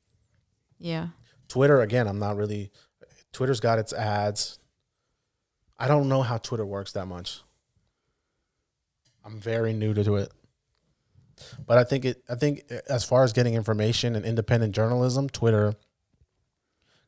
Yeah. 0.79 1.09
Twitter 1.47 1.81
again. 1.81 2.07
I'm 2.07 2.17
not 2.17 2.37
really. 2.37 2.71
Twitter's 3.33 3.59
got 3.59 3.77
its 3.77 3.93
ads. 3.93 4.57
I 5.77 5.87
don't 5.87 6.09
know 6.09 6.23
how 6.23 6.39
Twitter 6.39 6.65
works 6.65 6.93
that 6.93 7.05
much. 7.05 7.43
I'm 9.23 9.39
very 9.39 9.73
new 9.73 9.93
to 9.93 10.15
it. 10.15 10.33
But 11.67 11.77
I 11.77 11.83
think 11.83 12.03
it. 12.03 12.23
I 12.27 12.33
think 12.33 12.63
eh, 12.71 12.79
as 12.89 13.03
far 13.03 13.23
as 13.23 13.31
getting 13.31 13.53
information 13.53 14.15
and 14.15 14.25
independent 14.25 14.73
journalism, 14.73 15.29
Twitter 15.29 15.75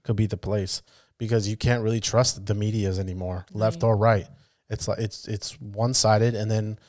could 0.04 0.16
be 0.16 0.26
the 0.26 0.38
place 0.38 0.82
because 1.18 1.48
you 1.48 1.58
can't 1.58 1.84
really 1.84 2.00
trust 2.00 2.46
the 2.46 2.56
media's 2.56 3.00
anymore, 3.00 3.46
left 3.52 3.84
or 3.84 3.96
right. 3.96 4.28
It's 4.70 4.88
like 4.88 5.00
it's 5.00 5.28
it's 5.28 5.60
one 5.60 5.94
sided, 5.94 6.36
and 6.36 6.50
then 6.50 6.80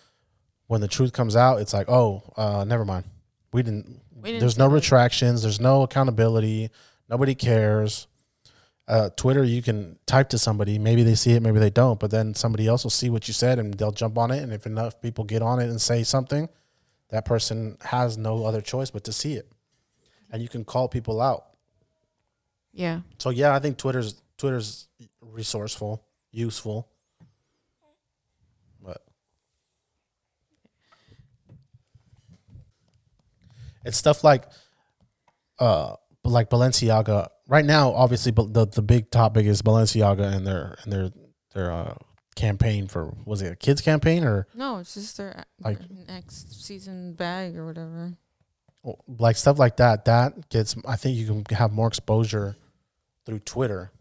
when 0.66 0.80
the 0.80 0.88
truth 0.88 1.12
comes 1.12 1.34
out, 1.34 1.60
it's 1.60 1.72
like, 1.72 1.88
oh, 1.88 2.22
uh, 2.36 2.64
never 2.64 2.84
mind. 2.84 3.04
We 3.52 3.62
didn't. 3.62 4.00
We 4.14 4.30
didn't 4.30 4.40
there's 4.40 4.58
no 4.58 4.68
that. 4.68 4.74
retractions. 4.74 5.42
There's 5.42 5.60
no 5.60 5.82
accountability. 5.82 6.70
Nobody 7.08 7.34
cares. 7.34 8.06
Uh, 8.86 9.08
Twitter, 9.10 9.44
you 9.44 9.62
can 9.62 9.98
type 10.06 10.28
to 10.30 10.38
somebody. 10.38 10.78
Maybe 10.78 11.02
they 11.02 11.14
see 11.14 11.32
it, 11.32 11.42
maybe 11.42 11.60
they 11.60 11.70
don't. 11.70 12.00
But 12.00 12.10
then 12.10 12.34
somebody 12.34 12.66
else 12.66 12.82
will 12.82 12.90
see 12.90 13.08
what 13.08 13.28
you 13.28 13.34
said, 13.34 13.58
and 13.58 13.74
they'll 13.74 13.92
jump 13.92 14.18
on 14.18 14.30
it. 14.30 14.42
And 14.42 14.52
if 14.52 14.66
enough 14.66 15.00
people 15.00 15.24
get 15.24 15.42
on 15.42 15.60
it 15.60 15.68
and 15.70 15.80
say 15.80 16.02
something, 16.02 16.48
that 17.10 17.24
person 17.24 17.76
has 17.82 18.18
no 18.18 18.44
other 18.44 18.60
choice 18.60 18.90
but 18.90 19.04
to 19.04 19.12
see 19.12 19.34
it, 19.34 19.50
and 20.30 20.42
you 20.42 20.48
can 20.48 20.64
call 20.64 20.88
people 20.88 21.20
out. 21.20 21.49
Yeah. 22.72 23.00
So 23.18 23.30
yeah, 23.30 23.54
I 23.54 23.58
think 23.58 23.76
Twitter's 23.78 24.20
Twitter's 24.38 24.88
resourceful, 25.20 26.04
useful. 26.30 26.88
But 28.82 29.02
it's 33.84 33.96
stuff 33.96 34.22
like 34.24 34.44
uh 35.58 35.96
like 36.24 36.50
Balenciaga. 36.50 37.28
Right 37.48 37.64
now, 37.64 37.92
obviously 37.92 38.32
the 38.32 38.66
the 38.66 38.82
big 38.82 39.10
topic 39.10 39.46
is 39.46 39.62
Balenciaga 39.62 40.32
and 40.34 40.46
their 40.46 40.76
and 40.82 40.92
their 40.92 41.10
their 41.54 41.72
uh 41.72 41.94
campaign 42.36 42.86
for 42.86 43.12
was 43.26 43.42
it 43.42 43.52
a 43.52 43.56
kids 43.56 43.80
campaign 43.80 44.24
or 44.24 44.46
No, 44.54 44.78
it's 44.78 44.94
just 44.94 45.16
their, 45.16 45.44
Like- 45.62 45.78
their 45.78 45.88
next 46.06 46.64
season 46.64 47.14
bag 47.14 47.56
or 47.56 47.66
whatever. 47.66 48.14
Like 49.18 49.36
stuff 49.36 49.58
like 49.58 49.76
that 49.76 50.04
that 50.06 50.48
gets 50.48 50.74
i 50.86 50.96
think 50.96 51.16
you 51.16 51.26
can 51.26 51.44
have 51.56 51.72
more 51.72 51.88
exposure 51.88 52.56
through 53.26 53.38
twitter 53.40 53.92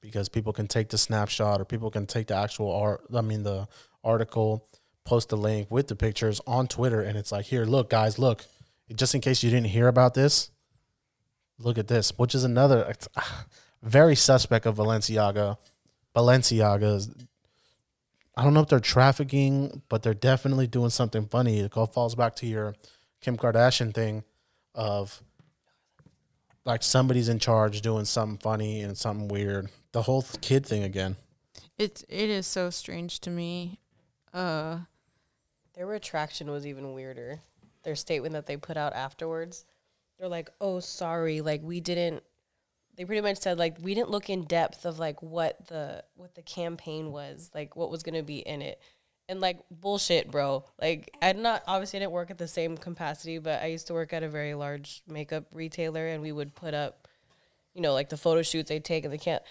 because 0.00 0.28
people 0.28 0.52
can 0.52 0.66
take 0.66 0.88
the 0.90 0.98
snapshot 0.98 1.60
or 1.60 1.64
people 1.64 1.90
can 1.90 2.06
take 2.06 2.26
the 2.26 2.34
actual 2.34 2.72
art 2.72 3.00
i 3.14 3.20
mean 3.20 3.42
the 3.42 3.66
article 4.04 4.66
post 5.04 5.28
the 5.30 5.36
link 5.36 5.70
with 5.70 5.88
the 5.88 5.96
pictures 5.96 6.40
on 6.46 6.66
twitter 6.66 7.00
and 7.00 7.16
it's 7.16 7.32
like 7.32 7.46
here 7.46 7.64
look 7.64 7.90
guys 7.90 8.18
look. 8.18 8.44
Just 8.94 9.16
in 9.16 9.20
case 9.20 9.42
you 9.42 9.50
didn't 9.50 9.66
hear 9.68 9.88
about 9.88 10.14
this 10.14 10.50
look 11.58 11.78
at 11.78 11.88
this 11.88 12.12
which 12.18 12.34
is 12.34 12.44
another 12.44 12.94
ah, 13.16 13.46
very 13.82 14.14
suspect 14.14 14.66
of 14.66 14.76
balenciaga 14.76 15.56
balenciaga's. 16.14 17.10
I 18.36 18.44
don't 18.44 18.52
know 18.52 18.60
if 18.60 18.68
they're 18.68 18.80
trafficking 18.80 19.82
but 19.88 20.02
they're 20.02 20.14
definitely 20.14 20.66
doing 20.66 20.90
something 20.90 21.26
funny. 21.26 21.60
It 21.60 21.76
all 21.76 21.86
falls 21.86 22.14
back 22.14 22.36
to 22.36 22.46
your 22.46 22.74
Kim 23.26 23.36
Kardashian 23.36 23.92
thing 23.92 24.22
of 24.72 25.20
like 26.64 26.84
somebody's 26.84 27.28
in 27.28 27.40
charge 27.40 27.80
doing 27.80 28.04
something 28.04 28.38
funny 28.38 28.82
and 28.82 28.96
something 28.96 29.26
weird. 29.26 29.68
The 29.90 30.02
whole 30.02 30.22
th- 30.22 30.40
kid 30.40 30.64
thing 30.64 30.84
again. 30.84 31.16
It 31.76 32.04
it 32.08 32.30
is 32.30 32.46
so 32.46 32.70
strange 32.70 33.18
to 33.22 33.30
me. 33.30 33.80
Uh 34.32 34.78
Their 35.74 35.86
retraction 35.88 36.52
was 36.52 36.68
even 36.68 36.92
weirder. 36.92 37.40
Their 37.82 37.96
statement 37.96 38.34
that 38.34 38.46
they 38.46 38.56
put 38.56 38.76
out 38.76 38.92
afterwards, 38.92 39.64
they're 40.20 40.28
like, 40.28 40.48
"Oh, 40.60 40.78
sorry, 40.78 41.40
like 41.40 41.62
we 41.64 41.80
didn't." 41.80 42.22
They 42.94 43.04
pretty 43.04 43.22
much 43.22 43.38
said 43.38 43.58
like 43.58 43.76
we 43.82 43.96
didn't 43.96 44.10
look 44.10 44.30
in 44.30 44.44
depth 44.44 44.86
of 44.86 45.00
like 45.00 45.20
what 45.20 45.66
the 45.66 46.04
what 46.14 46.36
the 46.36 46.42
campaign 46.42 47.10
was, 47.10 47.50
like 47.52 47.74
what 47.74 47.90
was 47.90 48.04
gonna 48.04 48.22
be 48.22 48.38
in 48.38 48.62
it, 48.62 48.80
and 49.28 49.40
like 49.40 49.58
bullshit, 49.70 50.30
bro. 50.30 50.64
Like 50.80 51.14
I'm 51.20 51.42
not 51.42 51.62
obviously 51.66 51.98
I 51.98 52.00
didn't 52.00 52.12
work 52.12 52.30
at 52.30 52.38
the 52.38 52.48
same 52.48 52.76
capacity, 52.76 53.38
but 53.38 53.62
I 53.62 53.66
used 53.66 53.86
to 53.88 53.94
work 53.94 54.12
at 54.12 54.22
a 54.22 54.28
very 54.28 54.54
large 54.54 55.02
makeup 55.08 55.46
retailer, 55.52 56.06
and 56.06 56.22
we 56.22 56.32
would 56.32 56.54
put 56.54 56.74
up, 56.74 57.08
you 57.74 57.80
know, 57.80 57.92
like 57.92 58.08
the 58.08 58.16
photo 58.16 58.42
shoots 58.42 58.68
they 58.68 58.80
take, 58.80 59.04
and 59.04 59.12
they 59.12 59.18
can't 59.18 59.42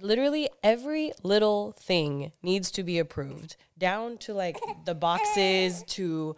literally 0.00 0.48
every 0.62 1.12
little 1.22 1.72
thing 1.72 2.32
needs 2.42 2.70
to 2.70 2.82
be 2.82 2.98
approved 2.98 3.56
down 3.76 4.16
to 4.16 4.32
like 4.32 4.56
the 4.84 4.94
boxes 4.94 5.82
to 5.82 6.36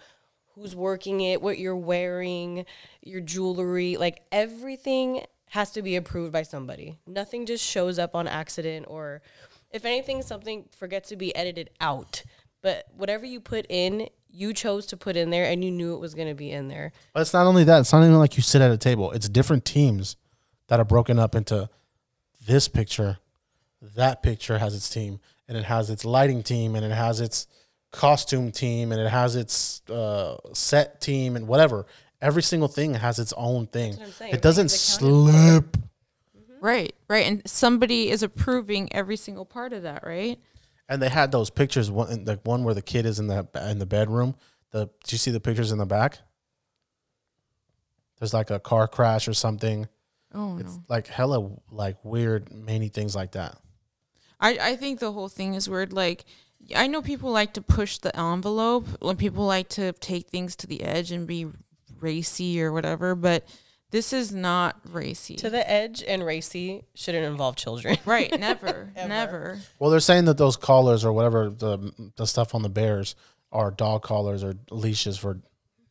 who's 0.55 0.75
working 0.75 1.21
it 1.21 1.41
what 1.43 1.59
you're 1.59 1.77
wearing 1.77 2.65
your 3.03 3.21
jewelry 3.21 3.97
like 3.99 4.23
everything 4.33 5.23
has 5.53 5.71
to 5.71 5.83
be 5.83 5.97
approved 5.97 6.33
by 6.33 6.43
somebody. 6.43 6.97
Nothing 7.07 7.45
just 7.45 7.63
shows 7.63 7.99
up 7.99 8.17
on 8.17 8.27
accident 8.27 8.87
or 8.89 9.21
if 9.71 9.85
anything 9.85 10.23
something 10.23 10.65
forgets 10.75 11.11
to 11.11 11.17
be 11.17 11.37
edited 11.37 11.69
out 11.79 12.23
but 12.63 12.87
whatever 12.97 13.27
you 13.27 13.41
put 13.41 13.67
in 13.69 14.09
you 14.31 14.55
chose 14.55 14.87
to 14.87 14.97
put 14.97 15.15
in 15.17 15.29
there 15.31 15.45
and 15.45 15.63
you 15.63 15.71
knew 15.71 15.95
it 15.95 16.01
was 16.01 16.15
going 16.15 16.29
to 16.29 16.35
be 16.35 16.51
in 16.51 16.69
there 16.69 16.91
But 17.13 17.21
it's 17.21 17.35
not 17.35 17.47
only 17.47 17.65
that, 17.65 17.81
it's 17.81 17.93
not 17.93 18.03
even 18.03 18.19
like 18.19 18.37
you 18.37 18.43
sit 18.43 18.63
at 18.63 18.71
a 18.71 18.79
table. 18.79 19.13
It's 19.13 19.29
different 19.29 19.65
teams 19.65 20.17
that 20.69 20.81
are 20.81 20.85
broken 20.87 21.19
up 21.19 21.35
into 21.35 21.69
this 22.47 22.67
picture, 22.69 23.19
that 23.95 24.23
picture 24.23 24.59
has 24.59 24.75
its 24.75 24.89
team, 24.89 25.21
and 25.47 25.59
it 25.59 25.65
has 25.65 25.91
its 25.91 26.05
lighting 26.05 26.43
team, 26.43 26.75
and 26.75 26.85
it 26.85 26.93
has 26.93 27.21
its 27.21 27.47
costume 27.91 28.51
team, 28.51 28.91
and 28.91 29.01
it 29.01 29.11
has 29.11 29.37
its 29.37 29.83
uh, 29.91 30.37
set 30.55 31.01
team, 31.01 31.37
and 31.37 31.47
whatever. 31.47 31.85
Every 32.23 32.43
single 32.43 32.69
thing 32.69 32.95
has 32.95 33.19
its 33.19 33.35
own 33.37 33.67
thing. 33.67 33.97
what 33.97 34.07
I'm 34.07 34.13
saying. 34.13 34.35
It 34.35 34.41
doesn't 34.43 34.67
Everything's 34.73 34.97
accounted 34.97 35.65
slip. 35.75 35.77
right, 36.61 36.95
right. 37.09 37.27
And 37.27 37.43
somebody 37.45 38.09
is 38.09 38.23
approving 38.23 38.91
every 38.95 39.17
single 39.17 39.45
part 39.45 39.73
of 39.73 39.83
that, 39.83 40.05
right? 40.07 40.39
And 40.93 41.01
they 41.01 41.09
had 41.09 41.33
those 41.33 41.49
pictures. 41.49 41.91
One, 41.91 42.25
like 42.27 42.41
one 42.45 42.65
where 42.65 42.75
the 42.75 42.83
kid 42.83 43.07
is 43.07 43.19
in 43.19 43.27
the 43.27 43.49
in 43.71 43.79
the 43.79 43.87
bedroom. 43.87 44.35
The 44.73 44.87
do 44.87 44.93
you 45.09 45.19
see 45.19 45.31
the 45.31 45.41
pictures 45.41 45.73
in 45.73 45.79
the 45.79 45.87
back? 45.87 46.19
There's 48.19 48.35
like 48.35 48.51
a 48.51 48.61
car 48.61 48.87
crash 48.87 49.27
or 49.27 49.33
something. 49.33 49.89
Oh 50.35 50.59
It's 50.59 50.77
no. 50.77 50.85
like 50.89 51.07
hella 51.07 51.51
like 51.71 51.97
weird, 52.05 52.53
many 52.53 52.89
things 52.89 53.17
like 53.17 53.33
that. 53.33 53.57
I, 54.39 54.59
I 54.61 54.77
think 54.77 55.01
the 55.01 55.13
whole 55.13 55.29
thing 55.29 55.55
is 55.55 55.69
weird. 55.69 55.93
Like, 55.93 56.25
I 56.77 56.89
know 56.89 57.01
people 57.01 57.31
like 57.31 57.55
to 57.55 57.63
push 57.63 57.99
the 57.99 58.15
envelope. 58.19 58.87
When 59.01 59.17
people 59.17 59.47
like 59.47 59.69
to 59.71 59.93
take 59.93 60.29
things 60.29 60.57
to 60.57 60.67
the 60.67 60.83
edge 60.83 61.11
and 61.11 61.27
be 61.27 61.47
racy 62.01 62.61
or 62.63 62.71
whatever, 62.73 63.15
but 63.15 63.47
this 63.93 64.13
is 64.13 64.33
not 64.33 64.77
racy. 64.91 65.37
to 65.37 65.49
the 65.49 65.71
edge 65.71 66.03
and 66.03 66.25
racy 66.27 66.83
shouldn't 66.95 67.25
involve 67.25 67.55
children 67.57 67.97
right? 68.05 68.31
Never, 68.41 68.93
never. 68.97 69.61
Well, 69.79 69.91
they're 69.91 70.01
saying 70.01 70.25
that 70.25 70.39
those 70.39 70.57
collars 70.57 71.05
or 71.05 71.13
whatever 71.13 71.49
the 71.51 71.93
the 72.17 72.27
stuff 72.27 72.55
on 72.55 72.63
the 72.63 72.69
bears 72.69 73.15
are 73.53 73.71
dog 73.71 74.03
collars 74.03 74.43
or 74.43 74.55
leashes 74.71 75.17
for 75.19 75.39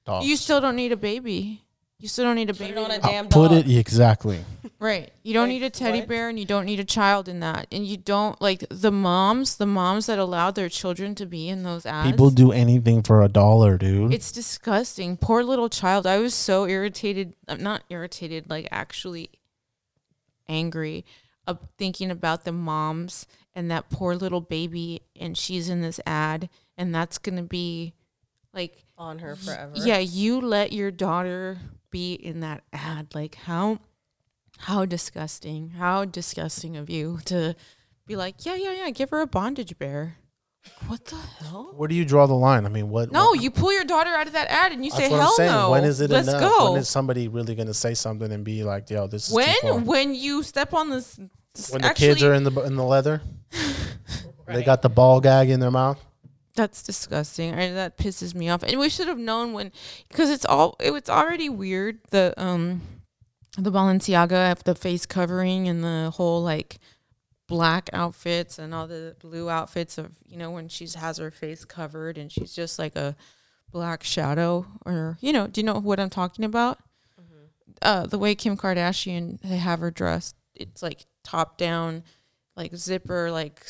dogs. 0.05 0.27
You 0.27 0.35
still 0.35 0.59
don't 0.59 0.75
need 0.75 0.91
a 0.91 0.97
baby. 0.97 1.61
You 2.01 2.07
still 2.07 2.25
don't 2.25 2.35
need 2.35 2.49
a 2.49 2.53
Put 2.53 2.59
baby. 2.59 2.71
it 2.73 2.77
on 2.77 2.91
a 2.91 2.99
damn 2.99 3.27
Put 3.29 3.51
dog. 3.51 3.67
it 3.69 3.77
exactly. 3.77 4.43
Right. 4.79 5.11
You 5.21 5.33
don't 5.35 5.43
Like, 5.47 5.49
need 5.59 5.63
a 5.63 5.69
teddy 5.69 5.99
what? 5.99 6.07
bear 6.07 6.29
and 6.29 6.39
you 6.39 6.45
don't 6.45 6.65
need 6.65 6.79
a 6.79 6.83
child 6.83 7.27
in 7.27 7.39
that. 7.41 7.67
And 7.71 7.85
you 7.85 7.97
don't 7.97 8.41
like 8.41 8.65
the 8.69 8.91
moms, 8.91 9.57
the 9.57 9.67
moms 9.67 10.07
that 10.07 10.17
allow 10.17 10.49
their 10.49 10.69
children 10.69 11.13
to 11.15 11.27
be 11.27 11.47
in 11.47 11.61
those 11.61 11.85
ads. 11.85 12.09
People 12.09 12.31
do 12.31 12.51
anything 12.51 13.03
for 13.03 13.21
a 13.21 13.27
dollar, 13.29 13.77
dude. 13.77 14.11
It's 14.13 14.31
disgusting. 14.31 15.17
Poor 15.17 15.43
little 15.43 15.69
child. 15.69 16.07
I 16.07 16.17
was 16.17 16.33
so 16.33 16.65
irritated. 16.65 17.35
I'm 17.47 17.61
not 17.61 17.83
irritated, 17.89 18.49
like 18.49 18.67
actually 18.71 19.29
angry 20.49 21.05
of 21.47 21.59
thinking 21.77 22.11
about 22.11 22.43
the 22.43 22.51
moms 22.51 23.25
and 23.53 23.69
that 23.71 23.89
poor 23.89 24.15
little 24.15 24.41
baby 24.41 25.01
and 25.19 25.37
she's 25.37 25.69
in 25.69 25.81
this 25.81 25.99
ad 26.05 26.49
and 26.77 26.93
that's 26.93 27.17
going 27.17 27.35
to 27.37 27.43
be 27.43 27.93
like 28.53 28.83
on 28.97 29.19
her 29.19 29.35
forever 29.35 29.71
yeah, 29.75 29.97
you 29.97 30.39
let 30.41 30.71
your 30.73 30.91
daughter 30.91 31.57
be 31.91 32.13
in 32.13 32.39
that 32.39 32.63
ad. 32.73 33.13
Like 33.13 33.35
how 33.35 33.79
how 34.59 34.85
disgusting. 34.85 35.71
How 35.71 36.05
disgusting 36.05 36.77
of 36.77 36.89
you 36.89 37.19
to 37.25 37.55
be 38.07 38.15
like, 38.15 38.45
"Yeah, 38.45 38.55
yeah, 38.55 38.71
yeah, 38.73 38.89
give 38.89 39.09
her 39.11 39.21
a 39.21 39.27
bondage 39.27 39.77
bear." 39.77 40.17
Like, 40.63 40.89
what 40.91 41.05
the 41.05 41.15
hell? 41.15 41.73
Where 41.75 41.87
do 41.87 41.95
you 41.95 42.05
draw 42.05 42.27
the 42.27 42.35
line? 42.35 42.65
I 42.67 42.69
mean, 42.69 42.89
what? 42.89 43.11
No, 43.11 43.27
what- 43.29 43.41
you 43.41 43.49
pull 43.49 43.73
your 43.73 43.83
daughter 43.83 44.11
out 44.11 44.27
of 44.27 44.33
that 44.33 44.47
ad 44.49 44.71
and 44.71 44.85
you 44.85 44.91
say, 44.91 45.09
"Hell 45.09 45.21
I'm 45.21 45.33
saying. 45.35 45.51
no." 45.51 45.71
When 45.71 45.83
is 45.83 46.01
it 46.01 46.09
Let's 46.11 46.27
enough? 46.27 46.41
go. 46.41 46.71
When 46.73 46.81
is 46.81 46.87
somebody 46.89 47.27
really 47.27 47.55
going 47.55 47.67
to 47.67 47.73
say 47.73 47.93
something 47.95 48.31
and 48.31 48.43
be 48.43 48.63
like, 48.63 48.89
"Yo, 48.89 49.07
this 49.07 49.27
is 49.29 49.33
when 49.33 49.85
when 49.85 50.13
you 50.15 50.43
step 50.43 50.73
on 50.73 50.89
this, 50.89 51.19
this 51.55 51.71
When 51.71 51.81
the 51.81 51.87
actually, 51.87 52.07
kids 52.09 52.23
are 52.23 52.33
in 52.33 52.43
the 52.43 52.51
in 52.61 52.75
the 52.75 52.83
leather, 52.83 53.21
they 54.47 54.63
got 54.63 54.81
the 54.83 54.89
ball 54.89 55.19
gag 55.19 55.49
in 55.49 55.59
their 55.59 55.71
mouth. 55.71 55.99
That's 56.55 56.83
disgusting. 56.83 57.53
I, 57.53 57.71
that 57.71 57.97
pisses 57.97 58.35
me 58.35 58.49
off. 58.49 58.63
And 58.63 58.79
we 58.79 58.89
should 58.89 59.07
have 59.07 59.17
known 59.17 59.53
when, 59.53 59.71
because 60.09 60.29
it's 60.29 60.45
all 60.45 60.75
it 60.79 60.91
was 60.91 61.09
already 61.09 61.49
weird. 61.49 61.99
The 62.09 62.33
um, 62.37 62.81
the 63.57 63.71
Balenciaga 63.71 64.57
the 64.63 64.75
face 64.75 65.05
covering 65.05 65.67
and 65.67 65.83
the 65.83 66.11
whole 66.15 66.41
like 66.41 66.79
black 67.47 67.89
outfits 67.91 68.57
and 68.57 68.73
all 68.73 68.87
the 68.87 69.15
blue 69.19 69.49
outfits 69.49 69.97
of 69.97 70.11
you 70.25 70.37
know 70.37 70.51
when 70.51 70.69
she 70.69 70.87
has 70.95 71.17
her 71.17 71.31
face 71.31 71.65
covered 71.65 72.17
and 72.17 72.31
she's 72.31 72.53
just 72.53 72.79
like 72.79 72.95
a 72.95 73.15
black 73.71 74.03
shadow 74.03 74.65
or 74.85 75.17
you 75.19 75.33
know 75.33 75.47
do 75.47 75.59
you 75.59 75.65
know 75.65 75.79
what 75.79 75.99
I'm 75.99 76.09
talking 76.09 76.45
about? 76.45 76.79
Uh, 77.81 78.05
the 78.05 78.19
way 78.19 78.35
Kim 78.35 78.55
Kardashian 78.55 79.41
they 79.41 79.57
have 79.57 79.79
her 79.79 79.89
dressed, 79.89 80.35
it's 80.53 80.83
like 80.83 81.05
top 81.23 81.57
down, 81.57 82.03
like 82.55 82.75
zipper, 82.75 83.31
like 83.31 83.65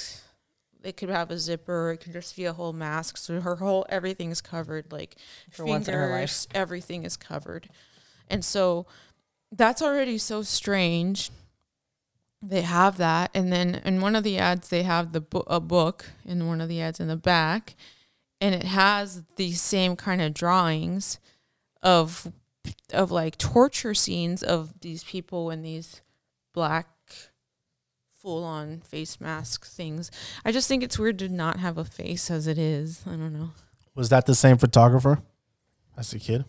it 0.84 0.98
could 0.98 1.10
have 1.10 1.32
a 1.32 1.38
zipper, 1.38 1.92
it 1.92 1.98
could 1.98 2.14
just 2.14 2.36
be 2.36 2.46
a 2.46 2.54
whole 2.54 2.74
mask. 2.74 3.18
So 3.18 3.40
her 3.42 3.58
whole 3.58 3.86
everything's 3.90 4.42
covered, 4.42 4.92
like 4.92 5.16
For 5.52 5.66
once 5.66 5.88
in 5.88 5.94
her 5.94 6.10
life. 6.10 6.30
fingers, 6.32 6.48
everything 6.54 7.04
is 7.04 7.18
covered. 7.18 7.70
And 8.30 8.44
so 8.44 8.86
that's 9.52 9.82
already 9.82 10.18
so 10.18 10.42
strange. 10.42 11.30
They 12.44 12.62
have 12.62 12.98
that, 12.98 13.30
and 13.36 13.54
then 13.54 13.82
in 13.86 14.02
one 14.02 14.16
of 14.16 14.24
the 14.24 14.40
ads, 14.40 14.70
they 14.70 14.82
have 14.82 15.12
the 15.12 15.22
bo- 15.22 15.44
a 15.46 15.60
book 15.60 16.06
in 16.26 16.48
one 16.48 16.60
of 16.60 16.70
the 16.70 16.82
ads 16.82 17.00
in 17.00 17.08
the 17.08 17.16
back, 17.16 17.76
and 18.40 18.56
it 18.56 18.64
has 18.64 19.22
the 19.36 19.52
same 19.52 19.96
kind 19.96 20.22
of 20.24 20.34
drawings 20.34 21.20
of 21.84 22.32
of 22.94 23.12
like 23.12 23.38
torture 23.38 23.94
scenes 23.94 24.42
of 24.42 24.80
these 24.82 25.04
people 25.04 25.52
in 25.52 25.62
these 25.62 26.02
black 26.54 26.91
full 28.22 28.44
on 28.44 28.82
face 28.82 29.20
mask 29.20 29.66
things. 29.66 30.12
I 30.46 30.52
just 30.52 30.68
think 30.68 30.84
it's 30.84 31.00
weird 31.00 31.20
to 31.20 31.30
not 31.30 31.58
have 31.60 31.78
a 31.78 31.86
face 31.86 32.30
as 32.30 32.48
it 32.48 32.58
is. 32.58 33.02
I 33.08 33.12
don't 33.12 33.34
know. 33.34 33.52
Was 33.96 34.10
that 34.10 34.26
the 34.26 34.36
same 34.36 34.58
photographer 34.58 35.22
as 35.98 36.14
a 36.14 36.20
kid? 36.20 36.46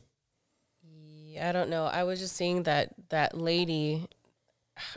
Yeah, 0.82 1.48
I 1.48 1.52
don't 1.52 1.70
know. 1.70 1.86
I 1.86 2.04
was 2.04 2.20
just 2.20 2.36
seeing 2.36 2.64
that 2.64 2.90
that 3.08 3.36
lady. 3.36 4.06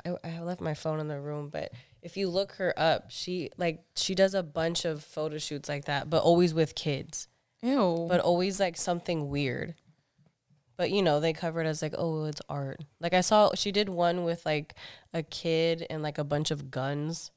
I, 0.05 0.15
I 0.23 0.39
left 0.41 0.61
my 0.61 0.73
phone 0.73 0.99
in 0.99 1.07
the 1.07 1.19
room, 1.19 1.49
but 1.49 1.71
if 2.01 2.17
you 2.17 2.29
look 2.29 2.53
her 2.53 2.73
up, 2.77 3.05
she 3.09 3.49
like 3.57 3.83
she 3.95 4.15
does 4.15 4.33
a 4.33 4.43
bunch 4.43 4.85
of 4.85 5.03
photo 5.03 5.37
shoots 5.37 5.69
like 5.69 5.85
that, 5.85 6.09
but 6.09 6.23
always 6.23 6.53
with 6.53 6.75
kids, 6.75 7.27
Ew. 7.61 8.05
but 8.09 8.19
always 8.19 8.59
like 8.59 8.77
something 8.77 9.29
weird. 9.29 9.75
But 10.77 10.91
you 10.91 11.01
know, 11.01 11.19
they 11.19 11.33
cover 11.33 11.61
it 11.61 11.67
as 11.67 11.81
like, 11.81 11.95
oh, 11.97 12.25
it's 12.25 12.41
art. 12.49 12.83
Like 12.99 13.13
I 13.13 13.21
saw 13.21 13.51
she 13.55 13.71
did 13.71 13.89
one 13.89 14.23
with 14.23 14.45
like 14.45 14.75
a 15.13 15.23
kid 15.23 15.85
and 15.89 16.03
like 16.03 16.17
a 16.17 16.23
bunch 16.23 16.51
of 16.51 16.69
guns 16.69 17.31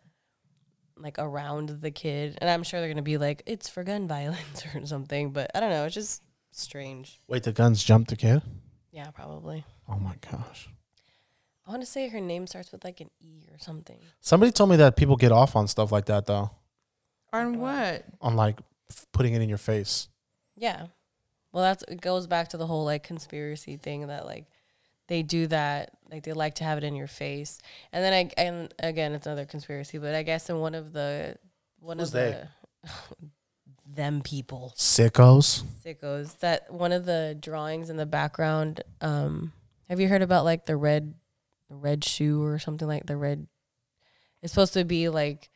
like 0.96 1.18
around 1.18 1.80
the 1.80 1.90
kid. 1.90 2.36
And 2.40 2.50
I'm 2.50 2.62
sure 2.64 2.80
they're 2.80 2.88
gonna 2.88 3.02
be 3.02 3.18
like, 3.18 3.42
it's 3.46 3.68
for 3.68 3.84
gun 3.84 4.08
violence 4.08 4.64
or 4.74 4.84
something. 4.86 5.30
But 5.30 5.50
I 5.54 5.60
don't 5.60 5.70
know, 5.70 5.84
it's 5.84 5.94
just 5.94 6.22
strange. 6.50 7.20
Wait, 7.28 7.44
the 7.44 7.52
guns 7.52 7.84
jumped 7.84 8.10
the 8.10 8.16
kid? 8.16 8.42
Yeah, 8.90 9.10
probably. 9.10 9.64
Oh 9.88 9.98
my 9.98 10.14
gosh. 10.30 10.68
I 11.66 11.70
want 11.70 11.82
to 11.82 11.86
say 11.86 12.08
her 12.08 12.20
name 12.20 12.46
starts 12.46 12.72
with 12.72 12.82
like 12.82 13.00
an 13.00 13.10
E 13.20 13.42
or 13.52 13.58
something. 13.58 13.98
Somebody 14.20 14.52
told 14.52 14.70
me 14.70 14.76
that 14.76 14.96
people 14.96 15.16
get 15.16 15.32
off 15.32 15.54
on 15.54 15.68
stuff 15.68 15.92
like 15.92 16.06
that 16.06 16.24
though, 16.24 16.50
on 17.32 17.58
what? 17.60 18.04
on 18.22 18.36
like 18.36 18.58
f- 18.90 19.06
putting 19.12 19.34
it 19.34 19.42
in 19.42 19.50
your 19.50 19.58
face. 19.58 20.08
Yeah. 20.56 20.86
Well, 21.58 21.64
that's 21.66 21.82
it 21.88 22.00
goes 22.00 22.28
back 22.28 22.50
to 22.50 22.56
the 22.56 22.68
whole 22.68 22.84
like 22.84 23.02
conspiracy 23.02 23.76
thing 23.78 24.06
that 24.06 24.24
like 24.26 24.46
they 25.08 25.24
do 25.24 25.48
that 25.48 25.90
like 26.08 26.22
they 26.22 26.32
like 26.32 26.54
to 26.56 26.64
have 26.64 26.78
it 26.78 26.84
in 26.84 26.94
your 26.94 27.08
face. 27.08 27.58
And 27.92 28.04
then 28.04 28.12
I 28.12 28.30
and 28.40 28.72
again 28.78 29.12
it's 29.12 29.26
another 29.26 29.44
conspiracy, 29.44 29.98
but 29.98 30.14
I 30.14 30.22
guess 30.22 30.48
in 30.48 30.60
one 30.60 30.76
of 30.76 30.92
the 30.92 31.34
one 31.80 31.98
Who's 31.98 32.10
of 32.10 32.12
they? 32.12 32.44
the 32.84 32.88
them 33.92 34.20
people 34.22 34.72
Sickos. 34.76 35.64
sickos 35.84 36.38
that 36.38 36.72
one 36.72 36.92
of 36.92 37.04
the 37.06 37.36
drawings 37.40 37.90
in 37.90 37.96
the 37.96 38.06
background 38.06 38.82
um 39.00 39.52
have 39.88 39.98
you 39.98 40.06
heard 40.06 40.22
about 40.22 40.44
like 40.44 40.64
the 40.64 40.76
red 40.76 41.12
the 41.68 41.74
red 41.74 42.04
shoe 42.04 42.40
or 42.40 42.60
something 42.60 42.86
like 42.86 43.06
the 43.06 43.16
red 43.16 43.48
it's 44.42 44.52
supposed 44.52 44.74
to 44.74 44.84
be 44.84 45.08
like 45.08 45.48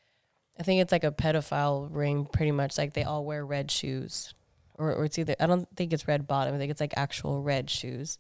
i 0.58 0.62
think 0.64 0.80
it's 0.82 0.90
like 0.90 1.04
a 1.04 1.12
pedophile 1.12 1.86
ring 1.92 2.24
pretty 2.24 2.50
much 2.52 2.76
like 2.76 2.94
they 2.94 3.04
all 3.04 3.24
wear 3.24 3.44
red 3.46 3.70
shoes 3.70 4.32
or, 4.82 4.92
or 4.92 5.04
it's 5.04 5.18
either 5.18 5.34
i 5.40 5.46
don't 5.46 5.68
think 5.76 5.92
it's 5.92 6.08
red 6.08 6.26
bottom. 6.26 6.54
I 6.54 6.58
think 6.58 6.70
it's 6.70 6.80
like 6.80 6.94
actual 6.96 7.42
red 7.42 7.70
shoes. 7.70 8.18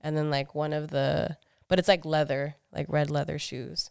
And 0.00 0.16
then 0.16 0.30
like 0.30 0.54
one 0.54 0.72
of 0.72 0.90
the 0.90 1.36
but 1.68 1.78
it's 1.78 1.88
like 1.88 2.04
leather 2.04 2.56
like 2.72 2.86
red 2.88 3.10
leather 3.10 3.38
shoes. 3.38 3.90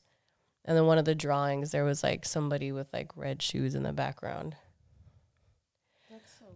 And 0.63 0.75
then 0.75 0.85
one 0.85 0.97
of 0.97 1.05
the 1.05 1.15
drawings 1.15 1.71
there 1.71 1.83
was 1.83 2.03
like 2.03 2.25
somebody 2.25 2.71
with 2.71 2.91
like 2.93 3.11
red 3.15 3.41
shoes 3.41 3.75
in 3.75 3.83
the 3.83 3.93
background. 3.93 4.55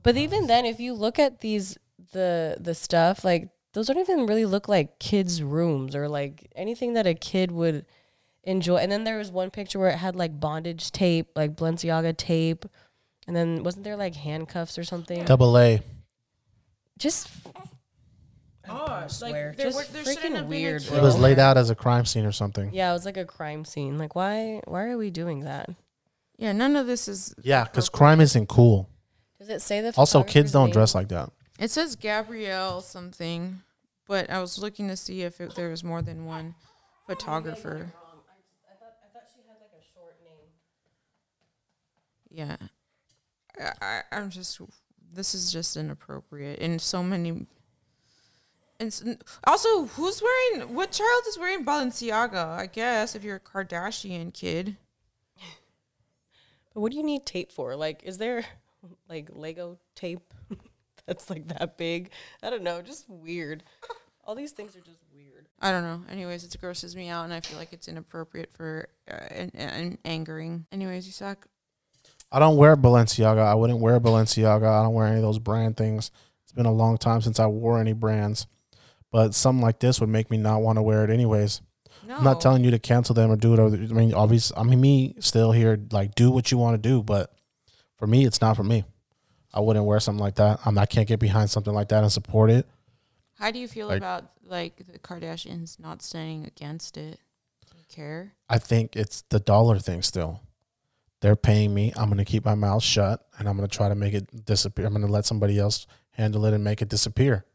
But 0.04 0.16
even 0.18 0.48
then, 0.48 0.66
if 0.66 0.80
you 0.80 0.94
look 0.94 1.20
at 1.20 1.42
these 1.42 1.78
the 2.14 2.58
the 2.60 2.74
stuff, 2.74 3.24
like 3.24 3.50
those 3.74 3.88
don't 3.88 3.98
even 3.98 4.26
really 4.26 4.46
look 4.46 4.68
like 4.68 5.00
kids' 5.00 5.44
rooms 5.44 5.96
or 5.96 6.08
like 6.08 6.52
anything 6.56 6.94
that 6.94 7.06
a 7.06 7.14
kid 7.14 7.52
would 7.52 7.86
enjoy. 8.44 8.78
And 8.78 8.92
then 8.92 9.04
there 9.04 9.18
was 9.18 9.32
one 9.32 9.52
picture 9.52 9.80
where 9.80 9.90
it 9.90 9.98
had 9.98 10.16
like 10.16 10.40
bondage 10.40 10.92
tape, 10.92 11.28
like 11.36 11.56
Balenciaga 11.56 12.16
tape, 12.16 12.66
and 13.30 13.36
then 13.36 13.62
wasn't 13.64 13.84
there 13.84 13.96
like 13.96 14.16
handcuffs 14.16 14.80
or 14.80 14.84
something? 14.84 15.24
Double 15.26 15.56
A. 15.56 15.82
Just 16.98 17.30
Oh, 18.68 19.04
swear, 19.08 19.54
just 19.56 19.94
freaking 19.94 20.48
weird. 20.48 20.82
It 20.82 21.00
was 21.02 21.16
laid 21.16 21.38
out 21.38 21.56
as 21.56 21.70
a 21.70 21.76
crime 21.76 22.06
scene 22.06 22.26
or 22.26 22.32
something. 22.32 22.72
yeah, 22.74 22.90
it 22.90 22.94
was 22.94 23.06
like 23.06 23.18
a 23.18 23.26
crime 23.26 23.66
scene. 23.66 24.00
Like 24.00 24.16
why 24.16 24.62
why 24.66 24.86
are 24.86 24.98
we 24.98 25.12
doing 25.12 25.42
that? 25.42 25.70
Yeah, 26.38 26.54
none 26.54 26.76
of 26.76 26.88
this 26.88 27.08
is. 27.08 27.36
Yeah, 27.44 27.66
because 27.66 27.88
crime 27.88 28.20
isn't 28.20 28.48
cool. 28.50 28.90
Does 29.38 29.50
it 29.50 29.62
say 29.62 29.82
the 29.82 29.94
Also, 29.96 30.24
kids 30.24 30.52
don't 30.52 30.66
name? 30.66 30.74
dress 30.74 30.96
like 30.96 31.10
that. 31.10 31.30
It 31.60 31.70
says 31.70 31.96
Gabrielle 31.96 32.82
something, 32.82 33.62
but 34.08 34.30
I 34.32 34.42
was 34.42 34.58
looking 34.58 34.88
to 34.88 34.98
see 34.98 35.22
if 35.22 35.40
it, 35.40 35.54
there 35.54 35.70
was 35.70 35.84
more 35.84 36.02
than 36.02 36.26
one 36.26 36.56
photographer. 37.06 37.94
Yeah, 42.32 42.56
I, 42.60 42.66
I, 42.66 42.68
I'm 44.12 44.30
just. 44.30 44.62
This 45.12 45.34
is 45.34 45.52
just 45.52 45.76
inappropriate, 45.76 46.60
and 46.60 46.82
so 46.82 47.02
many. 47.02 47.48
And 48.80 49.18
also, 49.46 49.86
who's 49.86 50.22
wearing 50.22 50.74
what 50.74 50.92
child 50.92 51.24
is 51.28 51.38
wearing 51.38 51.66
Balenciaga? 51.66 52.58
I 52.58 52.68
guess 52.68 53.16
if 53.16 53.24
you're 53.24 53.38
a 53.38 53.40
Kardashian 53.40 54.34
kid. 54.34 54.78
But 56.74 56.82
what 56.82 56.92
do 56.92 56.98
you 56.98 57.04
need 57.04 57.26
tape 57.26 57.52
for? 57.52 57.76
Like, 57.76 58.04
is 58.04 58.20
there 58.20 58.46
like 59.10 59.30
Lego 59.34 59.80
tape 59.96 60.34
that's 61.06 61.30
like 61.30 61.48
that 61.50 61.78
big? 61.78 62.12
I 62.44 62.50
don't 62.50 62.64
know. 62.64 62.82
Just 62.82 63.10
weird. 63.10 63.64
All 64.24 64.36
these 64.36 64.52
things 64.52 64.76
are 64.76 64.82
just 64.82 65.04
weird. 65.14 65.48
I 65.60 65.72
don't 65.72 65.84
know. 65.84 66.04
Anyways, 66.10 66.44
it 66.44 66.56
grosses 66.62 66.96
me 66.96 67.10
out, 67.10 67.26
and 67.26 67.34
I 67.34 67.42
feel 67.42 67.58
like 67.58 67.74
it's 67.74 67.88
inappropriate 67.88 68.54
for 68.54 68.88
uh, 69.12 69.16
and, 69.32 69.52
and 69.56 69.98
angering. 70.06 70.68
Anyways, 70.72 71.08
you 71.08 71.12
suck. 71.12 71.48
I 72.32 72.40
don't 72.40 72.58
wear 72.58 72.76
Balenciaga. 72.78 73.40
I 73.46 73.56
wouldn't 73.56 73.80
wear 73.80 74.00
Balenciaga. 74.00 74.68
I 74.80 74.84
don't 74.84 74.94
wear 74.94 75.08
any 75.08 75.18
of 75.18 75.22
those 75.24 75.40
brand 75.40 75.78
things. 75.78 76.12
It's 76.44 76.52
been 76.52 76.66
a 76.66 76.72
long 76.72 76.98
time 76.98 77.22
since 77.22 77.40
I 77.40 77.48
wore 77.48 77.80
any 77.80 77.94
brands. 77.94 78.46
But 79.12 79.34
something 79.34 79.62
like 79.64 79.80
this 79.80 80.00
would 80.00 80.10
make 80.10 80.30
me 80.30 80.38
not 80.38 80.62
want 80.62 80.78
to 80.78 80.84
wear 80.84 81.04
it 81.04 81.10
anyways. 81.10 81.62
No, 82.08 82.16
I'm 82.18 82.24
not 82.24 82.42
telling 82.42 82.64
you 82.64 82.72
to 82.72 82.80
cancel 82.80 83.16
them 83.16 83.32
or 83.32 83.36
do 83.36 83.54
it. 83.56 83.60
I 83.60 83.94
mean, 83.94 84.14
obviously, 84.14 84.56
I 84.58 84.64
mean, 84.64 84.80
me 84.82 85.16
still 85.20 85.52
here, 85.52 85.80
like, 85.92 86.14
do 86.16 86.30
what 86.32 86.52
you 86.52 86.58
want 86.58 86.82
to 86.82 86.90
do. 86.90 87.02
But 87.04 87.34
for 87.98 88.06
me, 88.08 88.26
it's 88.26 88.42
not 88.42 88.56
for 88.56 88.64
me. 88.64 88.84
I 89.54 89.60
wouldn't 89.62 89.86
wear 89.86 90.00
something 90.00 90.22
like 90.22 90.36
that. 90.36 90.60
I'm, 90.66 90.78
I 90.78 90.86
can't 90.86 91.08
get 91.08 91.20
behind 91.20 91.50
something 91.50 91.74
like 91.74 91.90
that 91.90 92.04
and 92.04 92.12
support 92.12 92.52
it. 92.52 92.68
How 93.40 93.50
do 93.52 93.58
you 93.60 93.68
feel 93.68 93.88
Like- 93.88 93.98
about 93.98 94.26
like 94.46 94.78
the 94.92 95.00
Kardashians 95.00 95.80
not 95.80 96.02
standing 96.02 96.46
against 96.46 96.98
it? 96.98 97.20
Do 97.72 97.78
you 97.78 97.84
care? 97.88 98.34
I 98.50 98.58
think 98.60 98.96
it's 98.96 99.22
the 99.30 99.40
dollar 99.40 99.80
thing 99.80 100.02
still. 100.02 100.42
They're 101.22 101.36
paying 101.36 101.74
me. 101.74 101.92
I'm 101.98 102.06
going 102.06 102.18
to 102.18 102.26
keep 102.26 102.46
my 102.46 102.56
mouth 102.56 102.82
shut 102.84 103.26
and 103.38 103.48
I'm 103.50 103.58
going 103.58 103.68
to 103.68 103.76
try 103.76 103.90
to 103.90 103.96
make 103.96 104.14
it 104.14 104.46
disappear. 104.46 104.86
I'm 104.86 104.94
going 104.94 105.06
to 105.06 105.12
let 105.12 105.26
somebody 105.26 105.60
else 105.60 105.86
handle 106.12 106.46
it 106.46 106.54
and 106.54 106.64
make 106.64 106.82
it 106.82 106.90
disappear. 106.90 107.46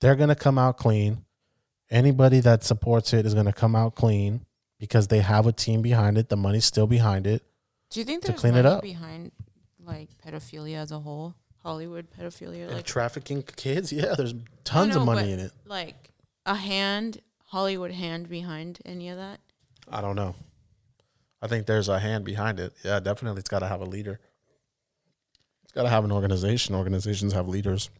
They're 0.00 0.16
going 0.16 0.28
to 0.28 0.34
come 0.34 0.58
out 0.58 0.76
clean. 0.76 1.24
Anybody 1.90 2.40
that 2.40 2.62
supports 2.64 3.12
it 3.12 3.26
is 3.26 3.34
going 3.34 3.46
to 3.46 3.52
come 3.52 3.74
out 3.74 3.94
clean 3.94 4.44
because 4.78 5.08
they 5.08 5.20
have 5.20 5.46
a 5.46 5.52
team 5.52 5.82
behind 5.82 6.16
it. 6.18 6.28
The 6.28 6.36
money's 6.36 6.64
still 6.64 6.86
behind 6.86 7.26
it. 7.26 7.42
Do 7.90 7.98
you 8.00 8.04
think 8.06 8.22
To 8.22 8.28
there's 8.28 8.40
clean 8.40 8.54
it 8.54 8.62
money 8.62 8.76
up. 8.76 8.82
behind 8.82 9.32
like 9.84 10.10
pedophilia 10.24 10.76
as 10.76 10.92
a 10.92 10.98
whole? 11.00 11.34
Hollywood 11.62 12.06
pedophilia, 12.10 12.66
And 12.66 12.74
like 12.74 12.84
trafficking 12.86 13.42
kids, 13.42 13.92
yeah, 13.92 14.14
there's 14.16 14.34
tons 14.64 14.94
no, 14.94 15.00
of 15.00 15.06
money 15.06 15.32
in 15.32 15.40
it. 15.40 15.52
like 15.66 16.10
a 16.46 16.54
hand, 16.54 17.20
Hollywood 17.46 17.90
hand 17.90 18.28
behind 18.30 18.78
any 18.86 19.08
of 19.10 19.18
that. 19.18 19.40
I 19.90 20.00
don't 20.00 20.16
know. 20.16 20.34
I 21.42 21.46
think 21.46 21.66
there's 21.66 21.88
a 21.88 21.98
hand 21.98 22.24
behind 22.24 22.60
it. 22.60 22.72
Yeah, 22.84 23.00
definitely. 23.00 23.40
It's 23.40 23.48
got 23.48 23.60
to 23.60 23.68
have 23.68 23.80
a 23.80 23.86
leader. 23.86 24.20
It's 25.64 25.72
got 25.72 25.84
to 25.84 25.88
have 25.88 26.04
an 26.04 26.12
organization. 26.12 26.74
Organizations 26.74 27.32
have 27.32 27.48
leaders. 27.48 27.90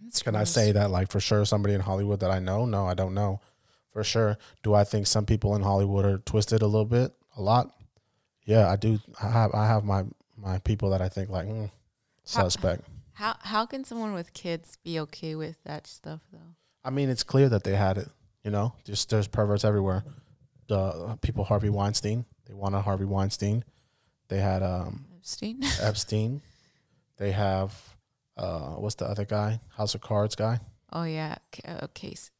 That's 0.00 0.22
Can 0.22 0.36
I 0.36 0.44
say 0.44 0.72
that, 0.72 0.90
like, 0.90 1.10
for 1.10 1.20
sure, 1.20 1.44
somebody 1.44 1.74
in 1.74 1.80
Hollywood 1.80 2.20
that 2.20 2.30
I 2.30 2.38
know? 2.38 2.66
No, 2.66 2.86
I 2.86 2.94
don't 2.94 3.14
know. 3.14 3.40
For 3.92 4.04
sure. 4.04 4.38
Do 4.62 4.74
I 4.74 4.84
think 4.84 5.06
some 5.06 5.24
people 5.24 5.56
in 5.56 5.62
Hollywood 5.62 6.04
are 6.04 6.18
twisted 6.18 6.62
a 6.62 6.66
little 6.66 6.84
bit? 6.84 7.12
A 7.36 7.42
lot? 7.42 7.70
Yeah, 8.44 8.70
I 8.70 8.76
do. 8.76 8.98
I 9.22 9.30
have, 9.30 9.54
I 9.54 9.66
have 9.66 9.84
my, 9.84 10.04
my 10.36 10.58
people 10.58 10.90
that 10.90 11.00
I 11.00 11.08
think, 11.08 11.30
like, 11.30 11.46
mm, 11.46 11.70
suspect. 12.24 12.84
How 13.14 13.36
how 13.40 13.64
can 13.64 13.84
someone 13.84 14.12
with 14.12 14.32
kids 14.32 14.76
be 14.82 14.98
okay 15.00 15.36
with 15.36 15.56
that 15.64 15.86
stuff 15.86 16.20
though? 16.32 16.56
I 16.84 16.90
mean, 16.90 17.08
it's 17.08 17.22
clear 17.22 17.48
that 17.48 17.62
they 17.62 17.76
had 17.76 17.96
it. 17.96 18.08
You 18.42 18.50
know, 18.50 18.74
just 18.84 19.08
there's 19.08 19.28
perverts 19.28 19.64
everywhere. 19.64 20.04
The 20.68 20.78
uh, 20.78 21.16
people 21.16 21.44
Harvey 21.44 21.70
Weinstein, 21.70 22.24
they 22.46 22.54
wanted 22.54 22.80
Harvey 22.82 23.04
Weinstein. 23.04 23.64
They 24.28 24.38
had 24.38 24.62
um, 24.62 25.06
Epstein. 25.18 25.60
Epstein. 25.80 26.42
They 27.16 27.32
have 27.32 27.72
uh, 28.36 28.70
what's 28.76 28.96
the 28.96 29.06
other 29.06 29.24
guy? 29.24 29.60
House 29.76 29.94
of 29.94 30.00
Cards 30.00 30.34
guy, 30.34 30.58
oh 30.92 31.04
yeah. 31.04 31.36
K- 31.52 31.62
uh, 31.68 31.86
Case 31.94 32.30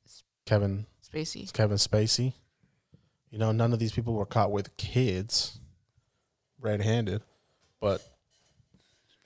Kevin 0.46 0.86
Spacey. 1.06 1.52
Kevin 1.52 1.76
Spacey. 1.78 2.32
You 3.30 3.38
know, 3.38 3.52
none 3.52 3.72
of 3.72 3.78
these 3.78 3.92
people 3.92 4.14
were 4.14 4.26
caught 4.26 4.52
with 4.52 4.76
kids, 4.76 5.58
red-handed. 6.60 7.22
But 7.80 8.00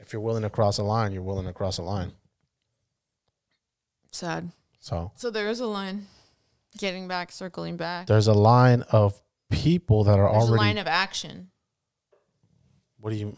if 0.01 0.13
you're 0.13 0.23
willing 0.23 0.43
to 0.45 0.51
cross 0.51 0.79
a 0.79 0.83
line, 0.83 1.13
you're 1.13 1.23
willing 1.23 1.45
to 1.47 1.53
cross 1.53 1.77
a 1.79 1.83
line. 1.83 2.13
Sad. 4.13 4.51
So 4.81 5.13
So 5.17 5.31
there 5.31 5.49
is 5.49 5.61
a 5.61 5.67
line. 5.67 6.07
Getting 6.79 7.09
back, 7.09 7.33
circling 7.33 7.77
back. 7.77 8.07
there's 8.07 8.29
a 8.29 8.35
line 8.35 8.83
of 8.93 9.21
people 9.51 10.05
that 10.05 10.19
are 10.19 10.31
There's 10.33 10.45
already. 10.45 10.55
a 10.55 10.67
line 10.67 10.79
of 10.79 10.87
action. 10.87 11.51
what 13.01 13.11
do 13.11 13.17
you? 13.17 13.37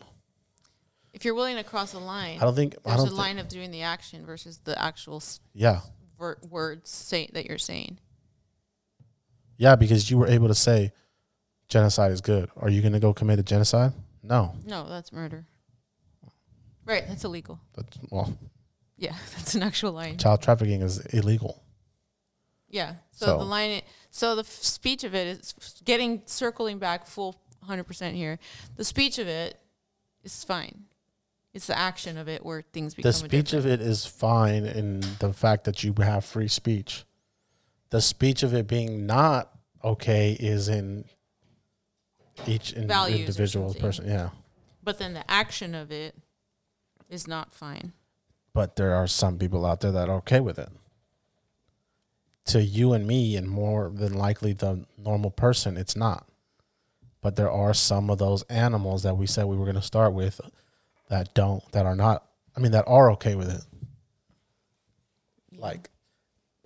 If 1.12 1.24
you're 1.24 1.34
willing 1.34 1.56
to 1.56 1.64
cross 1.64 1.92
a 1.94 1.98
line, 1.98 2.38
I 2.38 2.44
don't 2.44 2.54
think. 2.54 2.76
I 2.84 2.90
there's 2.90 3.04
don't 3.04 3.12
a 3.12 3.16
line 3.16 3.38
of 3.38 3.48
doing 3.48 3.70
the 3.70 3.82
action 3.82 4.24
versus 4.24 4.58
the 4.58 4.80
actual 4.80 5.22
Yeah, 5.52 5.80
ver- 6.18 6.38
words 6.48 6.90
say 6.90 7.28
that 7.34 7.46
you're 7.46 7.58
saying. 7.58 7.98
yeah, 9.56 9.76
because 9.76 10.10
you 10.10 10.18
were 10.18 10.28
able 10.28 10.48
to 10.48 10.54
say 10.54 10.92
genocide 11.68 12.12
is 12.12 12.20
good. 12.20 12.48
Are 12.56 12.70
you 12.70 12.80
going 12.80 12.92
to 12.94 13.00
go 13.00 13.12
commit 13.12 13.38
a 13.38 13.42
genocide? 13.42 13.92
No. 14.22 14.54
No, 14.64 14.88
that's 14.88 15.12
murder. 15.12 15.46
Right, 16.86 17.04
that's 17.06 17.24
illegal. 17.24 17.60
That's, 17.76 17.98
well, 18.10 18.36
Yeah, 18.96 19.14
that's 19.36 19.54
an 19.54 19.62
actual 19.62 19.92
line. 19.92 20.16
child 20.18 20.42
trafficking 20.42 20.82
is 20.82 20.98
illegal. 21.06 21.62
Yeah. 22.68 22.94
So, 23.12 23.26
So- 23.26 23.38
the 23.38 23.44
line, 23.44 23.70
it, 23.70 23.84
so 24.10 24.34
the 24.34 24.40
f- 24.40 24.46
speech 24.48 25.04
of 25.04 25.14
it 25.14 25.26
is 25.26 25.54
getting 25.84 26.22
circling 26.26 26.78
back 26.78 27.06
full 27.06 27.36
100% 27.68 28.12
here. 28.14 28.38
The 28.76 28.84
speech 28.84 29.18
of 29.18 29.28
it 29.28 29.58
is 30.24 30.42
fine. 30.44 30.84
It's 31.52 31.66
the 31.66 31.76
action 31.78 32.16
of 32.16 32.28
it 32.28 32.44
where 32.44 32.62
things 32.72 32.94
become 32.94 33.08
the 33.08 33.12
speech 33.12 33.52
of 33.52 33.66
it 33.66 33.80
is 33.80 34.06
fine 34.06 34.64
in 34.66 35.00
the 35.18 35.32
fact 35.32 35.64
that 35.64 35.82
you 35.82 35.92
have 35.98 36.24
free 36.24 36.48
speech. 36.48 37.04
The 37.90 38.00
speech 38.00 38.42
of 38.44 38.54
it 38.54 38.66
being 38.68 39.04
not 39.06 39.50
okay 39.82 40.32
is 40.38 40.68
in 40.68 41.04
each 42.46 42.72
in- 42.72 42.90
individual 42.90 43.74
person. 43.74 44.06
Yeah, 44.08 44.30
But 44.84 44.98
then 44.98 45.12
the 45.14 45.28
action 45.30 45.74
of 45.74 45.90
it 45.90 46.14
is 47.08 47.26
not 47.26 47.52
fine. 47.52 47.92
but 48.54 48.76
there 48.76 48.94
are 48.94 49.06
some 49.06 49.38
people 49.38 49.66
out 49.66 49.80
there 49.80 49.92
that 49.92 50.08
are 50.08 50.16
okay 50.16 50.40
with 50.40 50.58
it. 50.58 50.68
To 52.46 52.62
you 52.62 52.94
and 52.94 53.06
me, 53.06 53.36
and 53.36 53.48
more 53.48 53.90
than 53.94 54.14
likely 54.14 54.52
the 54.52 54.84
normal 54.98 55.30
person, 55.30 55.76
it's 55.76 55.94
not. 55.94 56.26
But 57.20 57.36
there 57.36 57.50
are 57.50 57.74
some 57.74 58.10
of 58.10 58.18
those 58.18 58.42
animals 58.44 59.02
that 59.02 59.16
we 59.16 59.26
said 59.26 59.44
we 59.44 59.56
were 59.56 59.66
going 59.66 59.76
to 59.76 59.82
start 59.82 60.14
with 60.14 60.40
that 61.08 61.34
don't, 61.34 61.62
that 61.72 61.86
are 61.86 61.94
not. 61.94 62.26
I 62.56 62.60
mean, 62.60 62.72
that 62.72 62.86
are 62.88 63.12
okay 63.12 63.34
with 63.34 63.50
it. 63.50 63.62
Like, 65.56 65.90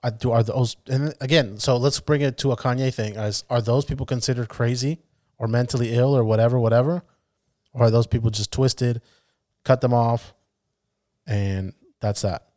I 0.04 0.10
do 0.10 0.32
are 0.32 0.42
those 0.42 0.76
and 0.86 1.14
again? 1.20 1.58
So 1.58 1.78
let's 1.78 1.98
bring 1.98 2.20
it 2.20 2.36
to 2.38 2.52
a 2.52 2.56
Kanye 2.56 2.92
thing. 2.92 3.16
As 3.16 3.42
are 3.48 3.62
those 3.62 3.86
people 3.86 4.04
considered 4.04 4.50
crazy 4.50 4.98
or 5.38 5.48
mentally 5.48 5.94
ill 5.94 6.14
or 6.14 6.22
whatever, 6.22 6.60
whatever, 6.60 7.02
or 7.72 7.84
are 7.86 7.90
those 7.90 8.06
people 8.06 8.30
just 8.30 8.52
twisted? 8.52 9.00
Cut 9.64 9.80
them 9.80 9.94
off, 9.94 10.34
and 11.26 11.72
that's 12.00 12.20
that. 12.20 12.48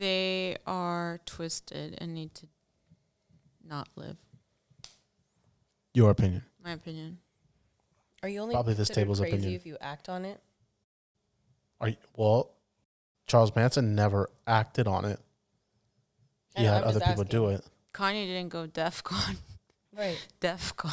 They 0.00 0.56
are 0.66 1.20
twisted 1.26 1.94
and 1.98 2.14
need 2.14 2.34
to 2.36 2.46
not 3.62 3.86
live. 3.96 4.16
Your 5.92 6.10
opinion. 6.10 6.42
My 6.64 6.72
opinion. 6.72 7.18
Are 8.22 8.28
you 8.28 8.40
only 8.40 8.54
Probably 8.54 8.72
this 8.74 8.88
considered 8.88 9.02
table's 9.04 9.20
crazy 9.20 9.36
opinion. 9.36 9.54
if 9.54 9.66
you 9.66 9.76
act 9.80 10.08
on 10.08 10.24
it? 10.24 10.40
Are 11.82 11.88
you, 11.88 11.96
well, 12.16 12.50
Charles 13.26 13.54
Manson 13.54 13.94
never 13.94 14.30
acted 14.46 14.86
on 14.86 15.04
it. 15.04 15.20
I 16.56 16.60
He 16.60 16.66
know, 16.66 16.72
had 16.72 16.82
I'm 16.82 16.88
other 16.88 17.00
just 17.00 17.10
people 17.10 17.24
do 17.24 17.50
asking. 17.50 17.58
it. 17.58 17.64
Kanye 17.92 18.26
didn't 18.26 18.48
go 18.48 18.66
DEF 18.66 19.02
CON. 19.04 19.36
Right. 19.96 20.26
DEF 20.40 20.76
CON. 20.76 20.90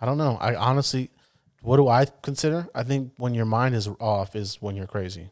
I 0.00 0.06
don't 0.06 0.18
know. 0.18 0.36
I 0.40 0.54
honestly, 0.54 1.10
what 1.62 1.76
do 1.78 1.88
I 1.88 2.04
consider? 2.22 2.68
I 2.74 2.82
think 2.82 3.12
when 3.16 3.32
your 3.34 3.46
mind 3.46 3.74
is 3.74 3.88
off 4.00 4.36
is 4.36 4.60
when 4.60 4.76
you're 4.76 4.86
crazy. 4.86 5.30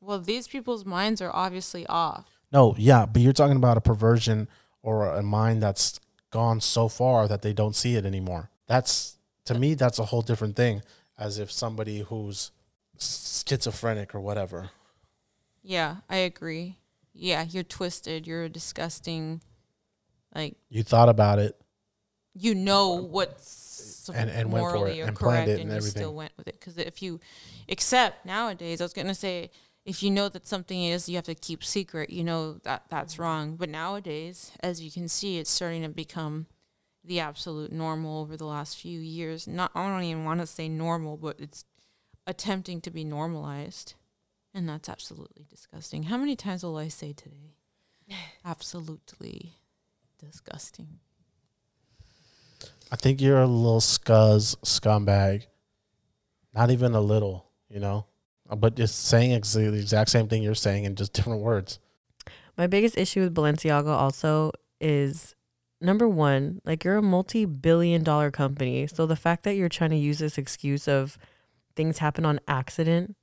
Well, 0.00 0.18
these 0.18 0.48
people's 0.48 0.84
minds 0.84 1.20
are 1.20 1.30
obviously 1.34 1.86
off. 1.86 2.26
No, 2.52 2.74
yeah, 2.78 3.06
but 3.06 3.22
you're 3.22 3.32
talking 3.32 3.56
about 3.56 3.76
a 3.76 3.80
perversion 3.80 4.48
or 4.82 5.06
a 5.14 5.22
mind 5.22 5.62
that's 5.62 6.00
gone 6.30 6.60
so 6.60 6.88
far 6.88 7.28
that 7.28 7.42
they 7.42 7.52
don't 7.52 7.76
see 7.76 7.96
it 7.96 8.04
anymore. 8.06 8.50
That's 8.66 9.16
to 9.44 9.54
me, 9.54 9.74
that's 9.74 9.98
a 9.98 10.06
whole 10.06 10.22
different 10.22 10.56
thing. 10.56 10.82
As 11.18 11.38
if 11.38 11.50
somebody 11.52 12.00
who's 12.00 12.50
schizophrenic 12.98 14.14
or 14.14 14.20
whatever. 14.20 14.70
Yeah, 15.62 15.96
I 16.08 16.16
agree. 16.16 16.78
Yeah, 17.12 17.44
you're 17.48 17.62
twisted. 17.64 18.26
You're 18.26 18.44
a 18.44 18.48
disgusting. 18.48 19.42
Like 20.34 20.56
You 20.68 20.82
thought 20.82 21.08
about 21.08 21.38
it. 21.38 21.60
you 22.34 22.54
know 22.54 22.92
what's 22.94 24.08
And- 24.14 24.30
and 24.30 24.50
went 24.52 24.64
for 24.64 24.72
morally 24.76 25.00
it 25.00 25.02
or 25.02 25.06
and 25.08 25.16
planned 25.16 25.46
correct, 25.46 25.48
it 25.48 25.52
and, 25.52 25.60
and 25.62 25.70
you 25.72 25.76
everything. 25.76 26.00
still 26.00 26.14
went 26.14 26.32
with 26.36 26.48
it. 26.48 26.58
Because 26.58 26.78
if 26.78 27.02
you 27.02 27.20
accept 27.68 28.24
nowadays, 28.24 28.80
I 28.80 28.84
was 28.84 28.92
gonna 28.92 29.14
say, 29.14 29.50
if 29.90 30.04
you 30.04 30.10
know 30.12 30.28
that 30.28 30.46
something 30.46 30.84
is, 30.84 31.08
you 31.08 31.16
have 31.16 31.24
to 31.24 31.34
keep 31.34 31.64
secret. 31.64 32.10
You 32.10 32.22
know 32.22 32.54
that 32.62 32.84
that's 32.88 33.18
wrong. 33.18 33.56
But 33.56 33.68
nowadays, 33.68 34.52
as 34.60 34.80
you 34.80 34.88
can 34.88 35.08
see, 35.08 35.38
it's 35.38 35.50
starting 35.50 35.82
to 35.82 35.88
become 35.88 36.46
the 37.04 37.18
absolute 37.18 37.72
normal 37.72 38.20
over 38.20 38.36
the 38.36 38.46
last 38.46 38.78
few 38.78 39.00
years. 39.00 39.48
Not 39.48 39.72
I 39.74 39.88
don't 39.88 40.04
even 40.04 40.24
want 40.24 40.38
to 40.38 40.46
say 40.46 40.68
normal, 40.68 41.16
but 41.16 41.40
it's 41.40 41.64
attempting 42.24 42.80
to 42.82 42.90
be 42.92 43.02
normalized. 43.02 43.94
And 44.54 44.68
that's 44.68 44.88
absolutely 44.88 45.44
disgusting. 45.50 46.04
How 46.04 46.18
many 46.18 46.36
times 46.36 46.62
will 46.62 46.76
I 46.76 46.86
say 46.86 47.12
today? 47.12 47.56
Absolutely 48.44 49.54
disgusting. 50.24 51.00
I 52.92 52.96
think 52.96 53.20
you're 53.20 53.42
a 53.42 53.46
little 53.46 53.80
scuzz 53.80 54.56
scumbag. 54.64 55.46
Not 56.54 56.70
even 56.70 56.94
a 56.94 57.00
little, 57.00 57.46
you 57.68 57.80
know, 57.80 58.06
but 58.56 58.74
just 58.76 59.06
saying 59.06 59.30
the 59.30 59.78
exact 59.78 60.10
same 60.10 60.28
thing 60.28 60.42
you're 60.42 60.54
saying 60.54 60.84
in 60.84 60.94
just 60.96 61.12
different 61.12 61.40
words. 61.40 61.78
My 62.56 62.66
biggest 62.66 62.98
issue 62.98 63.20
with 63.20 63.34
Balenciaga 63.34 63.88
also 63.88 64.52
is 64.80 65.34
number 65.80 66.08
one, 66.08 66.60
like 66.64 66.84
you're 66.84 66.96
a 66.96 67.02
multi 67.02 67.44
billion 67.44 68.02
dollar 68.02 68.30
company. 68.30 68.86
So 68.86 69.06
the 69.06 69.16
fact 69.16 69.44
that 69.44 69.56
you're 69.56 69.68
trying 69.68 69.90
to 69.90 69.96
use 69.96 70.18
this 70.18 70.38
excuse 70.38 70.88
of 70.88 71.18
things 71.76 71.98
happen 71.98 72.24
on 72.26 72.40
accident, 72.46 73.16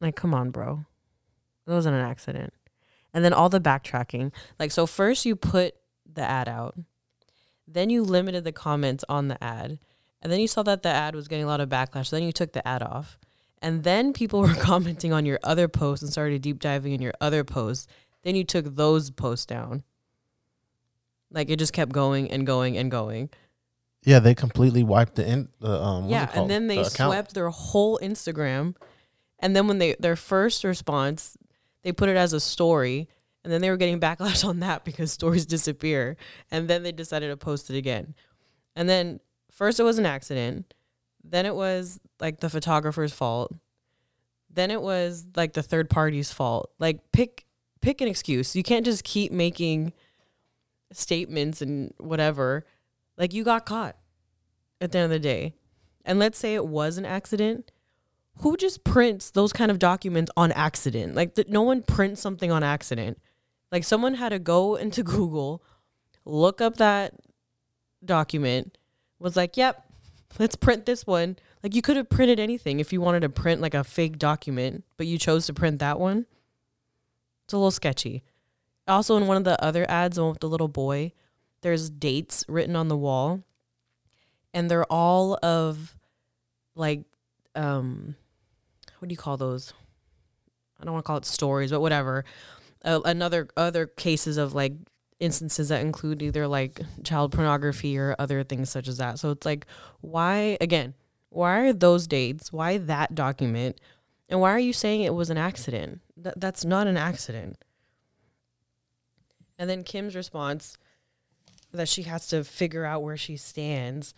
like, 0.00 0.16
come 0.16 0.34
on, 0.34 0.50
bro. 0.50 0.84
It 1.66 1.70
wasn't 1.70 1.96
an 1.96 2.04
accident. 2.04 2.52
And 3.12 3.24
then 3.24 3.32
all 3.32 3.48
the 3.48 3.60
backtracking. 3.60 4.32
Like, 4.58 4.70
so 4.70 4.86
first 4.86 5.24
you 5.24 5.36
put 5.36 5.74
the 6.10 6.22
ad 6.22 6.48
out, 6.48 6.76
then 7.66 7.90
you 7.90 8.02
limited 8.02 8.44
the 8.44 8.52
comments 8.52 9.04
on 9.08 9.28
the 9.28 9.42
ad, 9.42 9.78
and 10.22 10.30
then 10.30 10.40
you 10.40 10.48
saw 10.48 10.62
that 10.62 10.82
the 10.82 10.88
ad 10.88 11.14
was 11.14 11.28
getting 11.28 11.44
a 11.44 11.48
lot 11.48 11.60
of 11.60 11.68
backlash. 11.68 12.08
So 12.08 12.16
then 12.16 12.24
you 12.24 12.32
took 12.32 12.52
the 12.52 12.66
ad 12.66 12.82
off. 12.82 13.18
And 13.62 13.84
then 13.84 14.12
people 14.12 14.40
were 14.40 14.54
commenting 14.60 15.12
on 15.12 15.26
your 15.26 15.38
other 15.42 15.68
posts 15.68 16.02
and 16.02 16.12
started 16.12 16.42
deep 16.42 16.58
diving 16.58 16.92
in 16.92 17.02
your 17.02 17.14
other 17.20 17.44
posts. 17.44 17.86
Then 18.22 18.34
you 18.34 18.44
took 18.44 18.76
those 18.76 19.10
posts 19.10 19.46
down. 19.46 19.82
Like 21.30 21.50
it 21.50 21.58
just 21.58 21.72
kept 21.72 21.92
going 21.92 22.30
and 22.30 22.46
going 22.46 22.76
and 22.76 22.90
going. 22.90 23.30
Yeah, 24.04 24.20
they 24.20 24.34
completely 24.34 24.84
wiped 24.84 25.16
the 25.16 25.28
in 25.28 25.48
the 25.58 25.82
um. 25.82 26.08
yeah, 26.08 26.30
and 26.32 26.48
then 26.48 26.68
they 26.68 26.78
The 26.78 26.84
swept 26.84 27.34
their 27.34 27.50
whole 27.50 27.98
Instagram. 28.00 28.76
And 29.40 29.54
then 29.54 29.66
when 29.66 29.78
they 29.78 29.96
their 29.98 30.16
first 30.16 30.62
response, 30.62 31.36
they 31.82 31.92
put 31.92 32.08
it 32.08 32.16
as 32.16 32.32
a 32.32 32.40
story, 32.40 33.08
and 33.42 33.52
then 33.52 33.60
they 33.60 33.70
were 33.70 33.76
getting 33.76 34.00
backlash 34.06 34.44
on 34.44 34.60
that 34.60 34.84
because 34.84 35.10
stories 35.10 35.44
disappear. 35.44 36.16
And 36.50 36.68
then 36.68 36.84
they 36.84 36.92
decided 36.92 37.28
to 37.28 37.36
post 37.36 37.68
it 37.68 37.76
again. 37.76 38.14
And 38.76 38.88
then 38.88 39.20
first 39.50 39.80
it 39.80 39.82
was 39.82 39.98
an 39.98 40.06
accident, 40.06 40.72
then 41.30 41.46
it 41.46 41.54
was 41.54 41.98
like 42.20 42.40
the 42.40 42.50
photographer's 42.50 43.12
fault. 43.12 43.52
Then 44.50 44.70
it 44.70 44.80
was 44.80 45.26
like 45.34 45.52
the 45.52 45.62
third 45.62 45.90
party's 45.90 46.32
fault. 46.32 46.70
Like 46.78 47.12
pick 47.12 47.44
pick 47.80 48.00
an 48.00 48.08
excuse. 48.08 48.56
You 48.56 48.62
can't 48.62 48.84
just 48.84 49.04
keep 49.04 49.32
making 49.32 49.92
statements 50.92 51.62
and 51.62 51.92
whatever. 51.98 52.64
Like 53.18 53.34
you 53.34 53.44
got 53.44 53.66
caught 53.66 53.96
at 54.80 54.92
the 54.92 54.98
end 54.98 55.04
of 55.04 55.10
the 55.10 55.18
day. 55.18 55.54
And 56.04 56.18
let's 56.18 56.38
say 56.38 56.54
it 56.54 56.66
was 56.66 56.98
an 56.98 57.04
accident. 57.04 57.72
Who 58.40 58.56
just 58.56 58.84
prints 58.84 59.30
those 59.30 59.52
kind 59.52 59.70
of 59.70 59.78
documents 59.78 60.30
on 60.36 60.52
accident? 60.52 61.14
Like 61.14 61.34
th- 61.34 61.48
no 61.48 61.62
one 61.62 61.82
prints 61.82 62.20
something 62.20 62.52
on 62.52 62.62
accident. 62.62 63.18
Like 63.72 63.82
someone 63.82 64.14
had 64.14 64.28
to 64.28 64.38
go 64.38 64.76
into 64.76 65.02
Google, 65.04 65.62
look 66.24 66.60
up 66.60 66.76
that 66.76 67.14
document, 68.04 68.78
was 69.18 69.36
like, 69.36 69.56
"Yep, 69.56 69.85
let's 70.38 70.56
print 70.56 70.86
this 70.86 71.06
one." 71.06 71.36
Like 71.62 71.74
you 71.74 71.82
could 71.82 71.96
have 71.96 72.08
printed 72.08 72.38
anything 72.38 72.78
if 72.78 72.92
you 72.92 73.00
wanted 73.00 73.20
to 73.20 73.28
print 73.28 73.60
like 73.60 73.74
a 73.74 73.82
fake 73.82 74.18
document, 74.18 74.84
but 74.96 75.06
you 75.06 75.18
chose 75.18 75.46
to 75.46 75.54
print 75.54 75.80
that 75.80 75.98
one. 75.98 76.26
It's 77.44 77.52
a 77.52 77.56
little 77.56 77.70
sketchy. 77.70 78.22
Also, 78.88 79.16
in 79.16 79.26
one 79.26 79.36
of 79.36 79.44
the 79.44 79.60
other 79.62 79.84
ads, 79.90 80.16
the 80.16 80.22
one 80.22 80.30
with 80.30 80.40
the 80.40 80.48
little 80.48 80.68
boy, 80.68 81.12
there's 81.62 81.90
dates 81.90 82.44
written 82.48 82.76
on 82.76 82.88
the 82.88 82.96
wall, 82.96 83.42
and 84.54 84.70
they're 84.70 84.84
all 84.84 85.38
of 85.42 85.96
like, 86.76 87.02
um, 87.56 88.14
what 88.98 89.08
do 89.08 89.12
you 89.12 89.16
call 89.16 89.36
those? 89.36 89.72
I 90.80 90.84
don't 90.84 90.92
want 90.92 91.04
to 91.04 91.06
call 91.06 91.16
it 91.16 91.24
stories, 91.24 91.70
but 91.70 91.80
whatever. 91.80 92.24
Uh, 92.84 93.00
another 93.04 93.48
other 93.56 93.86
cases 93.86 94.36
of 94.36 94.54
like 94.54 94.74
instances 95.18 95.68
that 95.68 95.80
include 95.80 96.22
either 96.22 96.46
like 96.46 96.80
child 97.04 97.32
pornography 97.32 97.98
or 97.98 98.14
other 98.18 98.44
things 98.44 98.70
such 98.70 98.88
as 98.88 98.98
that. 98.98 99.18
So 99.18 99.30
it's 99.30 99.46
like, 99.46 99.66
why 100.00 100.58
again? 100.60 100.94
Why 101.30 101.60
are 101.60 101.72
those 101.72 102.06
dates? 102.06 102.52
Why 102.52 102.78
that 102.78 103.14
document? 103.14 103.80
And 104.28 104.40
why 104.40 104.50
are 104.52 104.58
you 104.58 104.72
saying 104.72 105.02
it 105.02 105.14
was 105.14 105.30
an 105.30 105.38
accident? 105.38 106.00
Th- 106.22 106.34
that's 106.36 106.64
not 106.64 106.86
an 106.86 106.96
accident. 106.96 107.58
And 109.58 109.68
then 109.68 109.84
Kim's 109.84 110.14
response 110.14 110.76
that 111.72 111.88
she 111.88 112.02
has 112.04 112.26
to 112.28 112.44
figure 112.44 112.84
out 112.84 113.02
where 113.02 113.16
she 113.16 113.36
stands. 113.36 114.14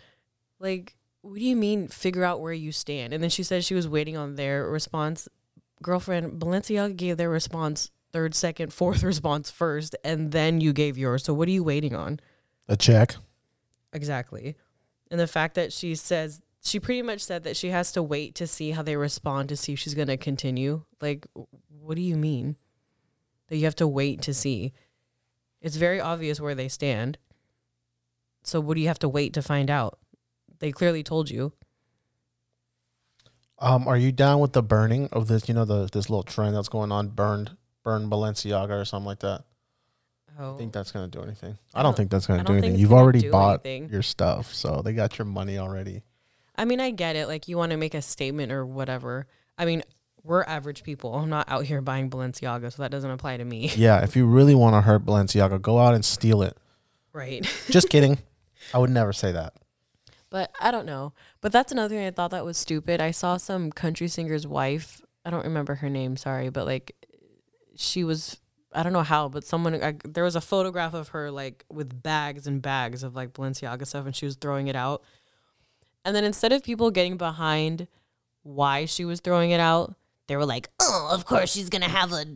Like, 0.59 0.97
what 1.23 1.39
do 1.39 1.45
you 1.45 1.57
mean 1.57 1.89
figure 1.89 2.25
out 2.25 2.41
where 2.41 2.53
you 2.53 2.73
stand? 2.73 3.13
And 3.13 3.23
then 3.23 3.31
she 3.31 3.43
said 3.43 3.65
she 3.65 3.75
was 3.75 3.89
waiting 3.89 4.17
on 4.17 4.37
their 4.37 4.69
response. 4.69 5.29
Girlfriend, 5.83 6.41
Balenciaga 6.41 6.97
gave 6.97 7.17
their 7.17 7.31
response 7.31 7.91
third, 8.19 8.35
second, 8.35 8.73
fourth 8.73 9.03
response 9.05 9.49
first, 9.49 9.95
and 10.03 10.33
then 10.33 10.61
you 10.61 10.73
gave 10.73 10.99
yours. 10.99 11.23
So 11.25 11.33
what 11.33 11.47
are 11.47 11.53
you 11.53 11.63
waiting 11.63 11.95
on? 11.95 12.19
A 12.69 12.77
check. 12.77 13.15
Exactly. 13.93 14.57
And 15.11 15.21
the 15.21 15.29
fact 15.29 15.55
that 15.55 15.73
she 15.73 15.95
says 15.95 16.43
she 16.61 16.81
pretty 16.81 17.03
much 17.03 17.21
said 17.21 17.45
that 17.45 17.57
she 17.57 17.69
has 17.69 17.93
to 17.93 18.03
wait 18.03 18.35
to 18.35 18.47
see 18.47 18.73
how 18.73 18.83
they 18.83 18.97
respond 18.97 19.49
to 19.49 19.57
see 19.57 19.75
if 19.75 19.79
she's 19.79 19.95
going 19.95 20.09
to 20.09 20.17
continue. 20.17 20.83
Like, 21.01 21.27
what 21.69 21.95
do 21.95 22.03
you 22.03 22.17
mean? 22.17 22.57
That 23.47 23.57
you 23.57 23.65
have 23.65 23.77
to 23.77 23.87
wait 23.87 24.21
to 24.23 24.35
see. 24.35 24.73
It's 25.63 25.77
very 25.77 26.01
obvious 26.01 26.41
where 26.41 26.57
they 26.57 26.69
stand. 26.69 27.19
So, 28.43 28.61
what 28.61 28.75
do 28.75 28.81
you 28.81 28.89
have 28.89 28.99
to 28.99 29.09
wait 29.09 29.33
to 29.35 29.43
find 29.43 29.71
out? 29.71 29.99
They 30.59 30.73
clearly 30.73 31.05
told 31.05 31.31
you. 31.31 31.53
Um, 33.61 33.89
are 33.89 33.97
you 33.97 34.13
down 34.13 34.41
with 34.41 34.53
the 34.53 34.63
burning 34.63 35.09
of 35.13 35.29
this? 35.29 35.49
You 35.49 35.55
know 35.55 35.65
the 35.65 35.89
this 35.91 36.11
little 36.11 36.23
trend 36.23 36.55
that's 36.55 36.69
going 36.69 36.93
on, 36.93 37.09
burned, 37.09 37.57
burn 37.85 38.09
Balenciaga 38.11 38.81
or 38.81 38.85
something 38.85 39.07
like 39.07 39.21
that. 39.21 39.45
Oh. 40.39 40.55
I 40.55 40.57
think 40.59 40.73
that's 40.73 40.93
gonna 40.93 41.09
do 41.09 41.21
anything. 41.23 41.59
I 41.75 41.83
don't 41.83 41.91
don't- 41.91 41.97
think 41.97 42.11
that's 42.11 42.27
gonna 42.27 42.45
do 42.45 42.53
anything. 42.53 42.77
You've 42.79 42.93
already 42.93 43.29
bought 43.29 43.63
anything. 43.65 43.91
your 43.91 44.03
stuff, 44.03 44.55
so 44.55 44.83
they 44.85 44.93
got 44.93 45.19
your 45.19 45.25
money 45.27 45.59
already. 45.59 46.03
I 46.57 46.65
mean, 46.65 46.81
I 46.81 46.91
get 46.91 47.17
it. 47.17 47.27
Like, 47.29 47.49
you 47.49 47.57
want 47.57 47.71
to 47.71 47.77
make 47.77 47.95
a 47.95 48.03
statement 48.03 48.51
or 48.53 48.65
whatever. 48.67 49.27
I 49.57 49.65
mean, 49.65 49.83
we're 50.25 50.43
average 50.45 50.83
people. 50.83 51.15
I'm 51.15 51.29
not 51.29 51.49
out 51.49 51.65
here 51.65 51.81
buying 51.81 52.11
Balenciaga, 52.11 52.73
so 52.73 52.83
that 52.83 52.91
doesn't 52.91 53.11
apply 53.11 53.37
to 53.39 53.45
me. 53.45 53.71
Yeah, 53.77 54.03
if 54.03 54.15
you 54.17 54.27
really 54.27 54.55
want 54.55 54.75
to 54.75 54.81
hurt 54.83 55.05
Balenciaga, 55.05 55.61
go 55.63 55.79
out 55.79 55.95
and 55.95 56.05
steal 56.05 56.43
it. 56.43 56.57
right. 57.13 57.43
Just 57.71 57.89
kidding. 57.91 58.19
I 58.75 58.79
would 58.79 58.91
never 58.91 59.13
say 59.13 59.33
that. 59.33 59.55
But 60.31 60.53
I 60.61 60.71
don't 60.71 60.85
know. 60.87 61.15
But 61.41 61.53
that's 61.53 61.73
another 61.73 61.95
thing 61.95 62.07
I 62.07 62.11
thought 62.11 62.33
that 62.33 62.45
was 62.45 62.59
stupid. 62.59 63.01
I 63.01 63.13
saw 63.13 63.39
some 63.39 63.71
country 63.73 64.09
singer's 64.09 64.47
wife. 64.47 65.01
I 65.25 65.31
don't 65.31 65.45
remember 65.45 65.77
her 65.77 65.89
name, 65.89 66.17
sorry, 66.17 66.51
but 66.51 66.67
like 66.67 66.95
she 67.79 68.05
was 68.05 68.39
I 68.73 68.83
don't 68.83 68.93
know 68.93 69.03
how, 69.03 69.29
but 69.29 69.45
someone 69.45 69.83
I, 69.83 69.95
there 70.05 70.25
was 70.25 70.37
a 70.37 70.41
photograph 70.41 70.93
of 70.95 71.09
her 71.09 71.31
like 71.31 71.65
with 71.71 72.03
bags 72.03 72.47
and 72.47 72.61
bags 72.61 73.03
of 73.03 73.17
like 73.17 73.33
Balenciaga 73.33 73.87
stuff 73.87 74.05
and 74.05 74.15
she 74.15 74.27
was 74.27 74.37
throwing 74.37 74.69
it 74.69 74.77
out. 74.77 75.03
And 76.05 76.15
then 76.15 76.25
instead 76.25 76.53
of 76.53 76.63
people 76.63 76.91
getting 76.91 77.17
behind 77.17 77.89
why 78.43 78.85
she 78.85 79.05
was 79.05 79.21
throwing 79.21 79.51
it 79.51 79.61
out, 79.61 79.95
they 80.27 80.37
were 80.37 80.45
like, 80.45 80.69
"Oh, 80.81 81.09
of 81.11 81.25
course 81.25 81.51
she's 81.51 81.71
to 81.71 81.81
have 81.83 82.13
a, 82.13 82.27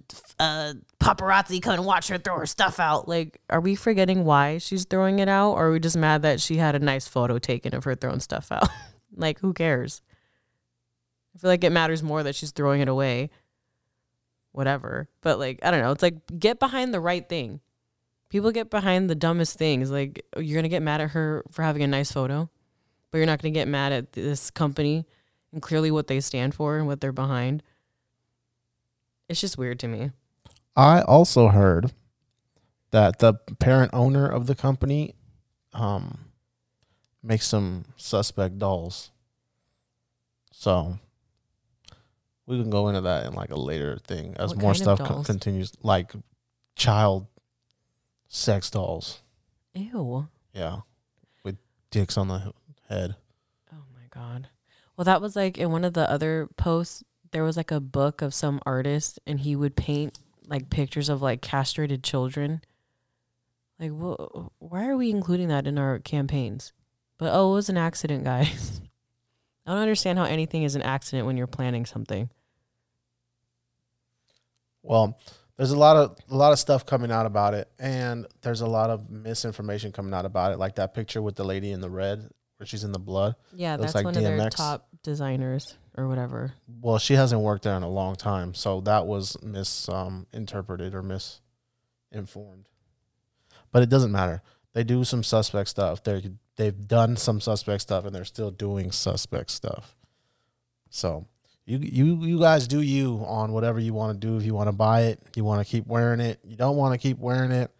a 0.41 0.75
paparazzi 0.99 1.61
come 1.61 1.75
and 1.75 1.85
watch 1.85 2.09
her 2.09 2.19
throw 2.19 2.39
her 2.39 2.47
stuff 2.47 2.81
out." 2.81 3.07
Like, 3.07 3.39
are 3.51 3.61
we 3.61 3.75
forgetting 3.75 4.25
why 4.25 4.59
she's 4.59 4.85
throwing 4.85 5.19
it 5.19 5.29
out 5.29 5.53
or 5.53 5.69
are 5.69 5.73
we 5.73 5.81
just 5.81 5.97
mad 5.97 6.23
that 6.23 6.41
she 6.41 6.57
had 6.57 6.75
a 6.75 6.79
nice 6.79 7.07
photo 7.07 7.39
taken 7.39 7.75
of 7.75 7.85
her 7.85 7.95
throwing 7.95 8.21
stuff 8.21 8.51
out? 8.51 8.69
like, 9.17 9.39
who 9.41 9.53
cares? 9.53 10.01
I 11.35 11.39
feel 11.39 11.51
like 11.51 11.65
it 11.65 11.71
matters 11.71 12.03
more 12.03 12.23
that 12.23 12.35
she's 12.35 12.51
throwing 12.51 12.81
it 12.81 12.89
away. 12.89 13.31
Whatever. 14.53 15.09
But 15.21 15.39
like, 15.39 15.61
I 15.63 15.71
don't 15.71 15.83
know. 15.83 15.91
It's 15.93 16.03
like 16.03 16.15
get 16.39 16.59
behind 16.59 16.93
the 16.95 17.01
right 17.01 17.27
thing. 17.27 17.61
People 18.29 18.51
get 18.51 18.71
behind 18.71 19.11
the 19.11 19.15
dumbest 19.15 19.59
things. 19.59 19.91
Like 19.91 20.25
you're 20.37 20.63
to 20.63 20.69
get 20.69 20.83
mad 20.83 21.01
at 21.01 21.11
her 21.11 21.43
for 21.51 21.63
having 21.63 21.83
a 21.83 21.87
nice 21.87 22.13
photo, 22.13 22.49
but 23.11 23.19
you're 23.19 23.27
not 23.27 23.41
to 23.41 23.51
get 23.51 23.69
mad 23.69 23.93
at 23.93 24.13
this 24.13 24.51
company 24.51 25.07
and 25.53 25.61
clearly 25.61 25.91
what 25.91 26.07
they 26.07 26.21
stand 26.21 26.55
for 26.55 26.79
and 26.79 26.87
what 26.87 27.01
they're 27.01 27.13
behind. 27.13 27.63
It's 29.29 29.41
just 29.41 29.59
weird 29.59 29.79
to 29.81 29.89
me. 29.89 30.11
I 30.77 31.03
also 31.03 31.49
heard 31.49 31.93
that 32.91 33.19
the 33.19 33.35
parent 33.59 33.91
owner 33.95 34.27
of 34.27 34.47
the 34.47 34.55
company 34.55 35.15
um 35.75 36.27
makes 37.23 37.47
some 37.47 37.85
suspect 37.97 38.59
dolls. 38.59 39.11
So 40.53 40.99
we 42.53 42.61
can 42.61 42.71
go 42.71 42.89
into 42.89 43.01
that 43.03 43.27
in 43.27 43.35
like 43.35 43.51
a 43.51 43.59
later 43.59 43.99
thing 44.07 44.37
as 44.39 44.51
What 44.51 44.63
more 44.63 44.75
stuff 44.75 44.99
co- 44.99 45.23
continues 45.23 45.73
like 45.83 46.13
child 46.77 47.27
sex 48.29 48.71
dolls. 48.71 49.21
Ew. 49.75 50.29
Yeah. 50.53 50.81
With 51.45 51.57
dicks 51.91 52.17
on 52.17 52.29
the 52.29 52.53
head. 52.89 53.17
Oh 53.73 53.85
my 53.95 54.07
god. 54.11 54.49
Well, 54.97 55.05
that 55.07 55.21
was 55.21 55.35
like 55.35 55.59
in 55.59 55.71
one 55.71 55.85
of 55.85 55.95
the 55.95 56.09
other 56.11 56.49
posts. 56.57 57.03
There 57.31 57.45
was 57.45 57.57
like 57.57 57.71
a 57.71 57.81
book 57.81 58.21
of 58.21 58.35
some 58.35 58.61
artist, 58.67 59.19
and 59.27 59.41
he 59.41 59.57
would 59.57 59.75
paint 59.75 60.19
like 60.47 60.69
pictures 60.69 61.09
of 61.09 61.23
like 61.23 61.41
castrated 61.41 62.05
children. 62.05 62.61
Like, 63.81 63.91
wh- 63.91 64.49
why 64.63 64.87
are 64.87 64.97
we 64.97 65.11
including 65.11 65.49
that 65.49 65.67
in 65.67 65.79
our 65.79 65.99
campaigns? 65.99 66.75
But 67.17 67.33
oh, 67.33 67.53
it 67.53 67.55
was 67.55 67.69
an 67.71 67.79
accident, 67.79 68.25
guys. 68.25 68.81
I 69.67 69.71
don't 69.71 69.81
understand 69.81 70.19
how 70.19 70.25
anything 70.25 70.65
is 70.65 70.75
an 70.75 70.83
accident 70.83 71.27
when 71.27 71.37
you're 71.37 71.47
planning 71.47 71.87
something. 71.87 72.29
Well, 74.83 75.19
there's 75.57 75.71
a 75.71 75.79
lot 75.79 75.97
of 75.97 76.19
a 76.31 76.37
lot 76.37 76.53
of 76.53 76.59
stuff 76.59 76.87
coming 76.87 77.11
out 77.11 77.27
about 77.27 77.55
it, 77.55 77.71
and 77.79 78.27
there's 78.41 78.63
a 78.63 78.67
lot 78.67 78.91
of 78.91 79.11
misinformation 79.11 79.93
coming 79.93 80.15
out 80.15 80.25
about 80.25 80.53
it. 80.53 80.59
Like 80.59 80.77
that 80.77 80.95
picture 80.95 81.23
with 81.23 81.37
the 81.37 81.45
lady 81.45 81.71
in 81.71 81.81
the 81.81 81.91
red, 81.91 82.29
where 82.57 82.67
she's 82.67 82.85
in 82.85 82.93
the 82.93 82.99
blood. 82.99 83.37
Yeah, 83.55 83.77
that's 83.77 83.95
like 83.95 84.05
one 84.05 84.17
of 84.17 84.23
their 84.23 84.51
top 84.51 84.89
designers 85.03 85.77
or 85.97 86.09
whatever. 86.09 86.55
Well, 86.81 86.99
she 86.99 87.15
hasn't 87.15 87.41
worked 87.41 87.65
there 87.65 87.77
in 87.77 87.83
a 87.83 87.91
long 87.91 88.17
time, 88.17 88.55
so 88.55 88.81
that 88.83 89.07
was 89.07 89.37
misinterpreted 89.43 90.95
um, 90.95 91.13
or 91.13 91.21
misinformed. 92.13 92.69
But 93.71 93.83
it 93.83 93.89
doesn't 93.89 94.13
matter. 94.13 94.43
They 94.73 94.85
do 94.85 95.05
some 95.05 95.23
suspect 95.23 95.69
stuff. 95.69 96.03
They 96.03 96.31
they've 96.57 96.89
done 96.89 97.17
some 97.17 97.41
suspect 97.41 97.83
stuff, 97.83 98.05
and 98.05 98.15
they're 98.15 98.25
still 98.25 98.51
doing 98.51 98.91
suspect 98.91 99.51
stuff. 99.51 99.97
So 100.89 101.27
you 101.79 101.79
you 101.79 102.25
you 102.27 102.39
guys 102.39 102.67
do 102.69 102.81
you 102.81 103.23
on 103.27 103.53
whatever 103.53 103.79
you 103.81 103.95
want 103.95 104.21
to 104.21 104.27
do. 104.27 104.37
If 104.37 104.45
you 104.45 104.55
want 104.55 104.69
to 104.69 104.73
buy 104.73 105.03
it, 105.03 105.21
you 105.35 105.45
want 105.45 105.65
to 105.67 105.71
keep 105.71 105.87
wearing 105.87 106.21
it. 106.21 106.39
You 106.45 106.57
don't 106.57 106.77
want 106.77 106.93
to 106.95 106.99
keep 106.99 107.19
wearing 107.19 107.51
it. 107.51 107.71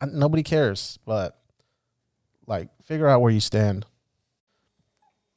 uh, 0.00 0.06
Nobody 0.12 0.42
cares. 0.42 0.98
But 1.04 1.38
like, 2.46 2.68
figure 2.84 3.08
out 3.08 3.20
where 3.20 3.32
you 3.32 3.40
stand 3.40 3.86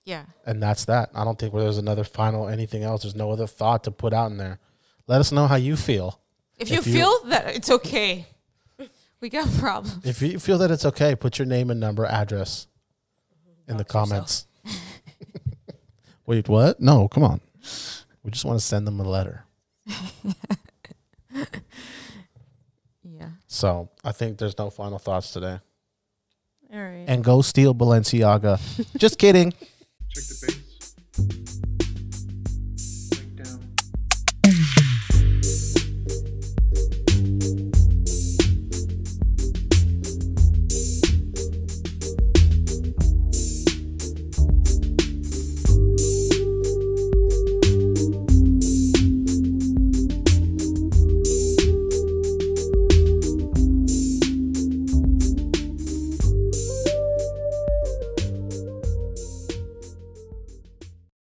Yeah. 0.06 0.26
and 0.46 0.62
that's 0.62 0.86
that. 0.86 1.10
I 1.14 1.24
don't 1.24 1.38
think 1.38 1.54
there's 1.54 1.78
another 1.78 2.04
final 2.04 2.48
anything 2.48 2.84
else. 2.84 3.04
There's 3.04 3.16
no 3.16 3.32
other 3.32 3.48
thought 3.48 3.84
to 3.86 3.92
put 3.92 4.14
out 4.14 4.32
in 4.32 4.38
there. 4.38 4.60
Let 5.08 5.20
us 5.22 5.32
know 5.32 5.48
how 5.48 5.56
you 5.56 5.76
feel. 5.76 6.20
If 6.58 6.70
you 6.72 6.78
If 6.80 6.88
you- 6.88 6.94
feel 6.94 7.24
that 7.26 7.56
it's 7.56 7.70
okay, 7.70 8.28
we 9.22 9.30
got 9.30 9.48
problems. 9.54 10.06
If 10.06 10.22
you 10.22 10.40
feel 10.40 10.58
that 10.60 10.72
it's 10.72 10.86
okay, 10.86 11.16
put 11.16 11.38
your 11.40 11.46
name 11.48 11.70
and 11.72 11.80
number, 11.80 12.06
address 12.06 12.68
in 13.68 13.78
the 13.78 13.86
comments. 13.86 14.46
Wait, 16.26 16.48
what? 16.48 16.80
No, 16.80 17.08
come 17.08 17.24
on. 17.24 17.42
We 18.30 18.32
just 18.32 18.46
want 18.46 18.60
to 18.60 18.64
send 18.64 18.86
them 18.86 19.00
a 19.00 19.04
letter. 19.04 19.44
Yeah. 23.02 23.30
So 23.48 23.90
I 24.04 24.12
think 24.14 24.38
there's 24.38 24.58
no 24.58 24.70
final 24.70 24.98
thoughts 25.00 25.34
today. 25.34 25.60
All 26.72 26.80
right. 26.80 27.06
And 27.08 27.22
go 27.24 27.42
steal 27.42 27.74
Balenciaga. 27.74 28.62
just 28.98 29.18
kidding. 29.18 29.52
Check 29.52 30.24
the 30.24 31.59